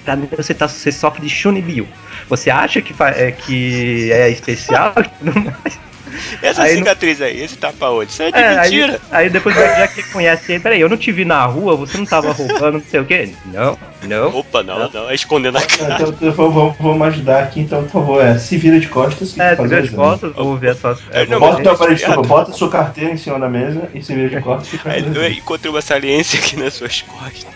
[0.04, 1.88] pra mim você, tá, você sofre de Shunibio.
[2.28, 5.89] Você acha que, é, que é especial e tudo mais?
[6.42, 9.00] Essa Aí não- cicatriz aí, esse tapa-olho, isso é de É, aí, mentira.
[9.10, 12.06] aí depois o Blackjack reconhece ele, peraí, eu não te vi na rua, você não
[12.06, 13.30] tava roubando, não sei o quê.
[13.46, 14.36] Não, não.
[14.36, 15.94] Opa, não, não, é escondendo a cara.
[16.00, 18.24] Então, vou- vou- vamos ajudar aqui, então, por favor.
[18.24, 19.32] É, se vira de costas.
[19.32, 20.18] que É, fazer tirou o as exame.
[20.32, 20.84] fotos, vou ver as.
[20.84, 23.88] É, É, não, vou Bota, então, peraí, desculpa, bota sua carteira em cima da mesa
[23.94, 24.72] e se vira de costas.
[24.84, 27.46] e Aí eu encontrei uma saliência aqui nas suas costas.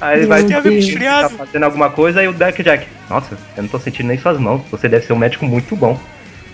[0.00, 1.28] Aí ele vai resfriado.
[1.36, 4.62] tá fazendo alguma coisa, aí o Blackjack, nossa, eu não tô sentindo nem suas mãos,
[4.70, 5.98] você deve ser um médico muito bom.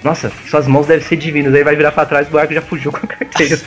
[0.05, 1.55] Nossa, suas mãos devem ser divinas.
[1.55, 3.59] Aí vai virar pra trás e o Black já fugiu com a carteira.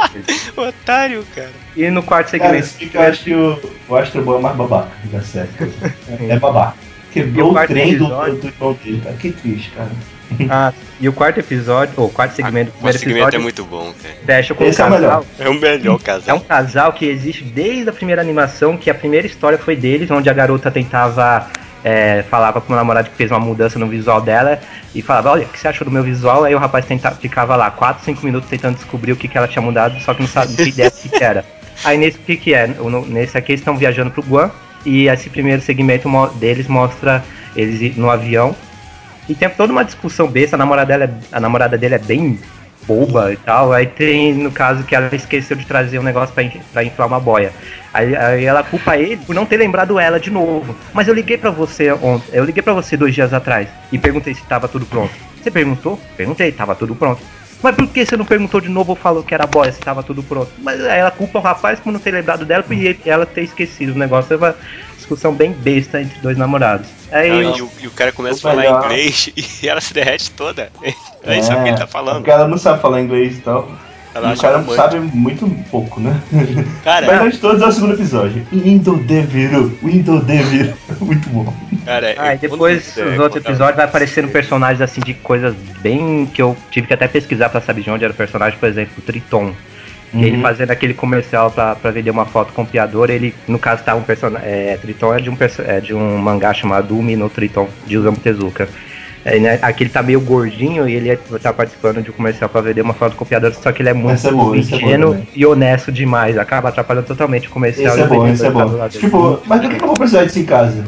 [0.56, 1.50] Otário, cara.
[1.76, 2.64] e no quarto Cara, segmento.
[2.66, 3.58] isso fica, eu acho que o,
[3.88, 5.48] o Astro Boy é mais babaca da série.
[6.18, 6.74] É, é babaca.
[7.12, 8.34] Quebrou o o trem do, episódio?
[8.36, 9.16] do irmão dele, cara.
[9.16, 9.90] Que triste, cara.
[10.50, 13.64] Ah, e o quarto episódio, ou quarto segmento, do O primeiro segmento é episódio, muito
[13.64, 14.14] bom, cara.
[14.26, 15.00] fecha com um Esse é o casal.
[15.00, 15.24] melhor.
[15.38, 16.36] É o melhor É casal.
[16.36, 20.28] um casal que existe desde a primeira animação, que a primeira história foi deles, onde
[20.28, 21.46] a garota tentava
[21.84, 24.58] é, falava pro namorado que fez uma mudança no visual dela
[24.94, 26.42] e falava, olha, o que você achou do meu visual?
[26.44, 29.46] Aí o rapaz tentava, ficava lá 4, 5 minutos tentando descobrir o que, que ela
[29.46, 31.44] tinha mudado, só que não sabia ideia que era.
[31.84, 32.66] Aí nesse o que, que é?
[33.06, 34.50] Nesse aqui eles estão viajando pro Guam
[34.86, 37.22] e esse primeiro segmento deles mostra
[37.54, 38.56] eles no avião.
[39.28, 42.38] E tem toda uma discussão besta, a namorada, dela é- a namorada dele é bem
[42.86, 43.72] boba e tal.
[43.72, 46.34] Aí tem, no caso, que ela esqueceu de trazer um negócio
[46.72, 47.52] pra inflar uma boia.
[47.92, 50.74] Aí, aí ela culpa ele por não ter lembrado ela de novo.
[50.92, 54.34] Mas eu liguei pra você ontem, eu liguei pra você dois dias atrás e perguntei
[54.34, 55.12] se tava tudo pronto.
[55.42, 56.00] Você perguntou?
[56.16, 57.22] Perguntei, tava tudo pronto.
[57.62, 60.02] Mas por que você não perguntou de novo ou falou que era boia se tava
[60.02, 60.50] tudo pronto?
[60.58, 63.94] Mas aí ela culpa o rapaz por não ter lembrado dela ele- ela ter esquecido
[63.94, 64.36] o negócio.
[64.36, 64.54] Uma
[65.04, 66.88] discussão bem besta entre dois namorados.
[67.12, 68.84] Aí Não, e, o, e o cara começa a O falar melhor.
[68.86, 69.30] inglês
[69.62, 70.70] e ela se derrete toda.
[71.26, 72.16] É isso que ele tá falando.
[72.16, 73.66] Porque ela não sabe falar inglês e tal.
[74.14, 74.76] Ela e o cara romântico.
[74.76, 76.20] sabe muito pouco, né?
[76.84, 78.46] Cara, Melhor de todos é o segundo episódio.
[78.52, 80.74] Indo Devil, Indo Devil.
[81.00, 81.50] Muito bom.
[81.82, 82.14] cara.
[82.18, 86.42] Ah, e depois os é, outros episódios vai aparecendo personagens assim de coisas bem que
[86.42, 89.00] eu tive que até pesquisar pra saber de onde era o personagem, por exemplo, o
[90.16, 90.42] Que ele Uhum.
[90.42, 93.94] fazendo aquele comercial pra, pra vender uma foto com o piador, ele, no caso, tá
[93.96, 94.48] um personagem.
[94.48, 95.36] É, Triton é de um,
[95.66, 98.68] é de um mangá chamado Umi no Triton, de Osamu Tezuka.
[99.24, 102.48] É, né, aqui ele tá meio gordinho e ele é- tá participando de um comercial
[102.48, 105.12] pra vender uma foto com o piador, só que ele é muito é é ingênuo
[105.12, 105.28] também.
[105.34, 107.96] e honesto demais, acaba atrapalhando totalmente o comercial.
[107.96, 108.88] E é bom, esse é bom.
[108.88, 110.84] Tipo, mas por que que eu vou precisar disso em casa?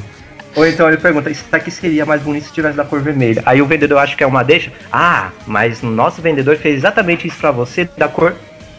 [0.55, 3.43] Ou então ele pergunta, isso aqui seria mais bonito se tivesse da cor vermelha.
[3.47, 4.70] Aí o vendedor acha que é uma deixa.
[4.93, 8.35] Ah, mas o nosso vendedor fez exatamente isso pra você da cor.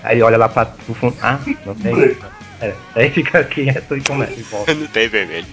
[0.07, 1.15] Aí olha lá pra, pro fundo.
[1.21, 2.15] Ah, não tem.
[2.59, 4.73] É, aí fica quieto e começa e volta.
[4.73, 5.45] Não tem vermelho.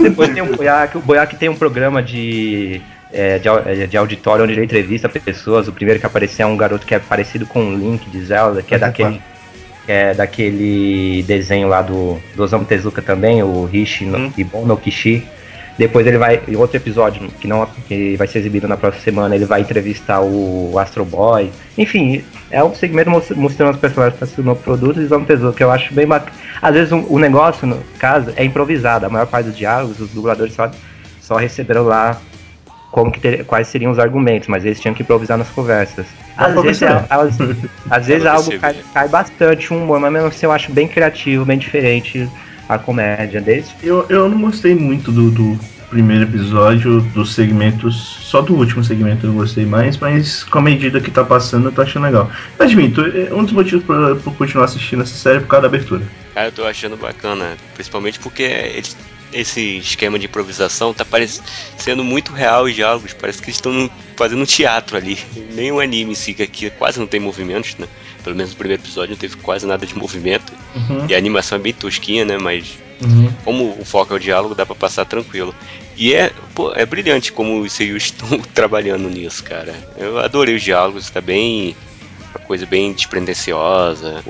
[0.00, 2.80] Depois tem o Boiac, o Boiac tem um programa de,
[3.12, 5.66] é, de, é, de auditório onde ele entrevista pessoas.
[5.66, 8.62] O primeiro que apareceu é um garoto que é parecido com o Link de Zelda,
[8.62, 9.14] que é daquele.
[9.14, 9.30] Que
[9.88, 14.32] é daquele desenho lá do, do Osamu Tezuka também, o Rishi no, Hum.
[14.36, 15.26] Ibon no Kishi.
[15.80, 19.34] Depois ele vai, em outro episódio, que não que vai ser exibido na próxima semana,
[19.34, 21.50] ele vai entrevistar o Astro Boy.
[21.78, 25.64] Enfim, é um segmento mos- mostrando os personagens participando do produto e Osamu Tezuka, que
[25.64, 26.32] eu acho bem bacana.
[26.60, 29.06] Às vezes o, o negócio, no caso, é improvisado.
[29.06, 30.70] A maior parte dos diálogos, os dubladores só,
[31.18, 32.20] só receberam lá
[32.90, 36.04] como que ter- quais seriam os argumentos, mas eles tinham que improvisar nas conversas.
[36.36, 37.56] Às vezes, é, perceber.
[37.88, 40.70] às, às vezes pra algo cai, cai bastante um humor, mas mesmo assim eu acho
[40.72, 42.28] bem criativo, bem diferente
[42.74, 43.68] a comédia deles.
[43.82, 45.58] Eu, eu não gostei muito do, do
[45.90, 47.96] primeiro episódio, dos segmentos.
[48.22, 51.72] Só do último segmento eu gostei mais, mas com a medida que tá passando eu
[51.72, 52.30] tô achando legal.
[52.58, 55.68] Admito, é um dos motivos pra, pra continuar assistindo essa série é por causa da
[55.68, 56.02] abertura.
[56.32, 58.96] Cara, eu tô achando bacana, principalmente porque eles-
[59.32, 64.42] esse esquema de improvisação tá parecendo muito real os diálogos, parece que eles estão fazendo
[64.42, 65.18] um teatro ali.
[65.54, 67.86] Nem o anime em si, que aqui quase não tem movimentos, né?
[68.22, 70.52] Pelo menos no primeiro episódio não teve quase nada de movimento.
[70.74, 72.38] Uhum, E a animação é bem tosquinha, né?
[72.38, 73.32] Mas uhum.
[73.44, 75.54] como o foco é o diálogo, dá pra passar tranquilo.
[75.96, 79.74] E é, pô, é brilhante como os seiyus estão trabalhando nisso, cara.
[79.96, 81.76] Eu adorei os diálogos, tá bem.
[82.34, 84.22] Uma coisa bem despretensiosa.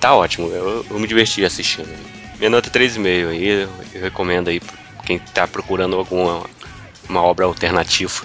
[0.00, 1.88] Tá ótimo, eu, eu me diverti assistindo.
[2.38, 3.68] Minha nota é 3,5 aí, eu,
[4.00, 6.42] recomendo aí pra quem tá procurando alguma
[7.08, 8.24] uma obra alternativa.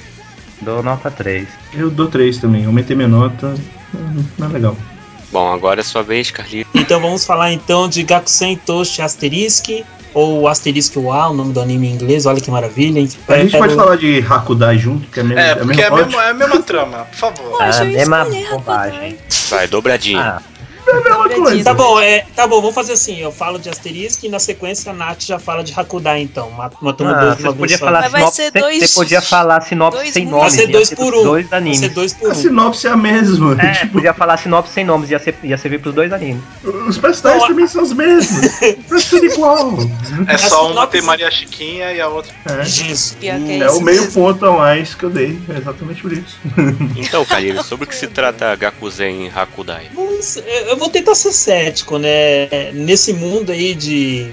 [0.61, 1.47] Dou nota 3.
[1.73, 3.55] Eu dou 3 também, aumentei minha nota.
[4.37, 4.75] Não é legal.
[5.31, 6.69] Bom, agora é sua vez, Carlito.
[6.73, 11.87] Então vamos falar então de Gakusen Toshi Asterisk, ou Asterisk Wa, o nome do anime
[11.87, 12.99] em inglês, olha que maravilha.
[12.99, 15.81] A gente É, pode o- falar de Hakudai junto, que é, mesmo, É, é, porque
[15.81, 17.57] é a mesma, é a mesma trama, por favor.
[17.59, 19.17] Poxa, a eu mesma bobagem.
[19.49, 20.19] Vai, dobradinha.
[20.19, 20.41] Ah,
[21.35, 21.63] coisa.
[21.63, 23.19] Tá bom, é, tá bom, vamos fazer assim.
[23.19, 26.49] Eu falo de Asterisk e na sequência a Nath já fala de Hakudai, então.
[26.51, 29.61] ma- Matando ah, dois uma podia falar Mas vai sinopse, ser dois- você podia falar
[29.61, 30.55] sinopse dois sem nomes.
[30.55, 31.23] Vai ser dois por um.
[31.23, 31.79] Dois Vai animes.
[31.79, 32.35] ser dois por A um.
[32.35, 33.55] sinopse é a mesma.
[33.61, 36.41] É, tipo, podia falar sinopse sem nomes, ia, ser, ia servir pros dois animes.
[36.63, 38.45] os personagens também são os mesmos.
[38.61, 38.73] é
[39.09, 39.73] tudo igual.
[40.27, 42.31] É só uma tem Maria Chiquinha e a outra.
[42.45, 42.63] É.
[42.63, 43.17] Jesus.
[43.21, 46.37] É isso o meio ponto a mais que eu dei, é exatamente por isso.
[46.95, 49.89] Então, Kalili, sobre o que se trata Gakuzen Hakudai?
[50.45, 52.71] É, Eu vou tentar ser cético, né?
[52.73, 54.31] Nesse mundo aí de,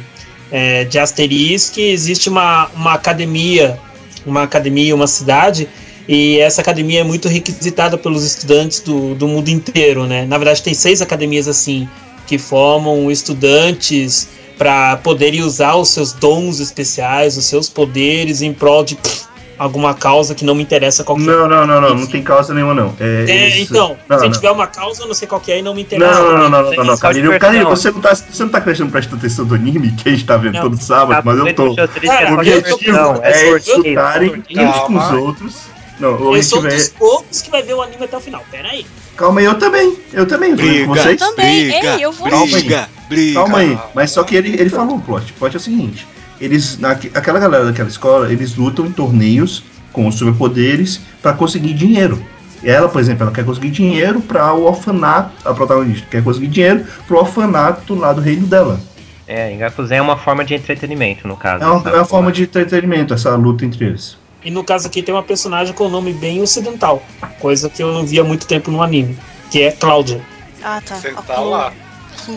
[0.50, 3.78] é, de Asterisk existe uma, uma academia,
[4.24, 5.68] uma academia, uma cidade,
[6.08, 10.24] e essa academia é muito requisitada pelos estudantes do, do mundo inteiro, né?
[10.24, 11.88] Na verdade, tem seis academias assim
[12.26, 18.84] que formam estudantes para poderem usar os seus dons especiais, os seus poderes em prol
[18.84, 19.26] de pff,
[19.58, 22.52] alguma causa que não me interessa qual que Não, não, não, não, não tem causa
[22.52, 22.94] nenhuma, não.
[23.00, 24.32] É, é, então, não, se não.
[24.32, 26.20] tiver uma causa, eu não sei qual que é e não me Não, interessa.
[26.20, 27.70] não, não, não, não, É Carlinhos, diversão.
[27.70, 30.36] você não, tá, você não tá prestando prestando atenção do anime que a gente tá
[30.36, 30.62] vendo Não.
[30.62, 31.72] todo sábado, mas eu tô.
[31.72, 34.68] O eu objetivo é escutarem sorteio.
[34.68, 35.54] uns com os outros.
[35.98, 36.98] Não, Eu sou um dos é.
[36.98, 38.44] poucos que vai ver o anime até o final.
[38.50, 38.86] Pera aí.
[39.16, 39.96] Calma aí, eu também.
[40.12, 41.18] Eu também, eu com vocês.
[41.18, 42.28] Também, ei, eu vou.
[42.28, 42.88] Calma aí.
[43.08, 43.34] briga.
[43.34, 45.32] Calma aí, mas só que ele, ele falou o plot.
[45.32, 46.06] O plot é o seguinte:
[46.40, 52.22] eles, na, aquela galera daquela escola, eles lutam em torneios com superpoderes pra conseguir dinheiro.
[52.62, 56.84] Ela, por exemplo, ela quer conseguir dinheiro para o orfanato, a protagonista quer conseguir dinheiro
[57.06, 58.80] pro orfanato lá do reino dela.
[59.26, 61.64] É, Engakuzen é uma forma de entretenimento, no caso.
[61.64, 64.16] É uma, é uma forma de entretenimento essa luta entre eles.
[64.44, 67.02] E no caso aqui tem uma personagem com nome bem ocidental,
[67.40, 69.18] coisa que eu não vi há muito tempo no anime,
[69.50, 70.20] que é Cláudia.
[70.62, 70.94] Ah, tá.
[70.96, 71.50] Senta A Chloe.
[71.50, 71.72] lá.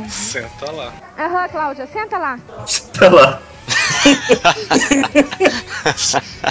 [0.10, 0.94] Senta lá.
[1.18, 2.40] Aham, Cláudia, senta lá.
[2.98, 3.42] Tá lá.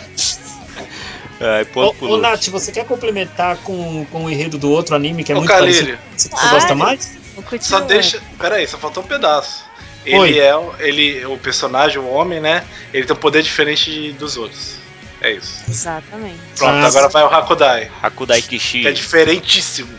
[1.40, 2.16] Ai, Ô, ponto ô.
[2.16, 5.48] Nath, você quer complementar com, com o enredo do outro anime que é Ô, muito
[5.50, 5.72] Kalili.
[5.72, 5.98] parecido?
[6.16, 7.16] Você, você gosta mais?
[7.60, 8.20] Só deixa.
[8.38, 9.64] Pera aí, só faltou um pedaço.
[10.04, 10.30] Oi.
[10.30, 12.64] Ele é o- ele, o personagem, o homem, né?
[12.92, 14.76] Ele tem um poder diferente de- dos outros.
[15.20, 15.62] É isso.
[15.68, 16.38] Exatamente.
[16.56, 17.90] Pronto, Ah, agora vai o Hakudai.
[18.02, 18.80] Hakudai Kishi.
[18.82, 19.98] Que é diferentíssimo.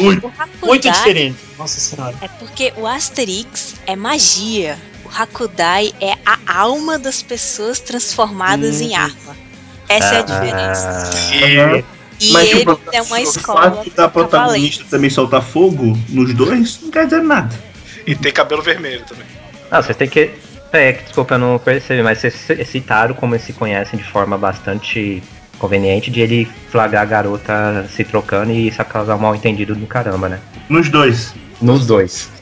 [0.00, 0.32] Muito.
[0.62, 1.36] Muito diferente.
[1.58, 2.14] Nossa senhora.
[2.22, 4.78] É porque o Asterix é magia.
[5.10, 9.36] O Hakudai é a alma das pessoas transformadas em arma.
[9.88, 11.10] Essa é a diferença.
[11.68, 11.82] Aham.
[12.20, 13.62] E Mas, ele tipo, é uma o escola.
[13.62, 17.58] fato da protagonista também soltar fogo nos dois não quer dizer nada.
[18.06, 19.24] E tem cabelo vermelho também.
[19.70, 20.30] Não, vocês têm que.
[20.72, 25.22] É, desculpa, eu não percebi, mas vocês citaram como eles se conhecem de forma bastante
[25.58, 29.86] conveniente de ele flagrar a garota se trocando e isso causar um mal entendido do
[29.86, 30.40] caramba, né?
[30.68, 31.34] Nos dois.
[31.60, 32.28] Nos dois.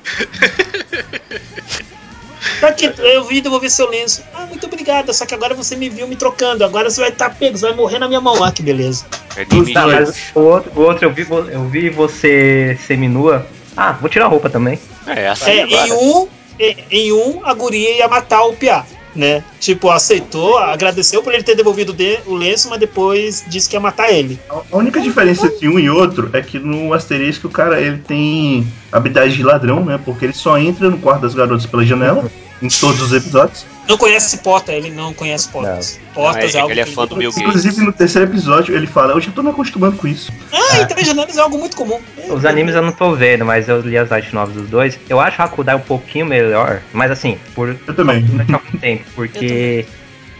[2.60, 4.22] Tá aqui, eu vi devolver seu lenço.
[4.34, 5.12] Ah, muito obrigada.
[5.12, 6.64] Só que agora você me viu me trocando.
[6.64, 8.42] Agora você vai estar pego, você vai morrer na minha mão.
[8.42, 9.06] Ah, que beleza.
[9.36, 9.86] É Tá,
[10.34, 13.46] o outro, o outro eu, vi, eu vi você seminua.
[13.76, 14.78] Ah, vou tirar a roupa também.
[15.06, 19.42] É, assim É, em um, em, em um, a guria ia matar o Piá, né?
[19.60, 23.80] Tipo, aceitou, agradeceu por ele ter devolvido de- o lenço, mas depois disse que ia
[23.80, 24.38] matar ele.
[24.50, 27.98] A a única diferença entre um e outro é que no Asterisco o cara ele
[27.98, 29.98] tem habilidade de ladrão, né?
[30.04, 32.30] Porque ele só entra no quarto das garotas pela janela,
[32.62, 33.64] em todos os episódios.
[33.88, 35.98] Não conhece Porta, ele não conhece Portas.
[36.12, 37.46] Portas Ah, é algo ele é que fã do Bill Gates.
[37.46, 40.30] Inclusive no terceiro episódio ele fala, eu já tô me acostumando com isso.
[40.52, 41.98] Ah, então janelas é algo muito comum.
[42.28, 44.98] Os animes eu não tô vendo, mas eu li as light novels dos dois.
[45.08, 48.20] Eu acho Hakudai um pouquinho melhor, mas assim, por Eu também.
[48.28, 49.86] durante algum tempo, porque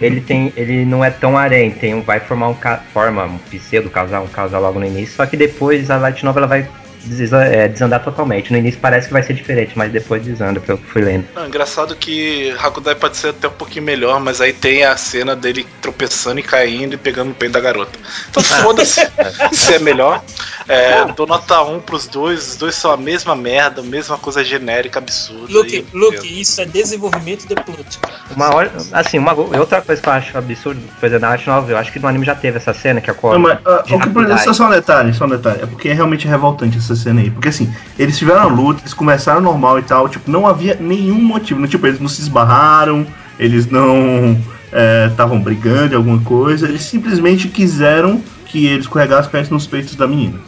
[0.01, 3.39] ele tem, ele não é tão harém, tem um, vai formar um ca- forma um
[3.39, 6.61] pseudo casal, um casal logo no início, só que depois a light novel ela vai
[6.61, 6.69] é,
[7.69, 8.53] desandar totalmente.
[8.53, 11.27] No início parece que vai ser diferente, mas depois desanda, pelo que eu fui lendo.
[11.35, 15.35] Não, engraçado que Hakudai pode ser até um pouquinho melhor, mas aí tem a cena
[15.35, 17.99] dele tropeçando e caindo e pegando o peito da garota.
[18.31, 19.09] Então foda-se
[19.53, 20.23] se é melhor.
[20.69, 24.45] É, dou nota 1 pros dois, os dois são a mesma merda, a mesma coisa
[24.45, 25.47] genérica, absurda.
[25.51, 27.99] Luke, e- Luke, isso é desenvolvimento de plot.
[28.35, 31.79] Uma hora, assim, uma outra coisa que eu acho absurdo, coisa da light novel, eu
[31.79, 33.99] acho que no anime já teve essa cena que a Não, mas, ah, de o
[33.99, 35.63] que, só um detalhe, só um detalhe.
[35.63, 37.31] É porque é realmente revoltante essa cena aí.
[37.31, 41.21] Porque assim, eles tiveram a luta, eles começaram normal e tal, tipo, não havia nenhum
[41.21, 41.61] motivo.
[41.61, 43.07] Não, tipo, eles não se esbarraram,
[43.39, 44.39] eles não
[45.11, 50.07] estavam brigando em alguma coisa, eles simplesmente quiseram que ele escorregasse caísse nos peitos da
[50.07, 50.39] menina.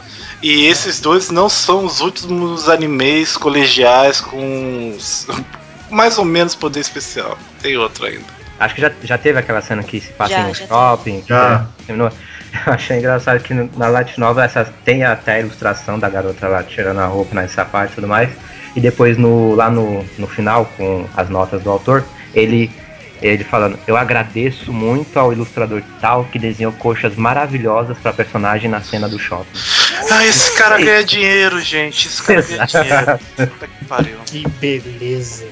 [0.41, 4.97] E esses dois não são os últimos animes colegiais com
[5.89, 7.37] mais ou menos poder especial.
[7.61, 8.41] Tem outro ainda.
[8.59, 11.23] Acho que já, já teve aquela cena que se passa Já, em já shopping.
[11.27, 11.67] Já.
[11.85, 12.11] terminou.
[12.67, 16.63] Eu achei engraçado que na Light Nova essa, tem até a ilustração da garota lá
[16.63, 18.29] tirando a roupa nessa parte e tudo mais.
[18.75, 22.71] E depois no, lá no, no final, com as notas do autor, Ele,
[23.21, 28.81] ele falando, eu agradeço muito ao ilustrador tal que desenhou coxas maravilhosas pra personagem na
[28.81, 29.59] cena do shopping.
[30.09, 32.07] Ah, esse cara ganha dinheiro, gente.
[32.07, 33.19] Esse cara ganha dinheiro.
[33.35, 34.17] Puta que pariu.
[34.25, 35.45] Que beleza,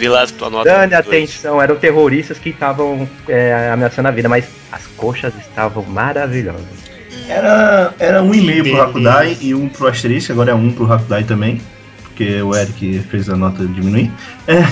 [0.00, 0.08] cara.
[0.08, 0.70] Vê lá tua nota.
[0.70, 6.90] Dane atenção, eram terroristas que estavam é, ameaçando a vida, mas as coxas estavam maravilhosas.
[7.28, 8.88] Era, era um e-mail pro Beleza.
[8.88, 11.60] Hakudai e um pro Asterisco, agora é um pro Hakudai também,
[12.02, 14.10] porque o Eric fez a nota diminuir.
[14.46, 14.64] É,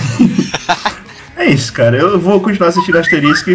[1.41, 1.95] é isso, cara.
[1.95, 3.51] Eu vou continuar assistindo Asterisco.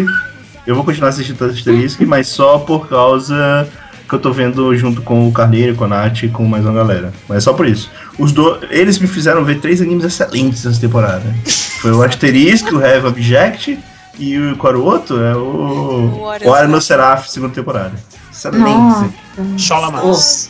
[0.65, 3.67] Eu vou continuar assistindo Asterisco, mas só por causa
[4.07, 6.73] que eu tô vendo junto com o Carneiro, com a Nath e com mais uma
[6.73, 7.13] galera.
[7.27, 7.91] Mas é só por isso.
[8.17, 8.59] Os do...
[8.69, 11.23] Eles me fizeram ver três animes excelentes nessa temporada.
[11.85, 13.77] Foi o Asterisco, o Have Object
[14.17, 15.23] e o qual era o outro?
[15.23, 15.39] É o.
[15.39, 17.93] O O Ara no Seraph, segunda temporada.
[18.31, 19.13] Excelente.
[19.55, 20.49] Chola mais.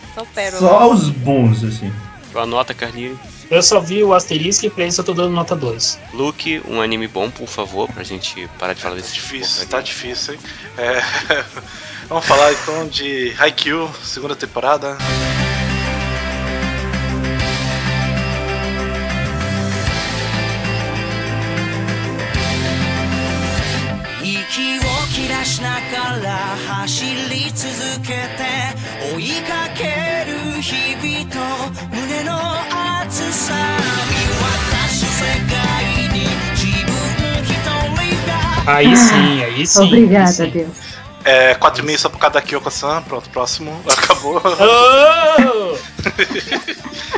[0.58, 1.92] Só os bons, assim.
[2.32, 3.20] Tua nota, Carlinhos.
[3.52, 6.00] Eu só vi o asterisco e pra isso eu tô dando nota 2.
[6.14, 10.36] Luke, um anime bom, por favor, pra gente parar de falar desse Difícil, tá difícil,
[10.36, 10.40] hein?
[10.78, 11.04] É,
[12.08, 14.98] Vamos falar então de Haikyuu, segunda temporada.
[26.35, 27.71] 走り続
[28.03, 28.43] けて
[29.15, 29.85] 追いかけ
[30.29, 31.39] る日々と
[31.95, 32.33] 胸の
[33.07, 33.55] 熱さ
[34.11, 35.55] 見渡す世界
[36.13, 36.91] に自分
[37.45, 37.55] 一
[37.95, 38.31] 人が
[38.67, 39.87] Aí sim, aí sim.
[39.87, 40.51] Obrigada, aí sim.
[40.51, 40.69] Deus.
[41.25, 43.03] É, 4,5 só por causa da Kyoko-san.
[43.03, 43.81] Pronto, próximo.
[43.89, 44.43] Acabou.
[44.43, 45.77] Oh!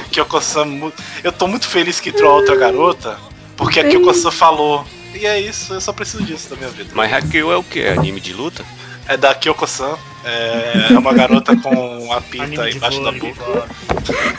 [0.10, 0.66] Kyoko-san.
[0.66, 0.92] mu-
[1.24, 3.16] Eu tô muito feliz que entrou a outra garota,
[3.56, 4.84] porque a Kyoko-san falou.
[5.14, 6.90] E é isso, eu só preciso disso da minha vida.
[6.94, 7.86] Mas Haikyuu é o que?
[7.86, 8.64] Anime de luta?
[9.07, 9.97] É da Kyoko-san.
[10.25, 13.67] É uma garota com a pinta embaixo da boca.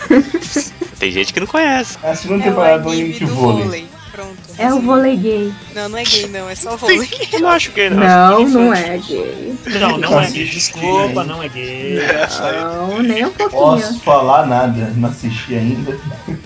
[0.98, 1.96] Tem gente que não conhece.
[2.02, 3.64] É a segunda É o temporada do anime de vôlei.
[3.64, 3.86] vôlei.
[4.12, 4.36] Pronto.
[4.58, 5.54] É o vôlei gay.
[5.74, 7.08] Não, não é gay, não, é só vôlei.
[7.32, 8.00] Eu não acho que não.
[8.00, 9.54] Não, não é gay.
[9.80, 10.44] Não, não é gay.
[10.44, 12.00] Desculpa, não é gay.
[12.40, 13.60] Não, nem um pouquinho.
[13.60, 15.96] Posso falar nada, não assisti ainda.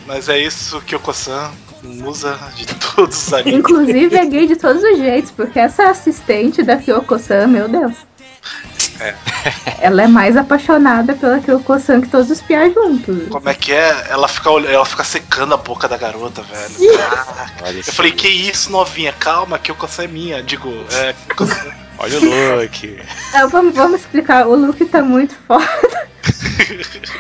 [0.06, 1.50] Mas é isso, Kyoko-san,
[1.82, 3.60] musa de todos os animes.
[3.60, 7.94] Inclusive é gay de todos os jeitos, porque essa assistente da Kyoko-san, meu Deus.
[9.02, 9.14] É.
[9.80, 13.28] Ela é mais apaixonada pela Kyoko-san que todos os piás juntos.
[13.28, 14.06] Como é que é?
[14.08, 16.96] Ela fica, ela fica secando a boca da garota, velho.
[16.96, 17.72] Caraca.
[17.72, 19.12] Eu falei, que isso, novinha?
[19.12, 20.42] Calma, que Kyoko-san é minha.
[20.42, 21.14] Digo, é.
[21.28, 21.72] Kyoko-san.
[21.98, 23.00] Olha o Luke.
[23.50, 26.10] Vamos, vamos explicar, o Luke tá muito foda.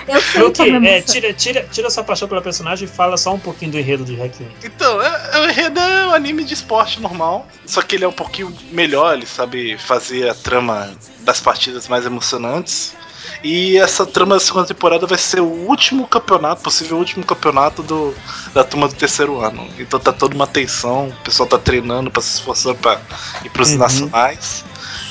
[0.08, 3.34] Eu sei como é, é, tira, tira, tira sua paixão pela personagem e fala só
[3.34, 4.48] um pouquinho do enredo de Haikyuu.
[4.64, 7.46] Então, é, é, o enredo é um anime de esporte normal.
[7.66, 10.90] Só que ele é um pouquinho melhor, ele sabe fazer a trama
[11.20, 12.94] das partidas mais emocionantes.
[13.42, 18.14] E essa trama da segunda temporada vai ser o último campeonato, possível último campeonato do,
[18.52, 19.68] da turma do terceiro ano.
[19.78, 23.00] Então tá toda uma tensão, o pessoal tá treinando pra se esforçando pra
[23.44, 23.78] ir pros Uhum.
[23.78, 24.64] nacionais.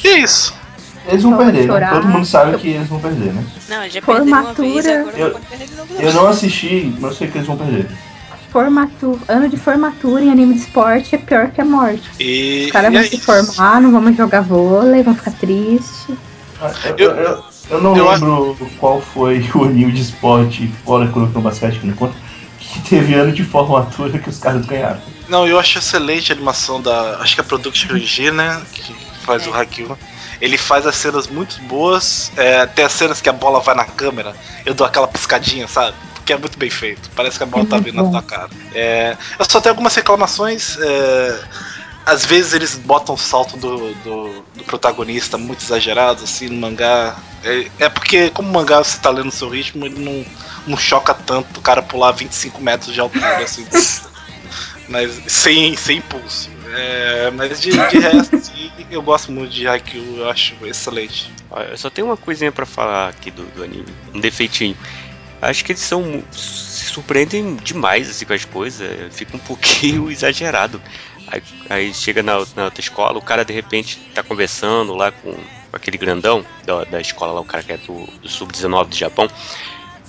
[0.03, 0.53] E é isso.
[1.07, 1.89] Eles vão perder, né?
[1.91, 3.43] Todo mundo sabe que eles vão perder, né?
[3.69, 4.99] Não, já perderam uma vez, Formatura.
[5.01, 5.93] agora Eu- não pode perder de novo.
[5.99, 7.87] Eu não assisti, mas eu sei que eles vão perder.
[8.51, 12.03] Formatura, ano de formatura em anime de esporte é pior que a morte.
[12.19, 13.25] E, Os caras vão é se isso.
[13.25, 16.15] formar, não vão jogar vôlei, vão ficar tristes.
[16.61, 21.07] Ah, Eu, Eu- eu, eu- não eu lembro qual foi o anime de esporte fora
[21.07, 22.13] Kuroko no basquete que me conta,
[22.59, 24.99] que teve ano de formatura que os caras ganharam.
[25.29, 27.17] Não, eu acho excelente a animação da.
[27.21, 28.61] Acho que é a Production G, né?
[28.73, 29.97] Que faz o Haikyuu.
[30.41, 32.31] Ele faz as cenas muito boas.
[32.35, 34.35] É, tem as cenas que a bola vai na câmera.
[34.65, 35.95] Eu dou aquela piscadinha, sabe?
[36.15, 37.09] Porque é muito bem feito.
[37.15, 38.49] Parece que a bola É tá vindo na tua cara.
[38.73, 40.77] É, eu só tenho algumas reclamações.
[40.79, 41.39] é,
[42.05, 47.15] às vezes eles botam o salto do, do, do protagonista muito exagerado, assim, no mangá.
[47.43, 50.25] É, é porque, como o mangá você tá lendo no seu ritmo, ele não,
[50.65, 53.65] não choca tanto o cara pular 25 metros de altura, assim.
[54.89, 56.49] mas sem, sem impulso.
[56.73, 61.31] É, mas de, de resto, assim, eu gosto muito de Haikyuu, eu acho excelente.
[61.69, 63.85] Eu só tenho uma coisinha pra falar aqui do, do anime.
[64.13, 64.77] Um defeitinho.
[65.41, 66.23] Acho que eles são.
[66.31, 68.89] se surpreendem demais assim, com as coisas.
[69.13, 70.81] Fica um pouquinho exagerado.
[71.27, 75.31] Aí, aí chega na, na outra escola, o cara de repente tá conversando lá com,
[75.31, 78.95] com aquele grandão da, da escola lá, o cara que é do, do Sub-19 do
[78.95, 79.29] Japão.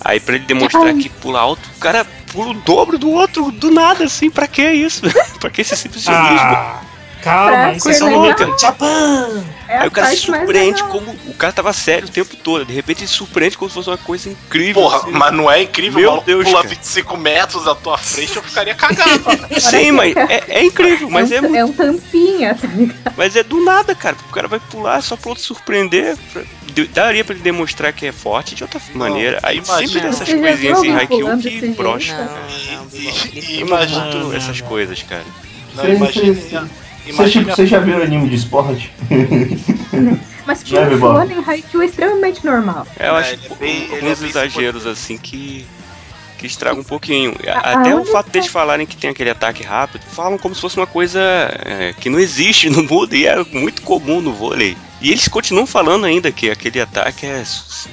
[0.04, 0.94] Aí pra ele demonstrar Ai.
[0.94, 4.68] que pula alto, o cara pula o dobro do outro, do nada, assim, pra que
[4.70, 5.02] isso?
[5.38, 6.38] pra que esse exibicionismo?
[6.38, 6.80] Ah,
[7.22, 8.56] calma, isso é só outro.
[8.58, 9.44] Japão!
[9.68, 12.64] É Aí o cara se surpreende como o cara tava sério o tempo todo.
[12.66, 14.82] De repente ele se surpreende como se fosse uma coisa incrível.
[14.82, 15.10] Porra, assim.
[15.12, 16.68] mas não é incrível Meu Deus, pula cara.
[16.68, 19.22] 25 metros da tua frente, eu ficaria cagado.
[19.58, 23.14] Sim, mas é, é incrível, mas é, é, um, muito- é um tampinha, tá ligado?
[23.16, 24.16] mas é do nada, cara.
[24.28, 26.16] O cara vai pular só pra outro surpreender.
[26.32, 26.42] pra-
[26.94, 29.38] Daria pra ele demonstrar que é forte de outra maneira.
[29.42, 29.88] Aí imagina.
[29.92, 32.16] sempre essas Você já coisinhas assim, Haikyuu que brocha.
[32.16, 32.40] Não, cara.
[32.72, 35.24] não, E- e- imagina- essas coisas, cara.
[35.74, 36.70] Não, imagina,
[37.06, 38.92] Imagina tipo, vocês já viram anime de esporte?
[40.46, 41.18] Mas filme Bebop.
[41.28, 42.86] shonen, Haikyuu é extremamente normal.
[42.98, 45.66] É, eu É, acho é que bem- é alguns bem exageros assim que
[46.38, 47.36] que estragam um pouquinho.
[47.46, 50.60] A- Até a o fato deles falarem que tem aquele ataque rápido, falam como se
[50.60, 51.20] fosse uma coisa
[51.64, 54.76] é, que não existe no mundo e é muito comum no vôlei.
[55.02, 57.42] E eles continuam falando ainda que aquele ataque é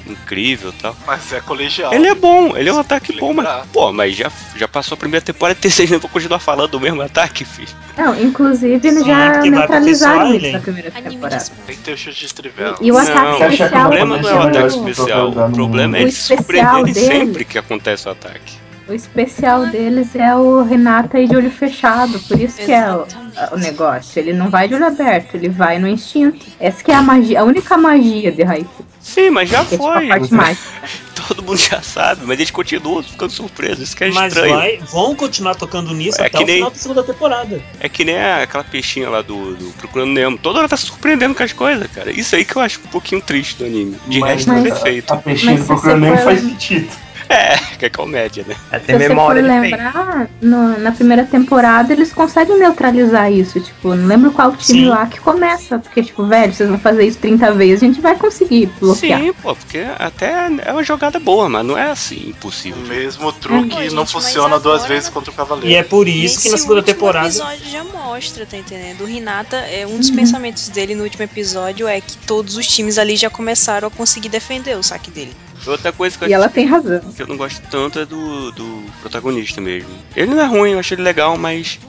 [0.05, 0.95] incrível e tal.
[1.07, 1.91] Mas é colegial.
[1.91, 3.65] Ele é bom, ele é um ataque bom, mas.
[3.73, 6.79] Pô, mas já, já passou a primeira temporada e terceira, eu vou continuar falando do
[6.79, 7.67] mesmo ataque, filho.
[7.97, 10.51] Não, inclusive eles já neutralizaram isso ele.
[10.51, 11.45] na primeira temporada.
[11.65, 12.77] Tem que ter o chute de trivela.
[12.79, 15.29] E o Não, ataque especial o problema não é o ataque especial.
[15.31, 18.53] O problema é O eles se especial surpreenderem dele- sempre que acontece o ataque.
[18.89, 23.05] O especial deles é o Renata aí de olho fechado, por isso que é o,
[23.51, 24.19] o negócio.
[24.19, 26.43] Ele não vai de olho aberto, ele vai no instinto.
[26.59, 28.85] Essa que é a magia, a única magia de Haikyuu.
[28.99, 30.07] Sim, mas já é tipo a foi.
[30.07, 30.67] parte mágica.
[31.27, 33.79] Todo mundo já sabe, mas eles continuam ficando surpresos.
[33.83, 34.55] Isso que é Mas estranho.
[34.55, 37.61] vai, vão continuar tocando nisso É até que o nem- final da segunda temporada.
[37.79, 40.37] É que nem a- aquela peixinha lá do, do Procurando Nemo.
[40.39, 42.09] Toda hora tá se surpreendendo com as coisas, cara.
[42.11, 43.95] Isso aí que eu acho um pouquinho triste do anime.
[44.07, 45.13] De Mas resto, é Mas- perfeito.
[45.13, 46.89] A peixinha Mas do procurando você nem for- faz sentido.
[47.39, 48.55] É, que é comédia, né?
[48.71, 53.59] É Se ter você for memória lembrar, no- na primeira temporada eles conseguem neutralizar isso.
[53.59, 54.85] Tipo, não lembro qual time Sim.
[54.85, 55.77] lá que começa.
[55.77, 59.19] Porque, tipo, velho, vocês vão fazer isso 30 vezes, a gente vai conseguir bloquear.
[59.21, 62.81] Sim, pô, porque até é uma jogada boa, mas não é assim impossível.
[62.83, 65.69] O mesmo truque Pô, gente, não mas funciona duas vezes contra o Cavaleiro.
[65.69, 67.27] E é por isso que na segunda último temporada.
[67.27, 69.03] episódio já mostra, tá entendendo?
[69.03, 69.97] O Hinata, é, um Uhum.
[69.99, 73.91] dos pensamentos dele no último episódio é que todos os times ali já começaram a
[73.91, 75.35] conseguir defender o saque dele.
[75.67, 76.99] Outra coisa que eu, E ela tem razão.
[76.99, 79.89] que eu não gosto tanto é do, do protagonista mesmo.
[80.15, 81.79] Ele não é ruim, eu acho ele legal, mas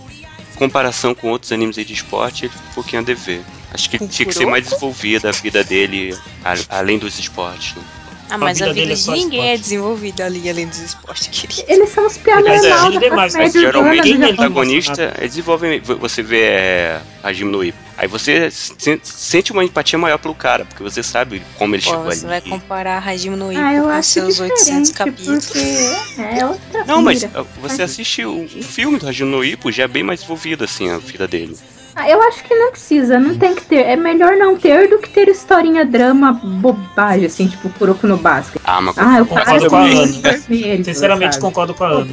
[0.54, 3.42] em comparação com outros animes aí de esporte, ele fica um pouquinho a dever.
[3.72, 7.74] Acho que tinha que ser mais desenvolvida a vida dele, a- além dos esportes.
[7.76, 7.82] né?
[8.30, 9.62] Ah, mas vida a vida é de só ninguém é esporte.
[9.62, 11.64] desenvolvida ali além dos esportes, querido.
[11.68, 15.80] Eles são os piadas Mas é, da demais, mas Geralmente o protagonista eles desenvolvem.
[15.80, 17.78] Você vê é, a Ippo.
[17.98, 21.90] Aí você se- sente uma empatia maior pelo cara, porque você sabe como ele Pô,
[21.90, 22.48] chegou você vai ali.
[22.48, 25.46] comparar Hajime no Ippo Ah, eu com acho seus 800 diferente, capítulos.
[25.46, 25.58] porque
[26.38, 27.26] é outra Não, mas
[27.58, 30.88] você assiste o, um filme do Hajime no Ippo, já é bem mais desenvolvido assim
[30.88, 31.56] a vida dele.
[31.94, 33.86] Ah, eu acho que não precisa, não tem que ter.
[33.86, 38.60] É melhor não ter do que ter historinha, drama, bobagem, assim, tipo Kuroko no Basket.
[38.64, 40.06] Ah, mas Ah, o Concordo com a é Ana.
[40.22, 40.84] vermelho.
[40.84, 41.44] Sinceramente, sabe?
[41.44, 42.08] concordo com a Ana.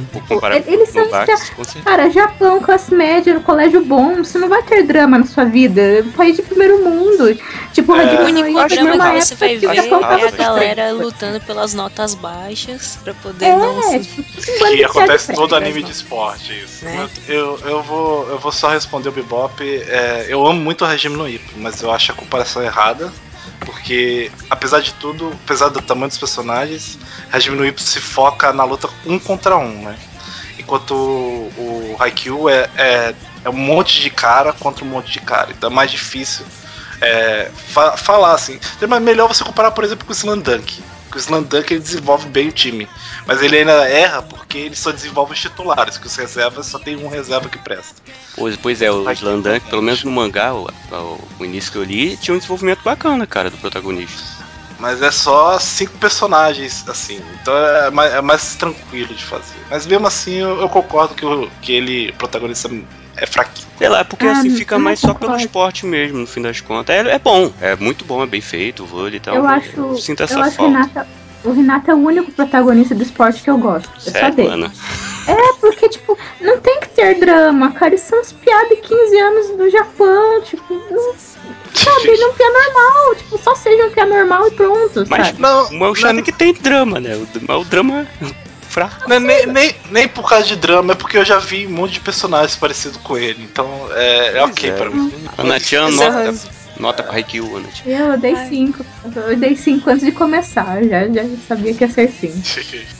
[0.66, 1.44] Eles são certeza.
[1.84, 6.04] Cara, Japão, classe média, no colégio bom, você não vai ter drama na sua vida.
[6.16, 7.36] País de primeiro mundo.
[7.72, 12.14] Tipo, É, O único drama que você vai ver é a galera lutando pelas notas
[12.14, 16.52] baixas pra poder É, não se tipo, um bando Que acontece todo anime de esporte,
[16.64, 16.84] isso.
[16.84, 17.08] Né?
[17.28, 19.62] Eu, eu, vou, eu vou só responder o Bebop.
[19.88, 23.12] É, eu amo muito o regime no Ippo, mas eu acho a comparação errada.
[23.60, 26.98] Porque, apesar de tudo, apesar do tamanho dos personagens,
[27.30, 29.98] regime no Ippo se foca na luta um contra um, né?
[30.58, 33.14] Enquanto o, o Haikyuu é, é,
[33.44, 35.50] é um monte de cara contra um monte de cara.
[35.50, 36.44] Então é mais difícil
[37.00, 38.58] é, fa- falar assim.
[38.88, 40.64] Mas melhor você comparar, por exemplo, com o Slandunk.
[40.64, 40.82] Que
[41.16, 42.88] o Slandunk ele desenvolve bem o time.
[43.26, 46.96] Mas ele ainda erra porque ele só desenvolve os titulares, que os reservas só tem
[46.96, 47.94] um reserva que presta.
[48.36, 51.84] Pois, pois é, o Slandank, pelo menos no mangá, o, o- o início que eu
[51.84, 54.46] li, tinha um desenvolvimento bacana, cara, do protagonista.
[54.78, 57.20] Mas é só cinco personagens, assim.
[57.40, 59.56] Então é mais, é mais tranquilo de fazer.
[59.68, 62.70] Mas mesmo assim eu, eu concordo que, o, que ele, o protagonista,
[63.16, 63.66] é fraquinho.
[63.76, 66.60] Sei lá, é porque Ah, assim fica mais só pelo esporte mesmo, no fim das
[66.60, 66.94] contas.
[66.94, 69.34] É, é bom, é muito bom, é bem feito o vôlei e tal.
[69.34, 70.78] Eu acho, sinto essa eu acho que falta.
[70.78, 71.08] Renata,
[71.44, 73.90] o Renato é o único protagonista do esporte que eu gosto.
[74.06, 74.70] É só dele.
[75.28, 77.94] É, porque, tipo, não tem que ter drama, cara.
[77.94, 81.14] Isso são as piadas de 15 anos do Japão, tipo, não,
[81.74, 83.14] sabe, não pia normal.
[83.16, 85.40] Tipo, só seja um pia normal e pronto, Mas sabe?
[85.40, 87.14] Não, o é que tem drama, né?
[87.14, 88.26] O, mas o drama é
[88.68, 89.06] fraco.
[89.06, 91.70] Não é nem, nem, nem por causa de drama, é porque eu já vi um
[91.70, 93.42] monte de personagens parecidos com ele.
[93.42, 94.72] Então é, é ok é.
[94.72, 95.12] pra mim.
[95.36, 96.34] Ana-chan, Mas nota,
[96.78, 97.84] nota pra Haikyuu, Ana-chan.
[97.86, 98.48] Eu dei Ai.
[98.48, 98.86] 5.
[99.14, 100.82] Eu dei 5 antes de começar.
[100.84, 102.34] Já, já sabia que ia ser 5.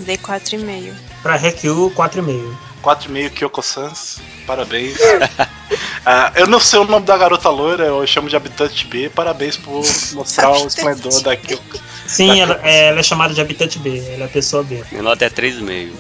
[0.00, 0.92] Dei 4,5.
[1.22, 2.54] Pra Haikyuu, 4,5.
[2.82, 4.96] 4,5 Kyoko-sans, parabéns.
[6.06, 9.10] Ah, eu não sei o nome da garota loira, eu chamo de habitante B.
[9.10, 9.84] Parabéns por
[10.14, 11.78] mostrar o esplendor da Kyoko.
[12.06, 12.66] Sim, Da ela, Kyoko.
[12.66, 14.82] é, ela é chamada de habitante B, ela é a pessoa B.
[14.90, 15.90] Minha nota é 3,5.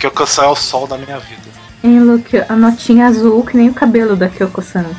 [0.00, 1.42] Kyoko-san é o sol da minha vida.
[1.84, 4.86] Hein, Luke, a notinha azul, que nem o cabelo da Kyoko-san.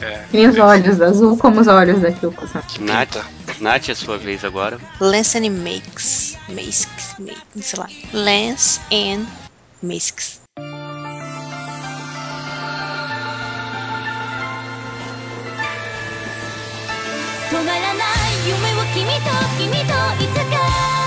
[0.00, 0.24] É.
[0.30, 2.62] Que nem os olhos, azul como os olhos da Kyoko-san.
[2.80, 3.18] Nath,
[3.59, 4.79] Nath, é sua vez agora.
[4.99, 6.37] Lance and Makes.
[6.49, 7.15] Makes.
[7.19, 7.65] Makes.
[7.65, 7.89] Sei lá.
[8.13, 9.27] Lance and
[9.81, 10.43] Makes.
[17.53, 19.29] 止まらない夢を君と
[19.59, 21.06] 君といつか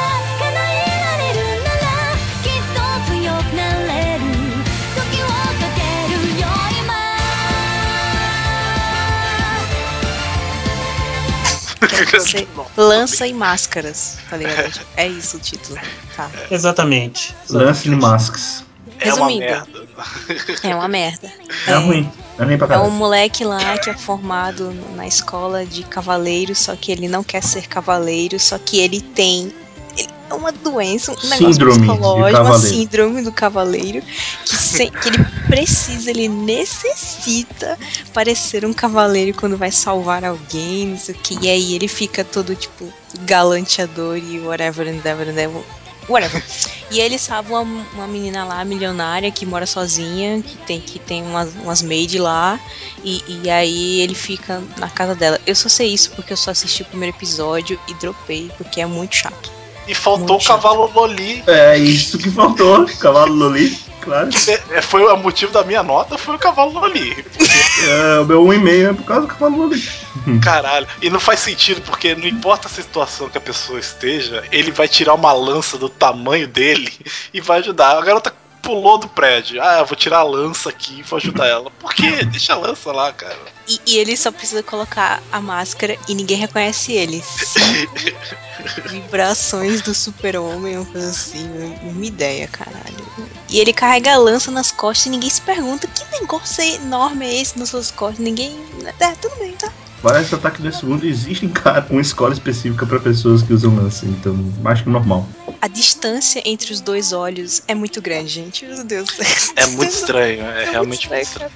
[12.06, 12.48] Você
[12.78, 14.80] lança e máscaras, tá ligado?
[14.96, 15.80] É isso o título.
[16.16, 16.30] Tá.
[16.50, 17.36] Exatamente.
[17.50, 18.64] Lance de masks.
[19.00, 19.40] É uma Resumindo.
[19.40, 19.68] merda.
[20.64, 21.32] É uma merda.
[21.68, 22.12] É ruim.
[22.38, 26.76] É ruim pra É um moleque lá que é formado na escola de cavaleiro, só
[26.76, 29.52] que ele não quer ser cavaleiro, só que ele tem
[30.32, 34.02] é uma doença, um negócio Síndrome psicológico, uma síndrome do cavaleiro,
[34.46, 35.18] que, se- que ele
[35.48, 37.78] precisa, ele necessita
[38.14, 42.24] parecer um cavaleiro quando vai salvar alguém, não sei o que, e aí ele fica
[42.24, 42.92] todo tipo
[43.22, 45.64] galanteador e whatever, endeavor, endeavor,
[46.08, 46.44] whatever.
[46.90, 51.24] E ele salva uma, uma menina lá, milionária, que mora sozinha, que tem, que tem
[51.24, 52.60] umas, umas maid lá,
[53.04, 55.40] e, e aí ele fica na casa dela.
[55.46, 58.86] Eu só sei isso porque eu só assisti o primeiro episódio e dropei, porque é
[58.86, 59.52] muito chato.
[59.88, 61.44] E faltou o cavalo Loli.
[61.48, 62.86] É isso que faltou.
[63.00, 64.30] Cavalo Loli, claro.
[64.48, 67.26] É, é, foi o motivo da minha nota, foi o cavalo Loli.
[67.88, 69.84] É, o meu 1,5 é por causa do Cavalo Loli.
[70.42, 70.88] Caralho.
[71.02, 74.88] E não faz sentido, porque não importa a situação que a pessoa esteja, ele vai
[74.88, 76.94] tirar uma lança do tamanho dele
[77.34, 77.98] e vai ajudar.
[77.98, 78.34] A garota
[78.72, 79.62] pulou do prédio.
[79.62, 81.70] Ah, eu vou tirar a lança aqui e vou ajudar ela.
[81.72, 82.24] Por quê?
[82.32, 83.38] Deixa a lança lá, cara.
[83.68, 87.22] E, e ele só precisa colocar a máscara e ninguém reconhece ele.
[88.88, 91.50] Vibrações do super-homem, uma coisa assim,
[91.84, 93.06] uma ideia, caralho.
[93.50, 97.42] E ele carrega a lança nas costas e ninguém se pergunta que negócio enorme é
[97.42, 98.20] esse nas suas costas.
[98.20, 98.58] Ninguém.
[99.00, 99.72] É, tudo bem, tá?
[100.02, 104.36] Parece ataque desse mundo existe, cara, uma escola específica pra pessoas que usam lance, então
[104.66, 105.28] acho que é normal.
[105.62, 108.66] A distância entre os dois olhos é muito grande, gente.
[108.66, 109.10] Meu Deus.
[109.56, 111.52] É muito estranho, é, realmente muito estranho.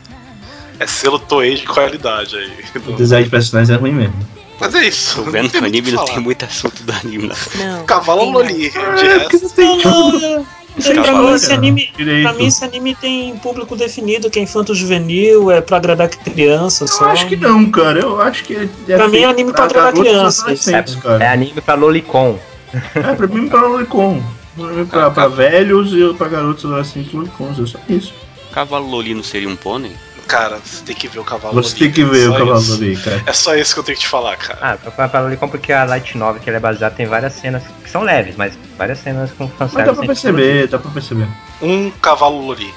[0.80, 2.51] É selo Toei de qualidade aí.
[2.88, 4.27] O design de personagens é ruim mesmo.
[4.59, 5.23] Mas é isso.
[5.23, 7.35] Tô vendo que o anime não tem muito assunto do anime, não.
[7.77, 7.85] Não.
[7.85, 8.69] Cavalo Loli.
[8.69, 10.47] De É, porque resto,
[10.84, 12.23] Pra mim, esse anime, direito.
[12.27, 16.88] pra mim, esse anime tem público definido, que é infanto-juvenil, é pra agradar criança Eu
[16.88, 17.06] só.
[17.06, 17.99] acho que não, cara.
[17.99, 18.69] Eu acho que é.
[18.89, 20.72] é Pra mim é anime pra agradar garotos e criança.
[20.72, 21.31] É cara.
[21.31, 22.38] anime pra Lolicon.
[22.93, 24.22] É, pra mim, pra Lolicon.
[24.89, 28.14] Pra, pra velhos e pra garotos adolescentes Lolicons, é só isso.
[28.52, 29.91] Cavalo Loli não seria um pônei?
[30.27, 32.60] Cara, você tem que ver o cavalo Você tem que ver É o só cavalo
[32.61, 32.73] isso.
[32.73, 33.23] ali, cara.
[33.26, 34.60] É só isso que eu tenho que te falar, cara.
[34.61, 37.34] Ah, pra, pra, pra Lolicon porque a Light Novel que ela é baseada tem várias
[37.34, 39.95] cenas que são leves, mas várias cenas com Mas dá fanservice.
[39.95, 41.27] pra perceber, dá pra perceber.
[41.61, 42.73] Um cavalo Loli.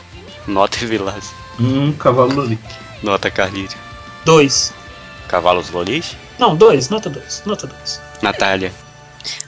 [0.46, 1.34] Nota Velasco.
[1.60, 2.58] Um cavalo ali.
[3.02, 3.76] Nota Carlírio.
[4.24, 4.72] Dois.
[5.28, 6.16] Cavalos Lolis?
[6.38, 8.00] Não, dois, nota dois, nota dois.
[8.22, 8.72] Natália.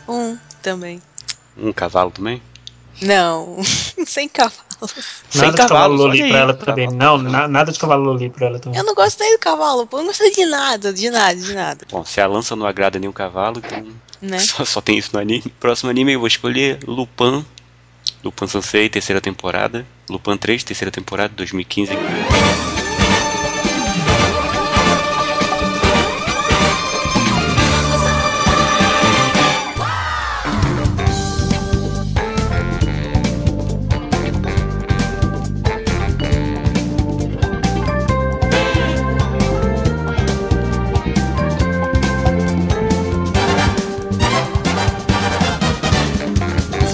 [0.07, 1.01] Um também.
[1.57, 2.43] Um cavalo também?
[3.01, 3.57] Não,
[4.07, 4.70] sem cavalo.
[5.31, 6.89] Sem Nada de cavalo loli pra ela também.
[6.89, 8.79] Não, na- nada de cavalo loli pra ela também.
[8.79, 9.99] Eu não gosto nem do cavalo, pô.
[9.99, 11.87] Eu não gosto de nada, de nada, de nada.
[11.91, 13.87] Bom, se a lança não agrada nenhum cavalo, então
[14.21, 14.39] Né?
[14.41, 15.45] só, só tem isso no anime.
[15.61, 17.45] Próximo anime eu vou escolher Lupin.
[18.25, 19.87] Lupin Sansei, terceira temporada.
[20.09, 21.93] Lupin 3, terceira temporada, 2015.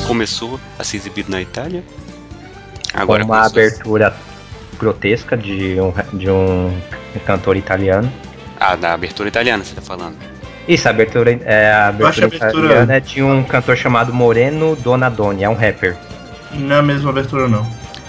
[0.06, 1.82] Começou a ser exibido na Itália.
[2.94, 4.14] Agora com uma a- abertura
[4.78, 6.72] grotesca de um, de um
[7.24, 8.10] cantor italiano.
[8.58, 10.16] Ah, na abertura italiana você tá falando.
[10.68, 15.44] Isso, a abertura, é, a abertura abertura- italiana é de um cantor chamado Moreno Donadoni,
[15.44, 15.96] é um rapper.
[16.52, 17.66] Não é a mesma abertura, não.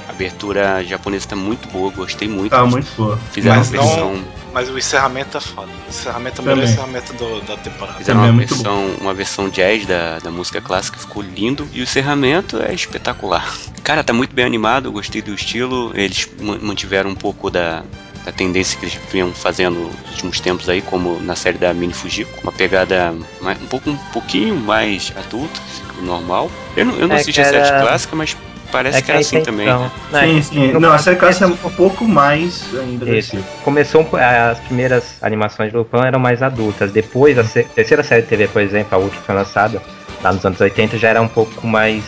[0.08, 2.52] A abertura japonesa tá muito boa, gostei muito.
[2.52, 3.18] Tá muito boa.
[3.32, 4.24] Fizeram Mas uma não- versão.
[4.54, 5.68] Mas o encerramento é foda.
[5.86, 7.98] O encerramento é o melhor encerramento do- da temporada.
[7.98, 11.68] Fizeram Também uma é versão, uma versão jazz da, da música clássica, ficou lindo.
[11.74, 13.46] E o encerramento é espetacular.
[13.84, 15.92] Cara, tá muito bem animado, eu gostei do estilo.
[15.96, 17.84] Eles ma- mantiveram um pouco da,
[18.26, 21.94] da tendência que eles vinham fazendo nos últimos tempos aí, como na série da Mini
[21.94, 22.32] Fujiko.
[22.42, 25.60] Uma pegada mais- um, pouco, um pouquinho mais adulta
[25.94, 26.50] que o normal.
[26.76, 28.36] Eu não, eu não É assisti a série era- clássica, mas
[28.72, 29.68] parece que, a era assim também.
[29.68, 30.72] intenção- Não, é sim, que sim.
[30.74, 33.38] no Não, a caso, série clássica é um pouco mais ainda Isso.
[33.64, 36.92] Começou um as primeiras animações de Lupin eram mais adultas.
[36.92, 39.82] Depois, a terceira série de TV, por exemplo, a última que foi lançada,
[40.24, 42.04] lá nos anos 80, já era um pouco mais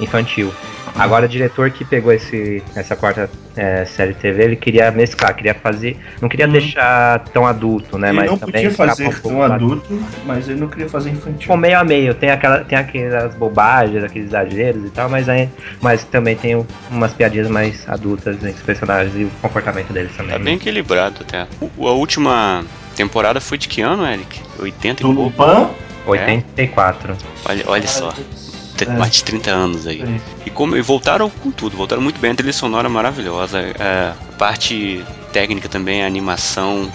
[0.00, 0.52] infantil.
[0.94, 5.54] Agora o diretor que pegou esse, essa quarta é, série TV, ele queria mesclar, queria
[5.54, 5.98] fazer.
[6.20, 6.52] Não queria Uhum.
[6.52, 8.08] deixar tão adulto, né?
[8.08, 11.40] ele mas não também podia fazer um tão adulto, mas ele não queria fazer infantil.
[11.40, 15.48] Ficou meio a meio, tem, aquela, tem aquelas bobagens, aqueles exageros e tal, mas, aí,
[15.80, 20.14] mas também tem um- umas piadinhas mais adultas entre os personagens e o comportamento deles
[20.16, 20.32] também.
[20.32, 21.46] Tá bem equilibrado até.
[21.76, 22.64] O- a última
[22.96, 24.40] temporada foi de que ano, Eric?
[24.58, 25.42] 80 e Do pouco.
[25.42, 25.68] Lupin,
[26.06, 27.16] 84.
[27.48, 28.12] Olha, olha só.
[28.80, 28.86] É.
[28.98, 30.02] Mais de 30 anos aí.
[30.02, 30.20] É.
[30.46, 32.30] E, como, e voltaram com tudo, voltaram muito bem.
[32.32, 33.58] A trilha sonora maravilhosa.
[33.60, 36.90] é, a parte técnica também, a animação.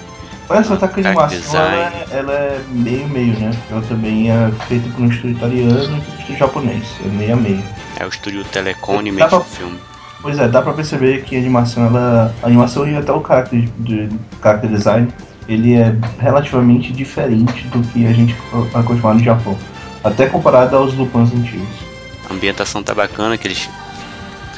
[0.49, 3.51] Olha só, tá que a animação ela, é- ela é meio-meio, né?
[3.69, 6.83] Ela também é feita por um estúdio italiano e um estúdio japonês.
[7.05, 7.63] É meio a meio.
[7.99, 9.73] É o estúdio Telecom Dá Animation pra- Film.
[10.21, 12.33] Pois é, dá pra perceber que a animação, ela.
[12.41, 14.09] A animação e até o character, de,
[14.41, 15.07] character design,
[15.49, 18.35] ele é relativamente diferente do que a gente
[18.73, 19.57] acostumado no Japão.
[20.03, 21.67] Até comparado aos Lupins antigos.
[22.29, 23.69] A ambientação tá bacana, que eles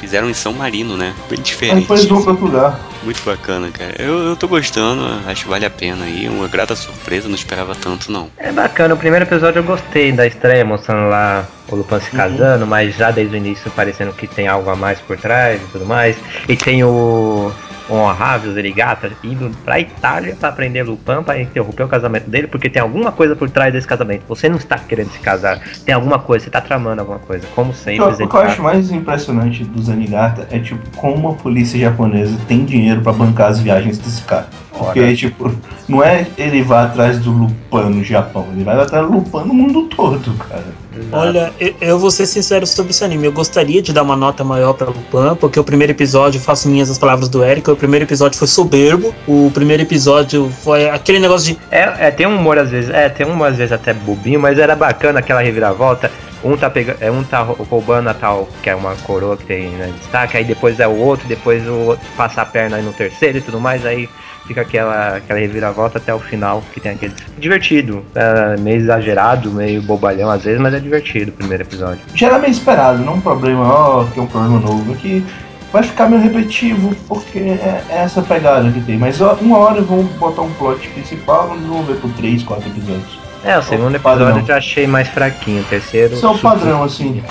[0.00, 1.14] fizeram em São Marino, né?
[1.28, 1.82] Bem diferente.
[1.82, 2.80] depois vão pra outro lugar.
[3.02, 3.94] Muito bacana, cara.
[3.98, 6.28] Eu, eu tô gostando, acho que vale a pena aí.
[6.28, 8.28] Uma grata surpresa, não esperava tanto, não.
[8.38, 12.66] É bacana, o primeiro episódio eu gostei da estreia, mostrando lá o Lupin se casando,
[12.66, 15.84] mas já desde o início parecendo que tem algo a mais por trás e tudo
[15.84, 16.16] mais.
[16.48, 17.52] E tem o
[17.90, 22.80] Honrável Zerigata indo pra Itália pra aprender Lupin pra interromper o casamento dele, porque tem
[22.80, 24.22] alguma coisa por trás desse casamento.
[24.28, 27.46] Você não está querendo se casar, tem alguma coisa, você tá tramando alguma coisa.
[27.54, 31.78] Como sempre, o que eu acho mais impressionante do Zanigata é tipo como a polícia
[31.78, 34.48] japonesa tem dinheiro pra bancar as viagens desse cara.
[34.70, 35.14] Porque, Ora.
[35.14, 35.52] tipo,
[35.88, 39.54] não é ele vai atrás do Lupin no Japão, ele vai atrás do Lupin no
[39.54, 40.64] mundo todo, cara.
[41.12, 43.26] Olha, eu, eu vou ser sincero sobre esse anime.
[43.26, 46.90] Eu gostaria de dar uma nota maior pra Lupin, porque o primeiro episódio, faço minhas
[46.90, 49.14] as palavras do Eric, o primeiro episódio foi soberbo.
[49.26, 51.60] O primeiro episódio foi aquele negócio de.
[51.70, 54.40] É, é, tem um humor às vezes, é, tem um humor às vezes até bobinho,
[54.40, 56.10] mas era bacana aquela reviravolta.
[56.42, 59.44] Um tá pegando, é, um tá rou- roubando a tal, que é uma coroa que
[59.44, 62.82] tem né, destaque, aí depois é o outro, depois o outro passa a perna aí
[62.82, 64.08] no terceiro e tudo mais, aí
[64.50, 67.14] fica aquela, aquela reviravolta até o final, que tem aquele.
[67.38, 72.00] Divertido, é, meio exagerado, meio bobalhão às vezes, mas é divertido o primeiro episódio.
[72.14, 75.24] Já era meio esperado, não um problema, ó, que é um problema novo, é que
[75.72, 78.98] vai ficar meio repetitivo, porque é, é essa pegada que tem.
[78.98, 83.19] Mas ó, uma hora vão botar um plot principal, vamos desenvolver por 3, 4 episódios.
[83.42, 84.26] É, o segundo padrão.
[84.28, 86.14] episódio eu já achei mais fraquinho, o terceiro.
[86.14, 87.22] Isso é o padrão, assim.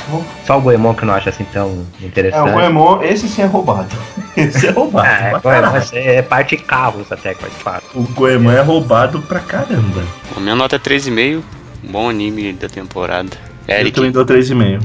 [0.45, 2.49] Só o Goemon que eu não acho assim tão É, interessante.
[2.49, 3.95] o Goemon, esse sim é roubado.
[4.37, 5.07] Esse é roubado.
[5.07, 7.85] Ah, é, Goemon é, é parte de carros até que faz parte.
[7.93, 10.01] O Goemon é roubado pra caramba.
[10.35, 11.41] A minha nota é 3,5.
[11.83, 13.29] Um bom anime da temporada.
[13.67, 14.81] Eu Eric, também dou 3,5.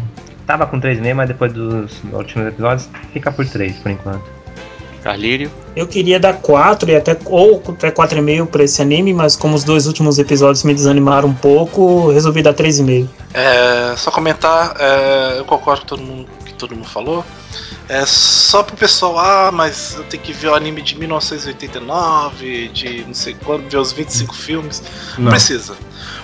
[0.46, 4.24] Tava com 3,5, mas depois dos últimos episódios fica por 3 por enquanto.
[5.04, 5.52] Carlírio.
[5.76, 9.62] Eu queria dar 4 e até, ou até 4,5 pra esse anime, mas como os
[9.62, 13.06] dois últimos episódios me desanimaram um pouco, resolvi dar 3,5.
[13.34, 17.22] É, só comentar, é, eu concordo com todo mundo que todo mundo falou.
[17.86, 23.04] É só pro pessoal, ah, mas eu tenho que ver o anime de 1989, de
[23.06, 24.82] não sei quando, ver os 25 filmes.
[25.18, 25.30] Não Não.
[25.32, 25.74] precisa.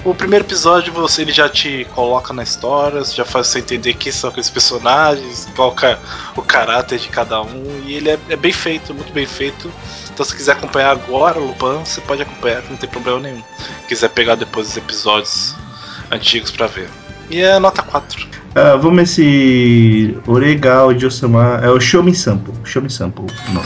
[0.03, 4.11] O primeiro episódio você ele já te coloca na história, já faz você entender quem
[4.11, 5.99] são aqueles personagens, qual é
[6.35, 9.71] o caráter de cada um, e ele é, é bem feito, muito bem feito.
[10.13, 13.43] Então se quiser acompanhar agora o Lupin, você pode acompanhar, não tem problema nenhum.
[13.89, 15.55] quiser pegar depois os episódios
[16.11, 16.89] antigos pra ver.
[17.31, 18.27] E é nota 4.
[18.55, 21.61] Ah, vamos ver se Oregal de Osama.
[21.63, 22.55] É o Show Me Sample.
[22.65, 23.27] Show Me Sample.
[23.51, 23.63] Não.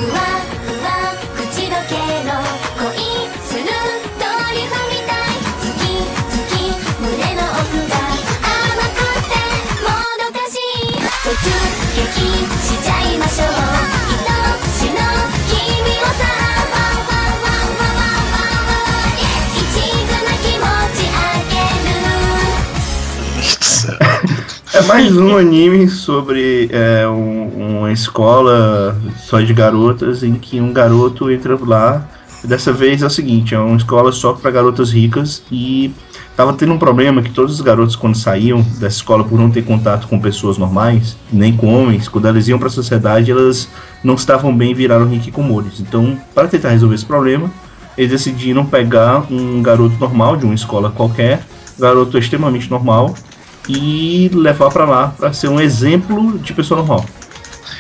[24.87, 31.31] Mais um anime sobre é, um- uma escola só de garotas em que um garoto
[31.31, 32.07] entra lá.
[32.45, 35.91] Dessa vez é o seguinte, é uma escola só para garotas ricas e
[36.37, 39.63] tava tendo um problema que todos os garotos quando saíam dessa escola por não ter
[39.65, 43.67] contato com pessoas normais, nem com homens, quando elas iam para a sociedade, elas
[44.03, 45.81] não estavam bem e viraram hikikomores.
[45.81, 47.51] Então, para tentar resolver esse problema,
[47.97, 51.41] eles decidiram pegar um garoto normal de uma escola qualquer,
[51.79, 53.15] garoto extremamente normal,
[53.69, 57.05] e levar pra lá pra ser um exemplo de pessoa normal.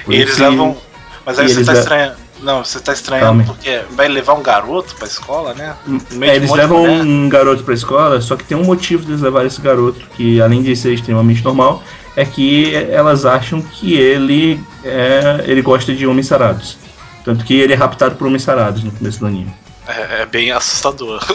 [0.08, 0.76] E eles levam.
[1.24, 2.24] Mas aí você tá estranhando.
[2.42, 5.74] Não, você tá estranhando Calma porque vai levar um garoto pra escola, né?
[6.12, 8.64] Meio É, de um eles de levam um garoto pra escola, só que tem um
[8.64, 11.82] motivo de eles levarem esse garoto, que além de ser extremamente normal,
[12.16, 16.76] é que elas acham que ele é, ele gosta de homens sarados.
[17.24, 19.63] Tanto que ele é raptado por homens sarados no começo do anime.
[19.86, 21.20] É, é bem assustador.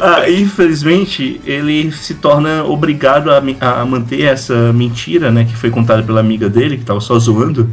[0.00, 6.02] Ah, infelizmente, ele se torna obrigado a, a manter essa mentira, né, que foi contada
[6.02, 7.70] pela amiga dele, que tava só zoando,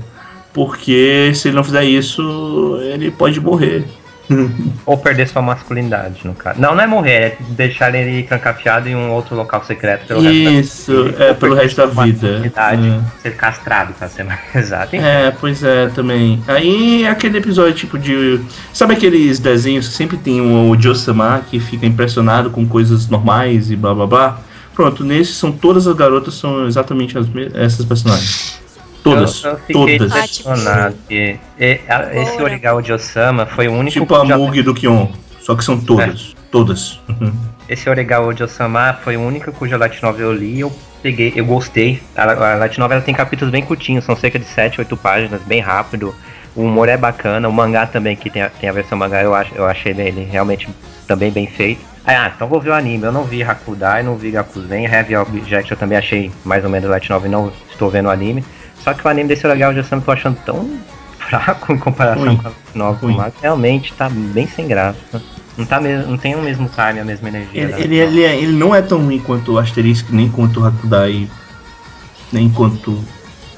[0.54, 3.86] porque se ele não fizer isso, ele pode morrer.
[4.86, 6.60] Ou perder sua masculinidade, no caso.
[6.60, 10.44] Não, não é morrer, é deixar ele trancafiado em um outro local secreto pelo resto
[10.44, 12.28] da Isso, é pelo resto da vida.
[12.28, 13.22] masculinidade, É.
[13.22, 14.96] Ser castrado, pra ser mais exato.
[14.96, 16.42] É, pois é, também.
[16.48, 18.40] Aí aquele episódio tipo de.
[18.74, 23.72] Sabe aqueles desenhos que sempre tem um, o Josama que fica impressionado com coisas normais
[23.72, 24.40] e blá blá blá?
[24.74, 28.61] Pronto, nesses são todas as garotas são exatamente as essas personagens.
[29.04, 29.44] Todas.
[29.44, 30.14] Eu, eu fiquei todas.
[31.60, 32.42] e- a- esse.
[32.42, 35.08] Origal de Osama foi o único Tipo a Mug do Kion.
[35.40, 36.36] Só que são todas.
[36.52, 37.00] Todas.
[37.10, 37.34] Uhum.
[37.68, 40.72] Esse Origal de Osama foi o único cuja light novel eu li, eu
[41.02, 42.02] peguei, eu gostei.
[42.16, 45.42] A, a light novel ela tem capítulos bem curtinhos, são cerca de 7, 8 páginas,
[45.44, 46.14] bem rápido.
[46.54, 49.34] O humor é bacana, o mangá também, que tem a, tem a versão mangá, eu,
[49.34, 50.68] acho, eu achei ele realmente
[51.08, 51.80] também bem feito.
[52.06, 53.06] Ah, então vou ver o anime.
[53.06, 56.90] Eu não vi Hakudai, não vi Gakuzen, Heavy Object eu também achei mais ou menos
[56.90, 58.44] light novel, não estou vendo o anime.
[58.84, 60.70] Só que o anime desse de Osama eu tô achando tão
[61.20, 62.38] fraco em comparação Ruim.
[62.38, 63.16] com a novel, Ruim.
[63.18, 65.22] mas realmente tá bem sem graça.
[65.58, 67.62] Não, tá mesmo, não tem o mesmo time, a mesma energia.
[67.64, 67.82] Ele, né?
[67.82, 71.30] ele, ele, é- ele não é tão ruim quanto o Asterisk, nem quanto o Hakudai,
[72.32, 73.04] nem quanto.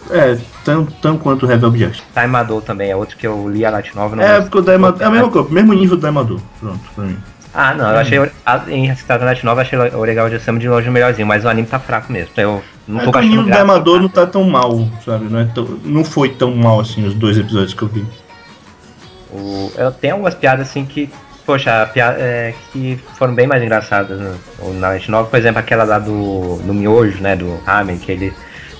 [0.10, 2.04] É, tão, tão quanto o Heavy Object.
[2.14, 5.02] Taimador também é outro que eu li a light não É, porque o Daimador.
[5.02, 6.41] É a mesma coisa, mesmo nível do Daimador.
[6.60, 7.18] Pronto, pra mim.
[7.54, 8.20] Ah, não, eu achei.
[8.68, 11.50] Em da light eu achei o legal de Osama de longe o melhorzinho, mas o
[11.50, 12.32] anime tá fraco mesmo.
[12.36, 13.64] Eu não É tô o nível do graça.
[13.65, 15.26] Daimador não tá tão mal, sabe?
[15.26, 18.05] Não, é tão, não foi tão mal assim os dois episódios que eu vi.
[19.31, 21.10] O, eu tenho algumas piadas assim que.
[21.45, 24.18] Poxa, pia- é, que foram bem mais engraçadas
[24.60, 28.11] no, na Light Novel, por exemplo, aquela lá do, do miojo, né, do ramen, que
[28.11, 28.34] ele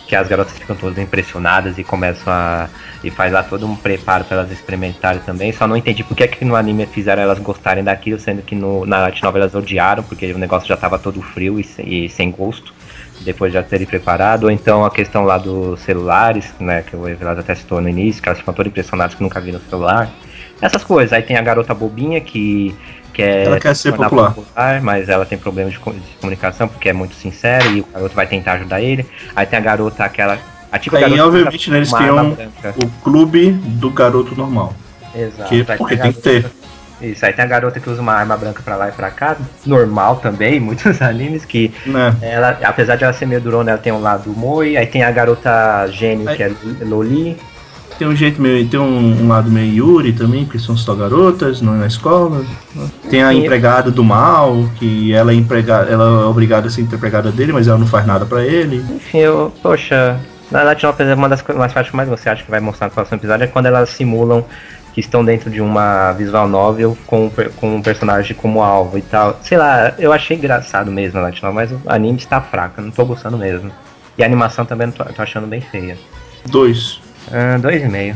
[0.08, 2.68] que as garotas ficam todas impressionadas e começam a
[3.04, 5.52] e faz lá todo um preparo para elas experimentarem também.
[5.52, 8.86] Só não entendi por que, que no anime fizeram elas gostarem daquilo, sendo que no,
[8.86, 12.32] na Light Novel elas odiaram, porque o negócio já estava todo frio e, e sem
[12.32, 12.74] gosto.
[13.22, 17.08] Depois de já terem preparado, ou então a questão lá dos celulares, né, que o
[17.08, 20.10] Evelado até citou no início, que elas ficam todas impressionadas que nunca viram celular.
[20.62, 21.14] Essas coisas.
[21.14, 22.76] Aí tem a garota bobinha que
[23.14, 24.82] quer, Ela quer se ser tornar popular.
[24.82, 28.28] mas ela tem problemas de, de comunicação porque é muito sincera e o garoto vai
[28.28, 29.06] tentar ajudar ele.
[29.36, 30.38] Aí tem a garota, aquela.
[30.72, 32.36] A tipo Aí, garota obviamente, né, eles criam
[32.76, 34.74] o clube do garoto normal.
[35.16, 35.50] Exato.
[35.50, 36.46] Que, porque tem que ter.
[37.04, 39.36] Isso, aí tem a garota que usa uma arma branca pra lá e pra cá,
[39.66, 42.16] normal também, muitos animes que Né?
[42.22, 45.12] ela, apesar de ela ser meio durona, ela tem um lado moi, aí tem a
[45.12, 46.52] garota gênio Aí- que é
[46.82, 47.38] Loli,
[48.00, 48.68] Tem um jeito meio.
[48.68, 52.44] Tem um, um lado meio Yuri também, porque são só garotas, não é na escola.
[53.08, 57.32] Tem a empregada do mal, que ela é empregada, ela é obrigada a ser empregada
[57.32, 58.78] dele, mas ela não faz nada pra ele.
[58.96, 60.20] Enfim, eu, poxa,
[60.50, 60.64] na
[61.04, 63.18] exemplo, uma das co- umas partes que mais você acha que vai mostrar no próximo
[63.18, 64.44] episódio é quando elas simulam
[64.94, 69.02] que estão dentro de uma visual novel com, um com um personagem como alvo e
[69.02, 69.40] tal.
[69.42, 72.92] Sei lá, eu achei engraçado mesmo a Light mas o anime está fraco, eu não
[72.92, 73.72] tô gostando mesmo.
[74.18, 75.98] E a animação também não tô, tô achando bem feia.
[76.46, 77.00] Dois.
[77.32, 78.16] Ah, dois e meio.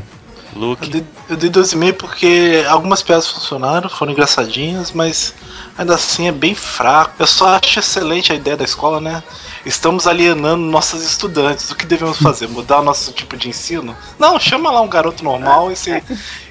[0.54, 5.34] Eu Luke, dei, eu dei 2,5 porque algumas piadas funcionaram, foram engraçadinhas, mas
[5.78, 7.14] ainda assim é bem fraco.
[7.20, 9.22] Eu só acho excelente a ideia da escola, né?
[9.68, 11.69] Estamos alienando nossos estudantes.
[11.69, 12.48] O que devemos fazer?
[12.48, 13.94] Mudar o nosso tipo de ensino?
[14.18, 16.02] Não, chama lá um garoto normal e se,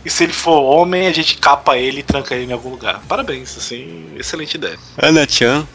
[0.05, 3.01] e se ele for homem, a gente capa ele e tranca ele em algum lugar.
[3.09, 4.79] Parabéns, assim, excelente ideia.
[4.99, 5.67] Ana Chan,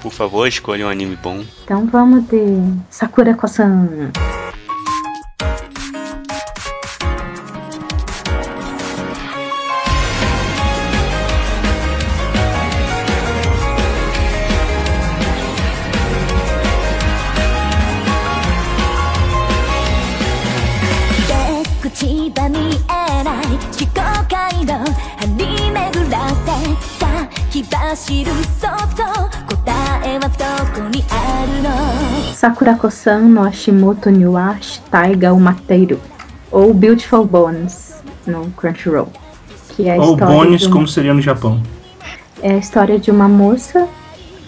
[0.00, 1.44] por favor, escolha um anime bom.
[1.64, 4.65] Então vamos de Sakura Kosan.「
[32.34, 35.98] Sakura Kosan no Hashimoto Niwashi Taiga Umateiru.
[36.52, 37.94] Ou Beautiful Bones
[38.26, 39.08] no Crunchyroll.
[39.70, 41.60] Que é a Ou história Bones, de uma- como seria no Japão.
[42.42, 43.88] É a história de uma moça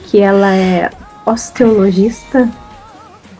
[0.07, 0.91] que ela é
[1.27, 2.49] osteologista,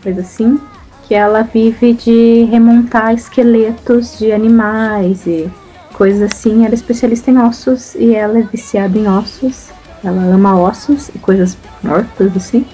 [0.03, 0.59] coisa assim,
[1.07, 5.49] que ela vive de remontar esqueletos de animais e
[5.93, 6.65] coisas assim.
[6.65, 9.69] Ela é especialista em ossos e ela é viciada em ossos.
[10.03, 12.65] Ela ama ossos e coisas mortas assim.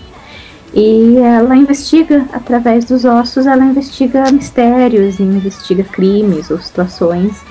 [0.73, 7.41] E ela investiga através dos ossos, ela investiga mistérios, investiga crimes ou situações,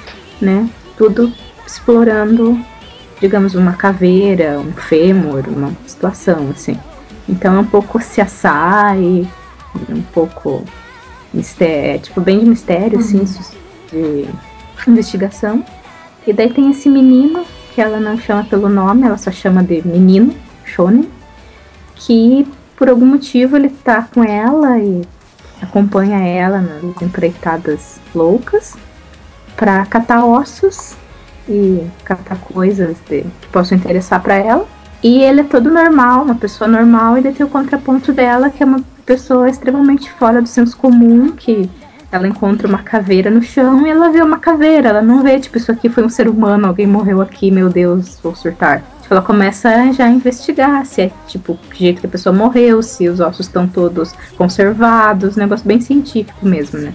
[0.40, 0.68] né?
[0.96, 1.32] Tudo
[1.66, 2.58] explorando
[3.20, 6.78] digamos, uma caveira, um fêmur, uma situação, assim.
[7.28, 9.26] Então é um pouco CSI,
[9.88, 10.64] um pouco
[11.32, 13.24] mistério, tipo, bem de mistério, assim,
[13.90, 14.28] de
[14.86, 15.64] investigação.
[16.26, 17.44] E daí tem esse menino,
[17.74, 20.32] que ela não chama pelo nome, ela só chama de menino,
[20.64, 21.08] Shonen,
[21.96, 22.46] que
[22.76, 25.02] por algum motivo ele tá com ela e
[25.60, 28.74] acompanha ela nas empreitadas loucas
[29.56, 30.94] pra catar ossos
[31.48, 34.66] e catar coisas de- que possam interessar pra ela.
[35.02, 38.62] E ele é todo normal, uma pessoa normal, e daí tem o contraponto dela, que
[38.62, 41.68] é uma pessoa extremamente fora do senso comum, que
[42.14, 45.56] ela encontra uma caveira no chão e ela vê uma caveira, ela não vê, tipo,
[45.58, 48.82] isso aqui foi um ser humano, alguém morreu aqui, meu Deus, vou surtar.
[49.02, 52.82] Tipo, ela começa já a investigar se é, tipo, que jeito que a pessoa morreu,
[52.82, 56.94] se os ossos estão todos conservados, negócio bem científico mesmo, né?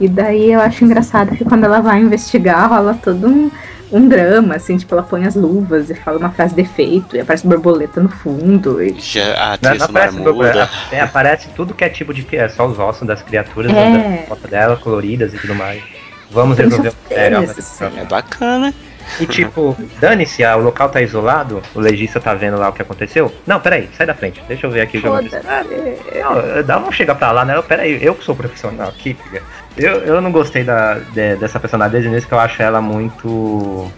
[0.00, 3.50] E daí eu acho engraçado que quando ela vai investigar, rola todo um,
[3.92, 7.20] um drama, assim, tipo, ela põe as luvas e fala uma frase de efeito, e
[7.20, 8.82] aparece borboleta no fundo.
[8.82, 8.94] E...
[8.98, 10.70] Já a Não, não aparece, muda.
[10.92, 12.26] é, aparece tudo que é tipo de.
[12.36, 14.18] É só os ossos das criaturas É.
[14.18, 15.82] da foto dela, coloridas e tudo mais.
[16.30, 17.46] Vamos Tem resolver o mistério.
[17.46, 17.98] suspense, assim.
[17.98, 18.74] É bacana.
[19.18, 22.80] E tipo, dane-se, ah, o local tá isolado, o legista tá vendo lá o que
[22.82, 23.34] aconteceu.
[23.44, 25.40] Não, peraí, sai da frente, deixa eu ver aqui o que aconteceu.
[25.42, 27.60] Não, dá um chegar pra lá, né?
[27.66, 29.42] Peraí, eu que sou profissional aqui, filha.
[29.76, 32.80] Eu, eu não gostei da, de- dessa personagem desde o início, que eu acho ela
[32.80, 33.90] muito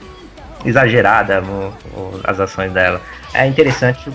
[0.64, 1.72] exagerada, no-
[2.24, 3.00] as ações dela.
[3.34, 4.10] É interessante,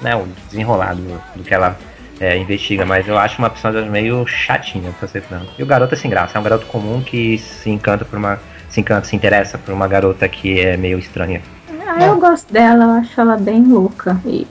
[0.00, 1.76] né, o desenrolar do, do que ela
[2.20, 5.46] é, investiga, mas eu acho uma personagem meio chatinha, pra ser franco.
[5.58, 8.38] E o garoto é sem graça, é um garoto comum que se encanta por uma.
[8.70, 11.40] se encanta, se interessa por uma garota que é meio estranha.
[11.88, 14.16] Ah, eu gosto dela, eu acho ela bem louca.
[14.26, 14.46] E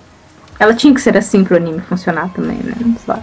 [0.60, 2.74] ela tinha que ser assim pro anime funcionar também, né?
[2.78, 3.20] Sei lá.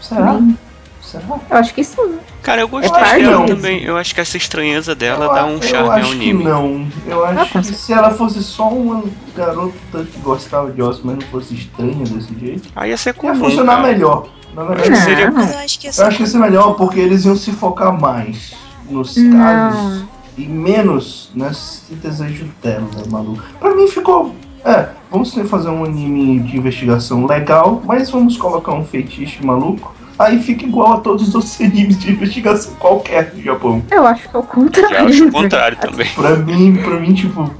[0.00, 0.32] Será?
[0.32, 0.58] Nem-
[1.00, 1.24] Será?
[1.50, 2.18] Eu acho que sim.
[2.44, 3.56] Cara, eu gostei parte dela disso.
[3.56, 3.82] também.
[3.82, 6.44] Eu acho que essa estranheza dela Eu dá um eu charme ao acho que anime.
[6.44, 6.86] não.
[7.06, 9.02] Eu Ah, acho com que se ela fosse só uma
[9.34, 13.14] garota que gostava de ossos, mas não fosse estranha desse jeito, Aí ia ser ia
[13.14, 13.34] comum.
[13.36, 13.88] funcionar cara.
[13.88, 14.28] melhor.
[14.54, 14.96] Na verdade, Não.
[14.98, 17.34] seria- Mas eu acho que assim, eu acho que ia ser melhor porque eles iam
[17.34, 18.54] se focar mais
[18.88, 19.36] nos Não.
[19.38, 20.04] casos
[20.36, 23.42] e menos nesse desejo dela, né, maluco?
[23.58, 24.34] Pra mim ficou.
[24.64, 29.94] É, vamos fazer um anime de investigação legal, mas vamos colocar um feitiço maluco.
[30.18, 33.82] Aí fica igual a todos os outros animes de investigação qualquer do Japão.
[33.90, 34.96] Eu acho que é o contrário.
[34.96, 36.08] Já acho o contrário também.
[36.14, 37.50] Pra mim, pra mim, tipo.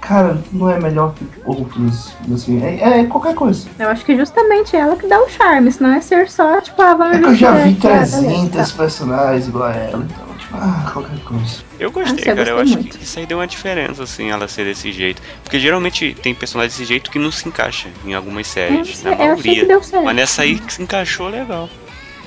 [0.00, 2.14] Cara, não é melhor que outros.
[2.32, 3.68] Assim, é, é qualquer coisa.
[3.78, 6.94] Eu acho que justamente ela que dá o charme, senão é ser só, tipo, ah,
[6.94, 10.37] vamos É que eu já vi investigar, tá, beleza, 300 personagens igual a ela, então,
[10.52, 11.62] ah, qualquer coisa.
[11.78, 12.48] Eu gostei, Nossa, eu cara.
[12.50, 12.98] Eu gostei acho muito.
[12.98, 15.20] que isso aí deu uma diferença, assim, ela ser desse jeito.
[15.42, 19.16] Porque geralmente tem personagem desse jeito que não se encaixa em algumas séries, na eu
[19.16, 19.64] que maioria.
[19.66, 20.04] deu certo.
[20.04, 21.68] Mas nessa aí que se encaixou legal.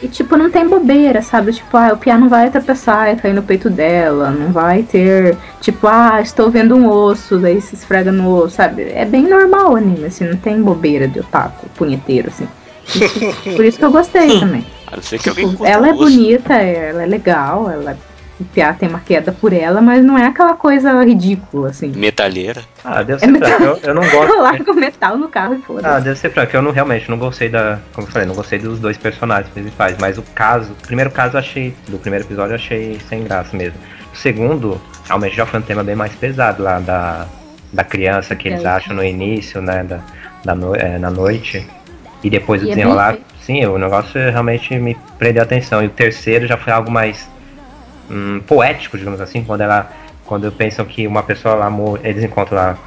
[0.04, 1.54] E tipo, não tem bobeira, sabe?
[1.54, 5.38] Tipo, ah, o Pia não vai tropeçar e cair no peito dela, não vai ter,
[5.62, 8.84] tipo, ah, estou vendo um osso, daí se esfrega no osso, sabe?
[8.96, 12.48] É bem normal o anime, assim, não tem bobeira de otaku, punheteiro, assim.
[12.88, 14.66] Isso- por isso que eu gostei também.
[14.88, 16.04] A não ser que Tipo, ela é osso.
[16.04, 17.96] bonita, ela é legal, ela.
[18.42, 21.90] O Pia tem uma queda por ela, mas não é aquela coisa ridícula, assim.
[21.96, 22.62] Metalheira.
[22.84, 24.36] Ah, deve É ser metal- franco, eu, eu não gosto.
[24.42, 25.88] Larga o metal no carro e foda.
[25.98, 26.56] Ah, deve ser franco.
[26.56, 27.78] Eu não, realmente não gostei da.
[27.94, 29.96] Como eu falei, não gostei dos dois personagens principais.
[30.00, 30.72] Mas o caso.
[30.74, 31.76] O primeiro caso eu achei.
[31.88, 33.78] Do primeiro episódio eu achei sem graça mesmo.
[34.12, 37.28] O segundo, realmente já foi um tema bem mais pesado lá da,
[37.72, 38.68] da criança que eles É.
[38.68, 39.84] acham no início, né?
[39.84, 40.00] Da,
[40.44, 41.66] da no, é, na noite.
[42.24, 43.18] E depois o E é bem desenrolar.
[43.42, 45.84] Sim, o negócio realmente me prendeu a atenção.
[45.84, 47.30] E o terceiro já foi algo mais
[48.12, 49.92] hum, poético, digamos assim, quando ela.
[50.26, 51.70] Quando pensam que uma pessoa lá
[52.04, 52.78] eles encontram lá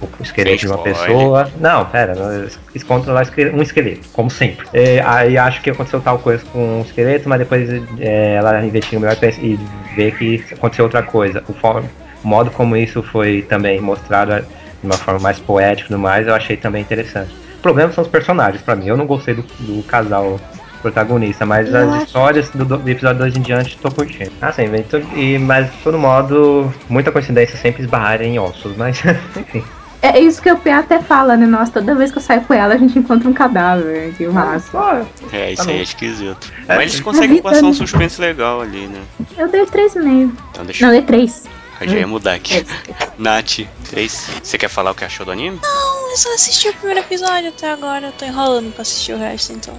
[0.00, 1.52] o esqueleto de uma pessoa.
[1.60, 4.66] Não, pera, eles encontram lá um esqueleto, como sempre.
[4.72, 9.00] É, aí acho que aconteceu tal coisa com o esqueleto, mas depois é, ela investiga
[9.00, 9.56] melhor e e
[9.94, 11.44] vê que aconteceu outra coisa.
[11.48, 11.84] O, for-
[12.22, 14.46] o modo como isso foi também mostrado
[14.80, 17.34] de uma forma mais poética e tudo mais, eu achei também interessante.
[17.58, 18.86] O problema são os personagens, pra mim.
[18.86, 20.44] Eu não gostei do, do casal
[20.88, 24.30] protagonista, mas Eu as acho- histórias do, do episódio 2 em diante tô curtindo.
[24.40, 28.76] Ah, sim, mas, to- e, mas de todo modo, muita coincidência sempre esbarrar em ossos,
[28.76, 29.02] mas
[29.36, 29.64] enfim.
[30.02, 31.46] É isso que o Pia até fala, né?
[31.46, 34.12] Nossa, toda vez que eu saio com ela, a gente encontra um cadáver.
[34.14, 35.06] Que massa.
[35.32, 35.80] É, isso Tá aí bom.
[35.80, 36.52] é esquisito.
[36.68, 39.00] É, Mas eles conseguem passar um suspense legal ali, né?
[39.38, 40.30] Eu dei 3,5.
[40.50, 40.98] Então deixa Não, eu.
[41.00, 41.44] dei 3.
[41.80, 42.66] Eu já ia mudar aqui.
[43.16, 44.28] Nath, três.
[44.42, 45.58] Você quer falar o que achou do anime?
[45.62, 48.08] Não, eu só assisti o primeiro episódio até agora.
[48.08, 49.74] Eu tô enrolando pra assistir o resto, então.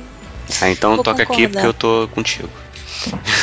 [0.61, 1.49] Ah, então Vou toca aqui concordar.
[1.51, 2.49] porque eu tô contigo.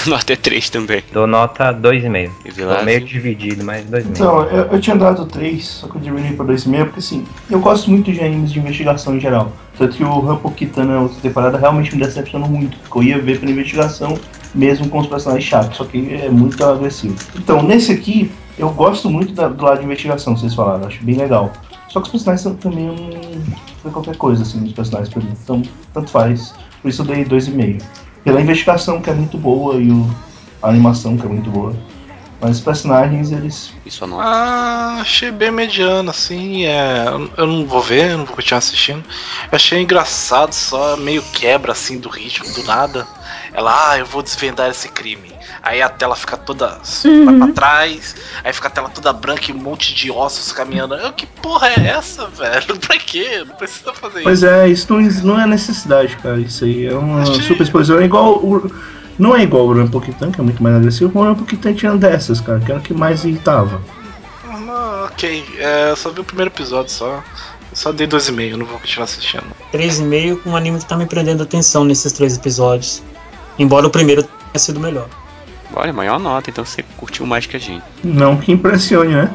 [0.07, 1.03] Nota é 3 também.
[1.13, 2.31] Dou nota 2,5.
[2.45, 2.85] E Tô Vilásio?
[2.85, 4.11] meio dividido, mas 2,5.
[4.11, 7.61] Então, eu, eu tinha dado 3, só que eu diminui pra 2,5, porque assim, eu
[7.61, 9.53] gosto muito de animes de investigação em geral.
[9.79, 13.19] Tanto que o Rampo Kitana na outra temporada realmente me decepcionou muito, porque eu ia
[13.23, 14.19] ver pela investigação,
[14.55, 17.15] mesmo com os personagens chatos, só que é muito agressivo.
[17.37, 21.17] Então, nesse aqui, eu gosto muito da- do lado de investigação, vocês falaram, acho bem
[21.17, 21.53] legal.
[21.89, 23.43] Só que os personagens são também um.
[23.83, 25.33] Foi qualquer coisa, assim, os personagens pra mim.
[25.43, 25.63] Então,
[25.93, 26.55] tanto faz.
[26.83, 27.81] Por isso eu dei 2,5.
[28.25, 30.11] Pela investigação, que é muito boa, e o,
[30.61, 31.75] a animação, que é muito boa.
[32.43, 33.73] Mas os personagens, eles.
[33.87, 34.25] Isso nota.
[34.27, 36.65] Ah, achei bem mediano, assim.
[36.65, 37.05] É,
[37.37, 39.05] eu não vou ver, eu não vou continuar assistindo.
[39.51, 43.07] Eu achei engraçado, só meio quebra assim do ritmo, do nada.
[43.53, 45.32] Ela, ah, eu vou desvendar esse crime.
[45.63, 47.25] Aí a tela fica toda Uhum.
[47.25, 50.95] vai pra trás, aí fica a tela toda branca e um monte de ossos caminhando.
[50.95, 52.77] Eu, que porra é essa, velho?
[52.85, 53.45] Pra quê?
[53.47, 54.47] Não precisa fazer Pois isso.
[54.49, 56.41] é, isso não, não é necessidade, cara.
[56.41, 57.43] Isso aí é uma Achei.
[57.43, 58.01] super exposição.
[58.01, 58.39] É igual.
[58.39, 58.69] O,
[59.19, 61.95] não é igual o Rampo Kitan, que é muito mais agressivo, o Rampo Kitan tinha
[61.95, 63.81] dessas, cara, que era o que mais irritava.
[64.49, 67.23] Ah, ok, é, eu só vi o primeiro episódio só.
[67.71, 69.45] Eu só dei 2,5, não vou continuar assistindo.
[69.73, 73.03] 3,5 com um anime que tá me prendendo atenção nesses três episódios.
[73.59, 75.07] Embora o primeiro tenha sido melhor.
[75.75, 77.85] Olha, maior nota, então você curtiu mais que a gente.
[78.03, 79.31] Não que impressione, né?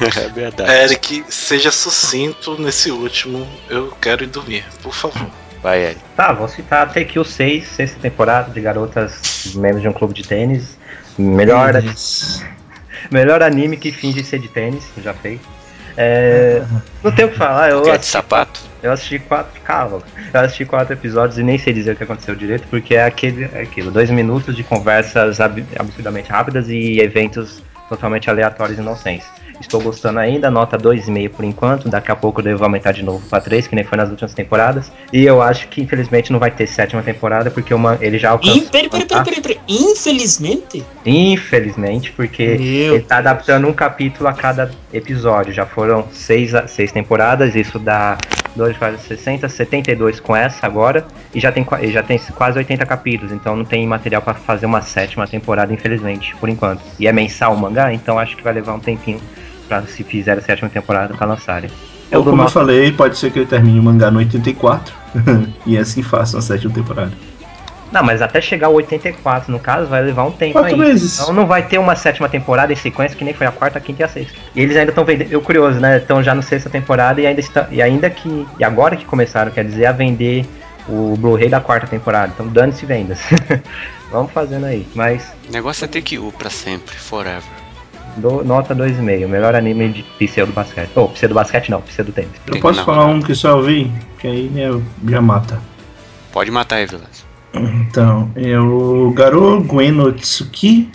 [0.00, 0.70] é verdade.
[0.70, 3.46] Eric, seja sucinto nesse último.
[3.68, 5.26] Eu quero ir dormir, por favor.
[5.62, 6.00] Vai, Eric.
[6.16, 10.78] Tá, vou citar TQ 6, sexta temporada de garotas membros de um clube de tênis.
[11.18, 11.74] Melhor,
[13.10, 15.40] melhor anime que finge ser de tênis, já fez.
[15.96, 16.62] É,
[17.02, 18.60] não tenho o que falar, eu assisti, sapato?
[18.82, 19.60] eu assisti quatro.
[19.62, 20.02] Calma,
[20.32, 23.44] eu assisti quatro episódios e nem sei dizer o que aconteceu direito, porque é aquele,
[23.44, 29.26] é aquilo, dois minutos de conversas ab- absurdamente rápidas e eventos totalmente aleatórios e inocentes.
[29.60, 31.88] Estou gostando ainda, nota 2,5 por enquanto.
[31.88, 34.32] Daqui a pouco eu devo aumentar de novo para 3, que nem foi nas últimas
[34.32, 34.90] temporadas.
[35.12, 38.62] E eu acho que infelizmente não vai ter sétima temporada, porque uma, ele já alcançou.
[38.70, 39.60] Peraí, peraí, peraí, peraí, peraí.
[39.68, 40.84] Infelizmente.
[41.04, 45.52] Infelizmente, porque Meu ele tá adaptando um capítulo a cada episódio.
[45.52, 48.16] Já foram seis, seis temporadas, isso dá
[48.56, 51.06] 2, 4, 60, 72 com essa agora.
[51.34, 54.82] E já tem, já tem quase 80 capítulos, então não tem material pra fazer uma
[54.82, 56.82] sétima temporada, infelizmente, por enquanto.
[56.98, 59.20] E é mensal o mangá, então acho que vai levar um tempinho
[59.70, 61.70] pra se fizer a sétima temporada pra lançarem.
[62.10, 64.18] Eu Ou dou como eu nota- falei, pode ser que ele termine o mangá no
[64.18, 64.92] 84
[65.64, 67.12] e assim faça a sétima temporada.
[67.92, 70.78] Não, mas até chegar ao 84, no caso, vai levar um tempo Quatro aí.
[70.78, 71.20] meses.
[71.20, 73.80] Então não vai ter uma sétima temporada em sequência, que nem foi a quarta, a
[73.80, 74.32] quinta e a sexta.
[74.54, 75.32] E eles ainda estão vendendo.
[75.32, 75.98] Eu curioso, né?
[75.98, 78.46] Estão já no sexta temporada e ainda está, e ainda que.
[78.60, 80.46] E agora que começaram, quer dizer, a vender
[80.88, 82.32] o Blu-ray da quarta temporada.
[82.34, 83.20] Então dane-se vendas.
[84.12, 84.86] Vamos fazendo aí.
[84.94, 87.42] Mas O negócio é ter que ir pra sempre, forever.
[88.16, 89.26] Dou nota 2,5.
[89.26, 90.90] Melhor anime de pseudo basquete.
[90.94, 92.30] Ou pseudo basquete não, pseudo tênis.
[92.46, 95.60] Eu posso que falar um que só eu vi, que aí né, já mata.
[96.32, 97.26] Pode matar aí, Velasco.
[97.52, 100.88] Então, é o Garo Gwen no Tsuki,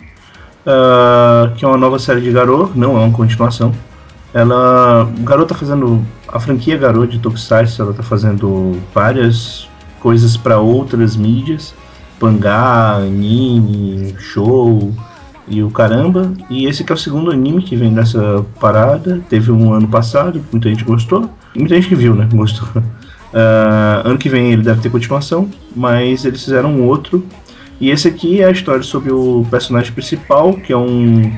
[0.66, 3.74] ah, que é uma nova série de Garo, não é uma continuação.
[4.34, 9.70] Ela, o Garo tá fazendo a franquia Garo de Tokusatsu, ela tá fazendo várias
[10.00, 11.74] coisas para outras mídias,
[12.20, 14.94] mangá, anime, show
[15.48, 16.34] e o caramba.
[16.50, 19.22] E esse que é o segundo anime que vem dessa parada.
[19.30, 21.30] Teve um ano passado, muita gente gostou.
[21.56, 22.28] Muita gente que viu, né?
[22.34, 22.68] Gostou.
[23.34, 27.26] Ah, ano que vem ele deve ter continuação, mas eles fizeram um outro.
[27.82, 31.32] E esse aqui é a história sobre o personagem principal, que é um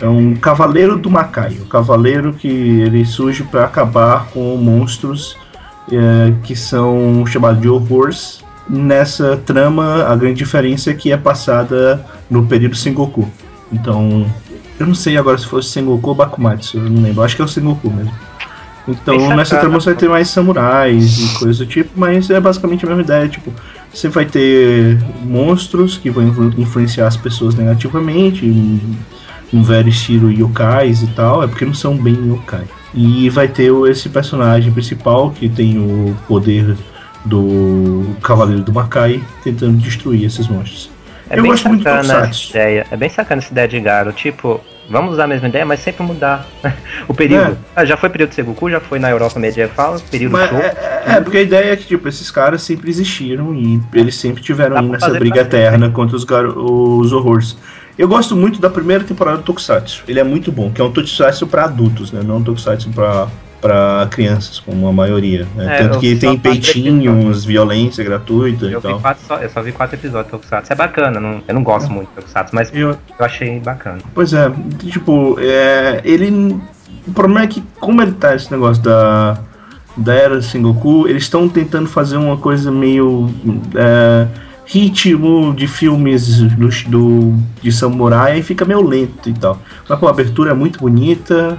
[0.00, 5.36] é um cavaleiro do Macai, o cavaleiro que ele surge para acabar com monstros
[5.92, 8.42] eh, que são chamados de horrors.
[8.68, 13.28] Nessa trama, a grande diferença é que é passada no período Sengoku.
[13.72, 14.26] Então,
[14.78, 17.44] eu não sei agora se fosse Sengoku ou Bakumatsu, eu não lembro, acho que é
[17.44, 18.12] o Sengoku mesmo.
[18.88, 22.84] Então, nessa trama você vai ter mais samurais e coisas do tipo, mas é basicamente
[22.84, 23.52] a mesma ideia, tipo,
[23.92, 28.44] você vai ter monstros que vão influ- influenciar as pessoas negativamente,
[29.52, 32.64] um, velho estilo yokais e tal, é porque não são bem yokai.
[32.94, 36.76] E vai ter esse personagem principal que tem o poder
[37.24, 40.90] do Cavaleiro do Makai tentando destruir esses monstros.
[41.30, 42.50] É Eu bem gosto muito sacana essa Tokusatsu.
[42.50, 42.86] ideia.
[42.90, 44.12] É bem sacana essa ideia de Garo.
[44.12, 46.44] Tipo, vamos usar a mesma ideia, mas sempre mudar
[47.06, 47.52] o período.
[47.52, 47.56] É.
[47.76, 50.58] Ah, já foi período Sengoku, já foi na Europa medieval, período Mas Show.
[50.58, 50.74] é,
[51.06, 54.76] é, porque a ideia é que, tipo, esses caras sempre existiram e eles sempre tiveram
[54.76, 57.56] aí nessa briga eterna contra os, os horrores.
[57.96, 60.02] Eu gosto muito da primeira temporada do Tokusatsu.
[60.08, 62.22] Ele é muito bom, que é um Tokusatsu pra adultos, né?
[62.24, 63.28] Não um Tokusatsu pra,
[63.60, 65.46] pra crianças, como a maioria.
[65.54, 65.76] Né?
[65.76, 69.00] É, Tanto que tem peitinhos, violência gratuita e Eu vi, tal.
[69.00, 70.72] quatro só, eu só vi quatro episódios de Tokusatsu.
[70.72, 73.98] É bacana, não- eu não gosto muito de Tokusatsu, mas Eu, eu achei bacana.
[74.14, 74.50] Pois é,
[74.88, 76.58] tipo, é, ele.
[77.06, 79.38] O problema é que, como ele tá esse negócio da,
[79.96, 83.28] da era Sengoku, eles estão tentando fazer uma coisa meio.
[83.74, 84.26] é,
[84.66, 89.60] ritmo de filmes do, do- de samurai e fica meio lento e tal.
[89.88, 91.58] Mas pô, a abertura é muito bonita.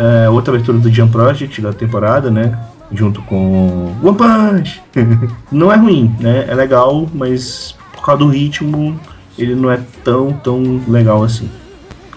[0.00, 2.58] É, outra abertura do Jump Project da temporada, né?
[2.90, 4.82] Junto com One Punch.
[5.52, 6.46] não é ruim, né?
[6.48, 8.98] É legal, mas por causa do ritmo,
[9.38, 11.48] ele não é tão, tão legal assim.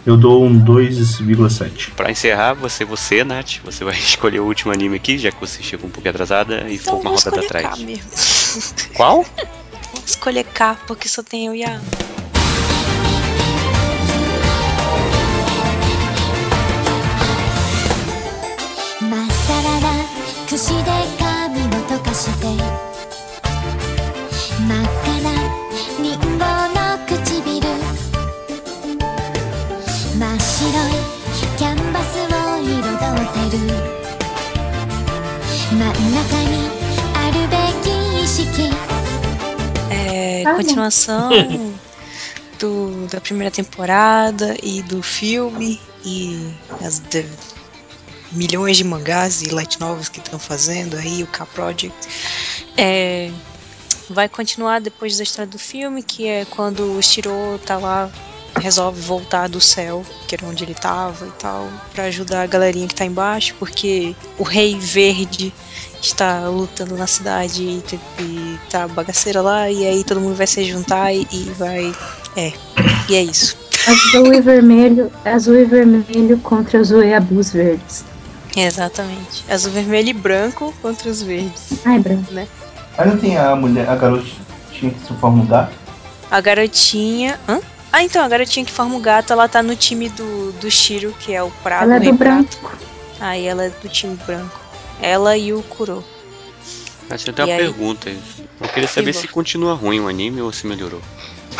[0.05, 1.91] Eu dou um 2,7.
[1.95, 5.61] Pra encerrar, você, você, Nath, você vai escolher o último anime aqui, já que você
[5.61, 7.79] chegou um pouquinho atrasada e Então for uma rodada escolher K atrás.
[7.79, 8.09] mesmo.
[8.95, 9.23] Qual?
[9.23, 11.79] Vou escolher K, porque só tem eu e a.
[11.79, 12.22] ま
[22.22, 22.56] して真
[24.66, 24.68] っ
[25.02, 25.26] 赤な
[26.02, 26.44] リンゴの
[27.06, 27.18] 唇
[30.18, 30.90] 真っ白い
[31.56, 32.20] キャンバスを
[32.62, 32.72] 彩っ
[33.50, 33.58] てる
[35.70, 35.86] 真ん中
[36.44, 36.50] に
[37.14, 37.84] あるべき
[38.22, 38.46] 意識
[39.90, 41.30] É, Ah, continuação
[42.58, 46.52] do, da primeira temporada e do filme e
[46.84, 47.24] as de-
[48.33, 51.95] milhões de mangás e light novels que estão fazendo aí, o K Project.
[52.77, 53.31] É,
[54.09, 58.09] vai continuar depois da história do filme, que é quando o Shiro tá lá,
[58.59, 62.87] resolve voltar do céu, que era onde ele tava e tal, pra ajudar a galerinha
[62.87, 65.53] que tá embaixo, porque o Rei Verde
[66.01, 67.83] está lutando na cidade e,
[68.19, 71.95] e tá bagaceira lá, e aí todo mundo vai se juntar e, e vai.
[72.35, 72.51] É.
[73.09, 73.57] E é isso.
[73.87, 78.05] Azul e vermelho, azul e vermelho contra azul e abus verdes.
[78.55, 79.43] Exatamente.
[79.49, 81.79] Azul, vermelho e branco contra os verdes.
[81.85, 82.25] Ai, branco.
[82.97, 85.73] Aí não tem a mulher, a garotinha que se forma um gato?
[86.29, 87.39] A garotinha.
[87.47, 87.59] Hã?
[87.91, 91.13] Ah, então, a garotinha que forma o gato, ela tá no time do, do Shiro,
[91.19, 91.83] que é o Prado.
[91.83, 92.71] Ela é do branco.
[93.19, 94.59] Aí ela é do time branco.
[95.01, 96.03] Ela e o Kuro.
[97.09, 97.57] Eu tenho E uma aí?
[97.61, 98.09] pergunta.
[98.09, 101.01] Eu queria saber Sim, se continua ruim o anime ou se melhorou.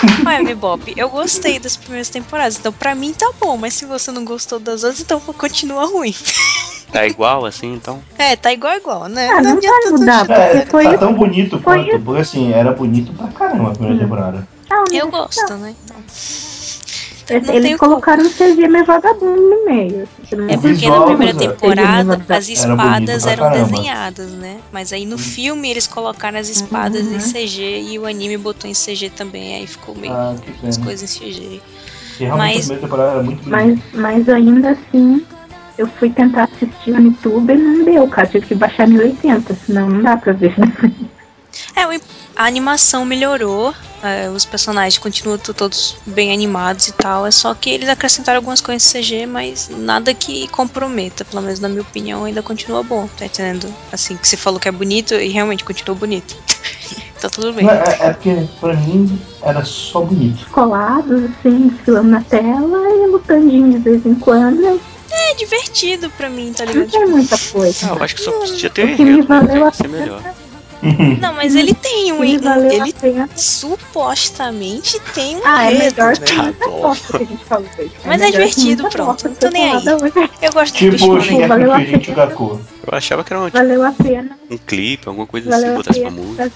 [0.26, 4.12] Olha, Bebop, eu gostei das primeiras temporadas, então pra mim tá bom, mas se você
[4.12, 6.14] não gostou das outras, então continua ruim.
[6.94, 8.00] Tá igual assim, então?
[8.18, 9.28] É, tá igual igual, né?
[9.30, 12.22] Ah, não adianta vai mudar, tu- É, porque foi tá tão bonito foi quanto, porque
[12.22, 14.48] assim, era bonito pra caramba a primeira temporada.
[14.70, 15.74] Ah, Eu gosto, né?
[15.84, 15.98] Então.
[17.30, 20.04] Eles, Não colocaram um CG meio vagabundo no meio.
[20.24, 24.58] assim, não É porque visual na primeira temporada as espadas eram desenhadas, né?
[24.74, 28.74] Mas aí no filme eles colocaram as espadas em CG e o anime botou em
[28.74, 31.62] CG também, aí ficou meio Ah, que as coisas em CG.
[32.10, 33.82] Porque Mas- a primeira temporada era muito bonita.
[33.94, 35.26] Mas, mas ainda assim,
[35.78, 38.28] eu fui tentar assistir no YouTube e não deu, cara.
[38.28, 40.54] Tive que baixar 1080, senão não dá pra ver.
[41.76, 41.84] É,
[42.36, 47.54] a animação melhorou, é, os personagens continuam to- todos bem animados e tal, é só
[47.54, 51.82] que eles acrescentaram algumas coisas em CG, mas nada que comprometa, pelo menos na minha
[51.84, 53.72] opinião, ainda continua bom, tá entendendo?
[53.92, 56.36] Assim, que você falou que é bonito e realmente continua bonito.
[57.22, 57.66] tá tudo bem.
[57.66, 60.48] Não, é, é porque pra mim era só bonito.
[60.50, 64.82] Colados, assim, desfilando na tela e lutandinho de vez em quando.
[65.16, 66.92] É divertido pra mim, tá Não ligado?
[66.92, 67.92] tem muita coisa.
[67.92, 69.26] Ah, eu acho que só podia ter enredo, né?
[69.28, 69.98] valeu Tem a que ser pena.
[70.00, 70.34] melhor.
[71.22, 72.22] Não, mas ele tem um.
[72.26, 73.30] Ele a pena.
[73.38, 76.54] supostamente tem um Ah, é enredo, melhor que né?
[76.60, 77.92] que a gente falou hoje.
[78.06, 79.82] Mas é divertido, pronto, não tô nem aí.
[80.42, 81.22] Eu gosto do Tipo o Shonen.
[81.22, 82.02] Shingeki Valeu a pena.
[82.86, 84.38] Eu achava que era um, tipo, Valeu a pena.
[84.52, 86.52] um clipe, alguma coisa assim, Valeu a botasse pra pena música.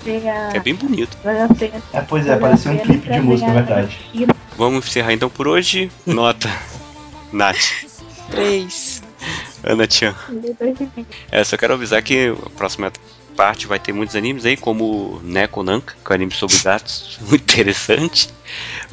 [0.51, 0.57] a.
[0.57, 1.17] É bem bonito.
[1.23, 1.81] Valeu a pena.
[1.93, 3.97] É, pois é, parecia um clipe de música, na verdade.
[4.57, 5.89] Vamos encerrar então por hoje.
[6.05, 6.49] Nota.
[7.31, 7.85] Nath.
[8.29, 9.01] Três.
[9.63, 10.15] Ana Tchan.
[11.31, 12.91] É, só quero avisar que a próxima
[13.35, 17.19] parte vai ter muitos animes aí, como Neko Nanka, que é um anime sobre gatos,
[17.29, 18.29] muito interessante.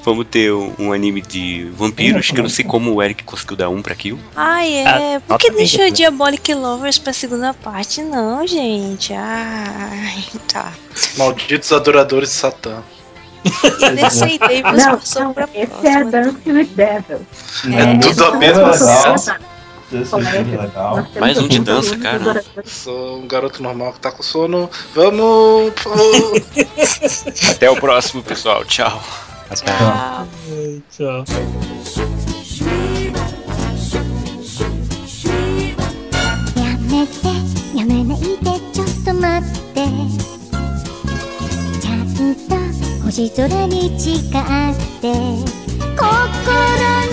[0.05, 3.57] Vamos ter um, um anime de vampiros, que eu não sei como o Eric conseguiu
[3.57, 4.19] dar um pra kill.
[4.37, 5.17] Ai, é.
[5.17, 5.91] Ah, Por que deixou.
[5.91, 8.03] Diabolic Lovers pra segunda parte?
[8.03, 9.15] Não, gente.
[9.15, 10.75] Ai, tá.
[11.17, 12.83] Malditos adoradores de Satã.
[13.45, 16.11] E Não, passou não, pra esse é próxima.
[16.11, 17.27] Dancing with Devil.
[17.73, 18.75] É, tudo a mesma é
[20.01, 22.45] Isso é Mais um de dança, cara.
[22.65, 24.71] Sou um garoto normal que tá com sono.
[24.95, 25.73] Vamos.
[27.51, 28.65] Até o próximo, pessoal.
[28.65, 29.03] Tchau.
[29.55, 30.27] Tchau.
[30.91, 31.25] Tchau.
[39.75, 40.24] や
[43.15, 44.21] 星空に誓っ
[45.01, 45.07] て
[45.95, 46.03] 心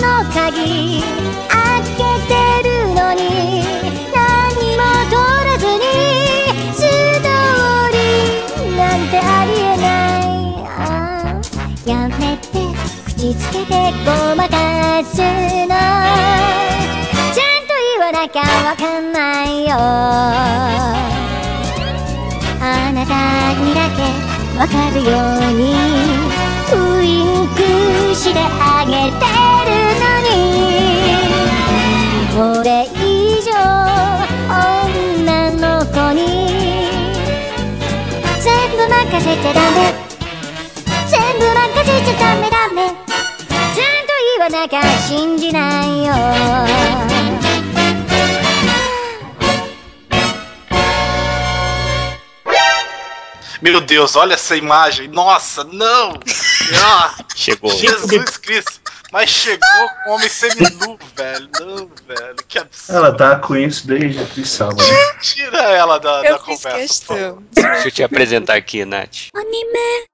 [0.02, 0.04] の
[0.34, 0.98] 鍵
[1.46, 1.54] 開
[1.96, 2.34] けて
[2.68, 3.22] るのに
[4.12, 4.18] 何
[4.74, 5.14] も取
[5.46, 5.86] らずに
[6.74, 7.30] 素通
[7.92, 7.94] り
[8.76, 9.86] なんてありえな
[11.38, 11.88] い。
[11.88, 12.50] やめて
[13.06, 13.70] 口つけて
[14.04, 14.58] ごまか
[15.04, 15.22] すの。
[15.22, 19.76] ちゃんと言わなきゃわかんないよ。
[22.60, 25.10] あなたにだけわかるよ
[25.48, 25.62] うに
[26.72, 29.24] ウインクしてあげて
[29.66, 30.30] るのに
[32.36, 33.50] これ以上
[34.46, 36.20] 女の子に
[38.40, 38.46] 全
[38.76, 39.76] 部任せちゃダメ
[41.08, 46.12] 全部任せちゃダメダメちゃんと言わなきゃ信じないよ
[53.62, 55.06] Meu Deus, olha essa imagem.
[55.06, 56.14] Nossa, não!
[56.84, 57.70] Ah, chegou.
[57.70, 58.82] Jesus Cristo.
[59.12, 61.48] Mas chegou com homem seminu, velho.
[61.60, 62.36] Não, velho.
[62.48, 62.96] Que absurdo.
[62.96, 64.82] Ela tá com isso desde sábado.
[64.82, 65.14] Né?
[65.20, 67.36] Tira ela da, eu da conversa.
[67.52, 69.28] Deixa eu te apresentar aqui, Nath.
[69.34, 70.06] Anime,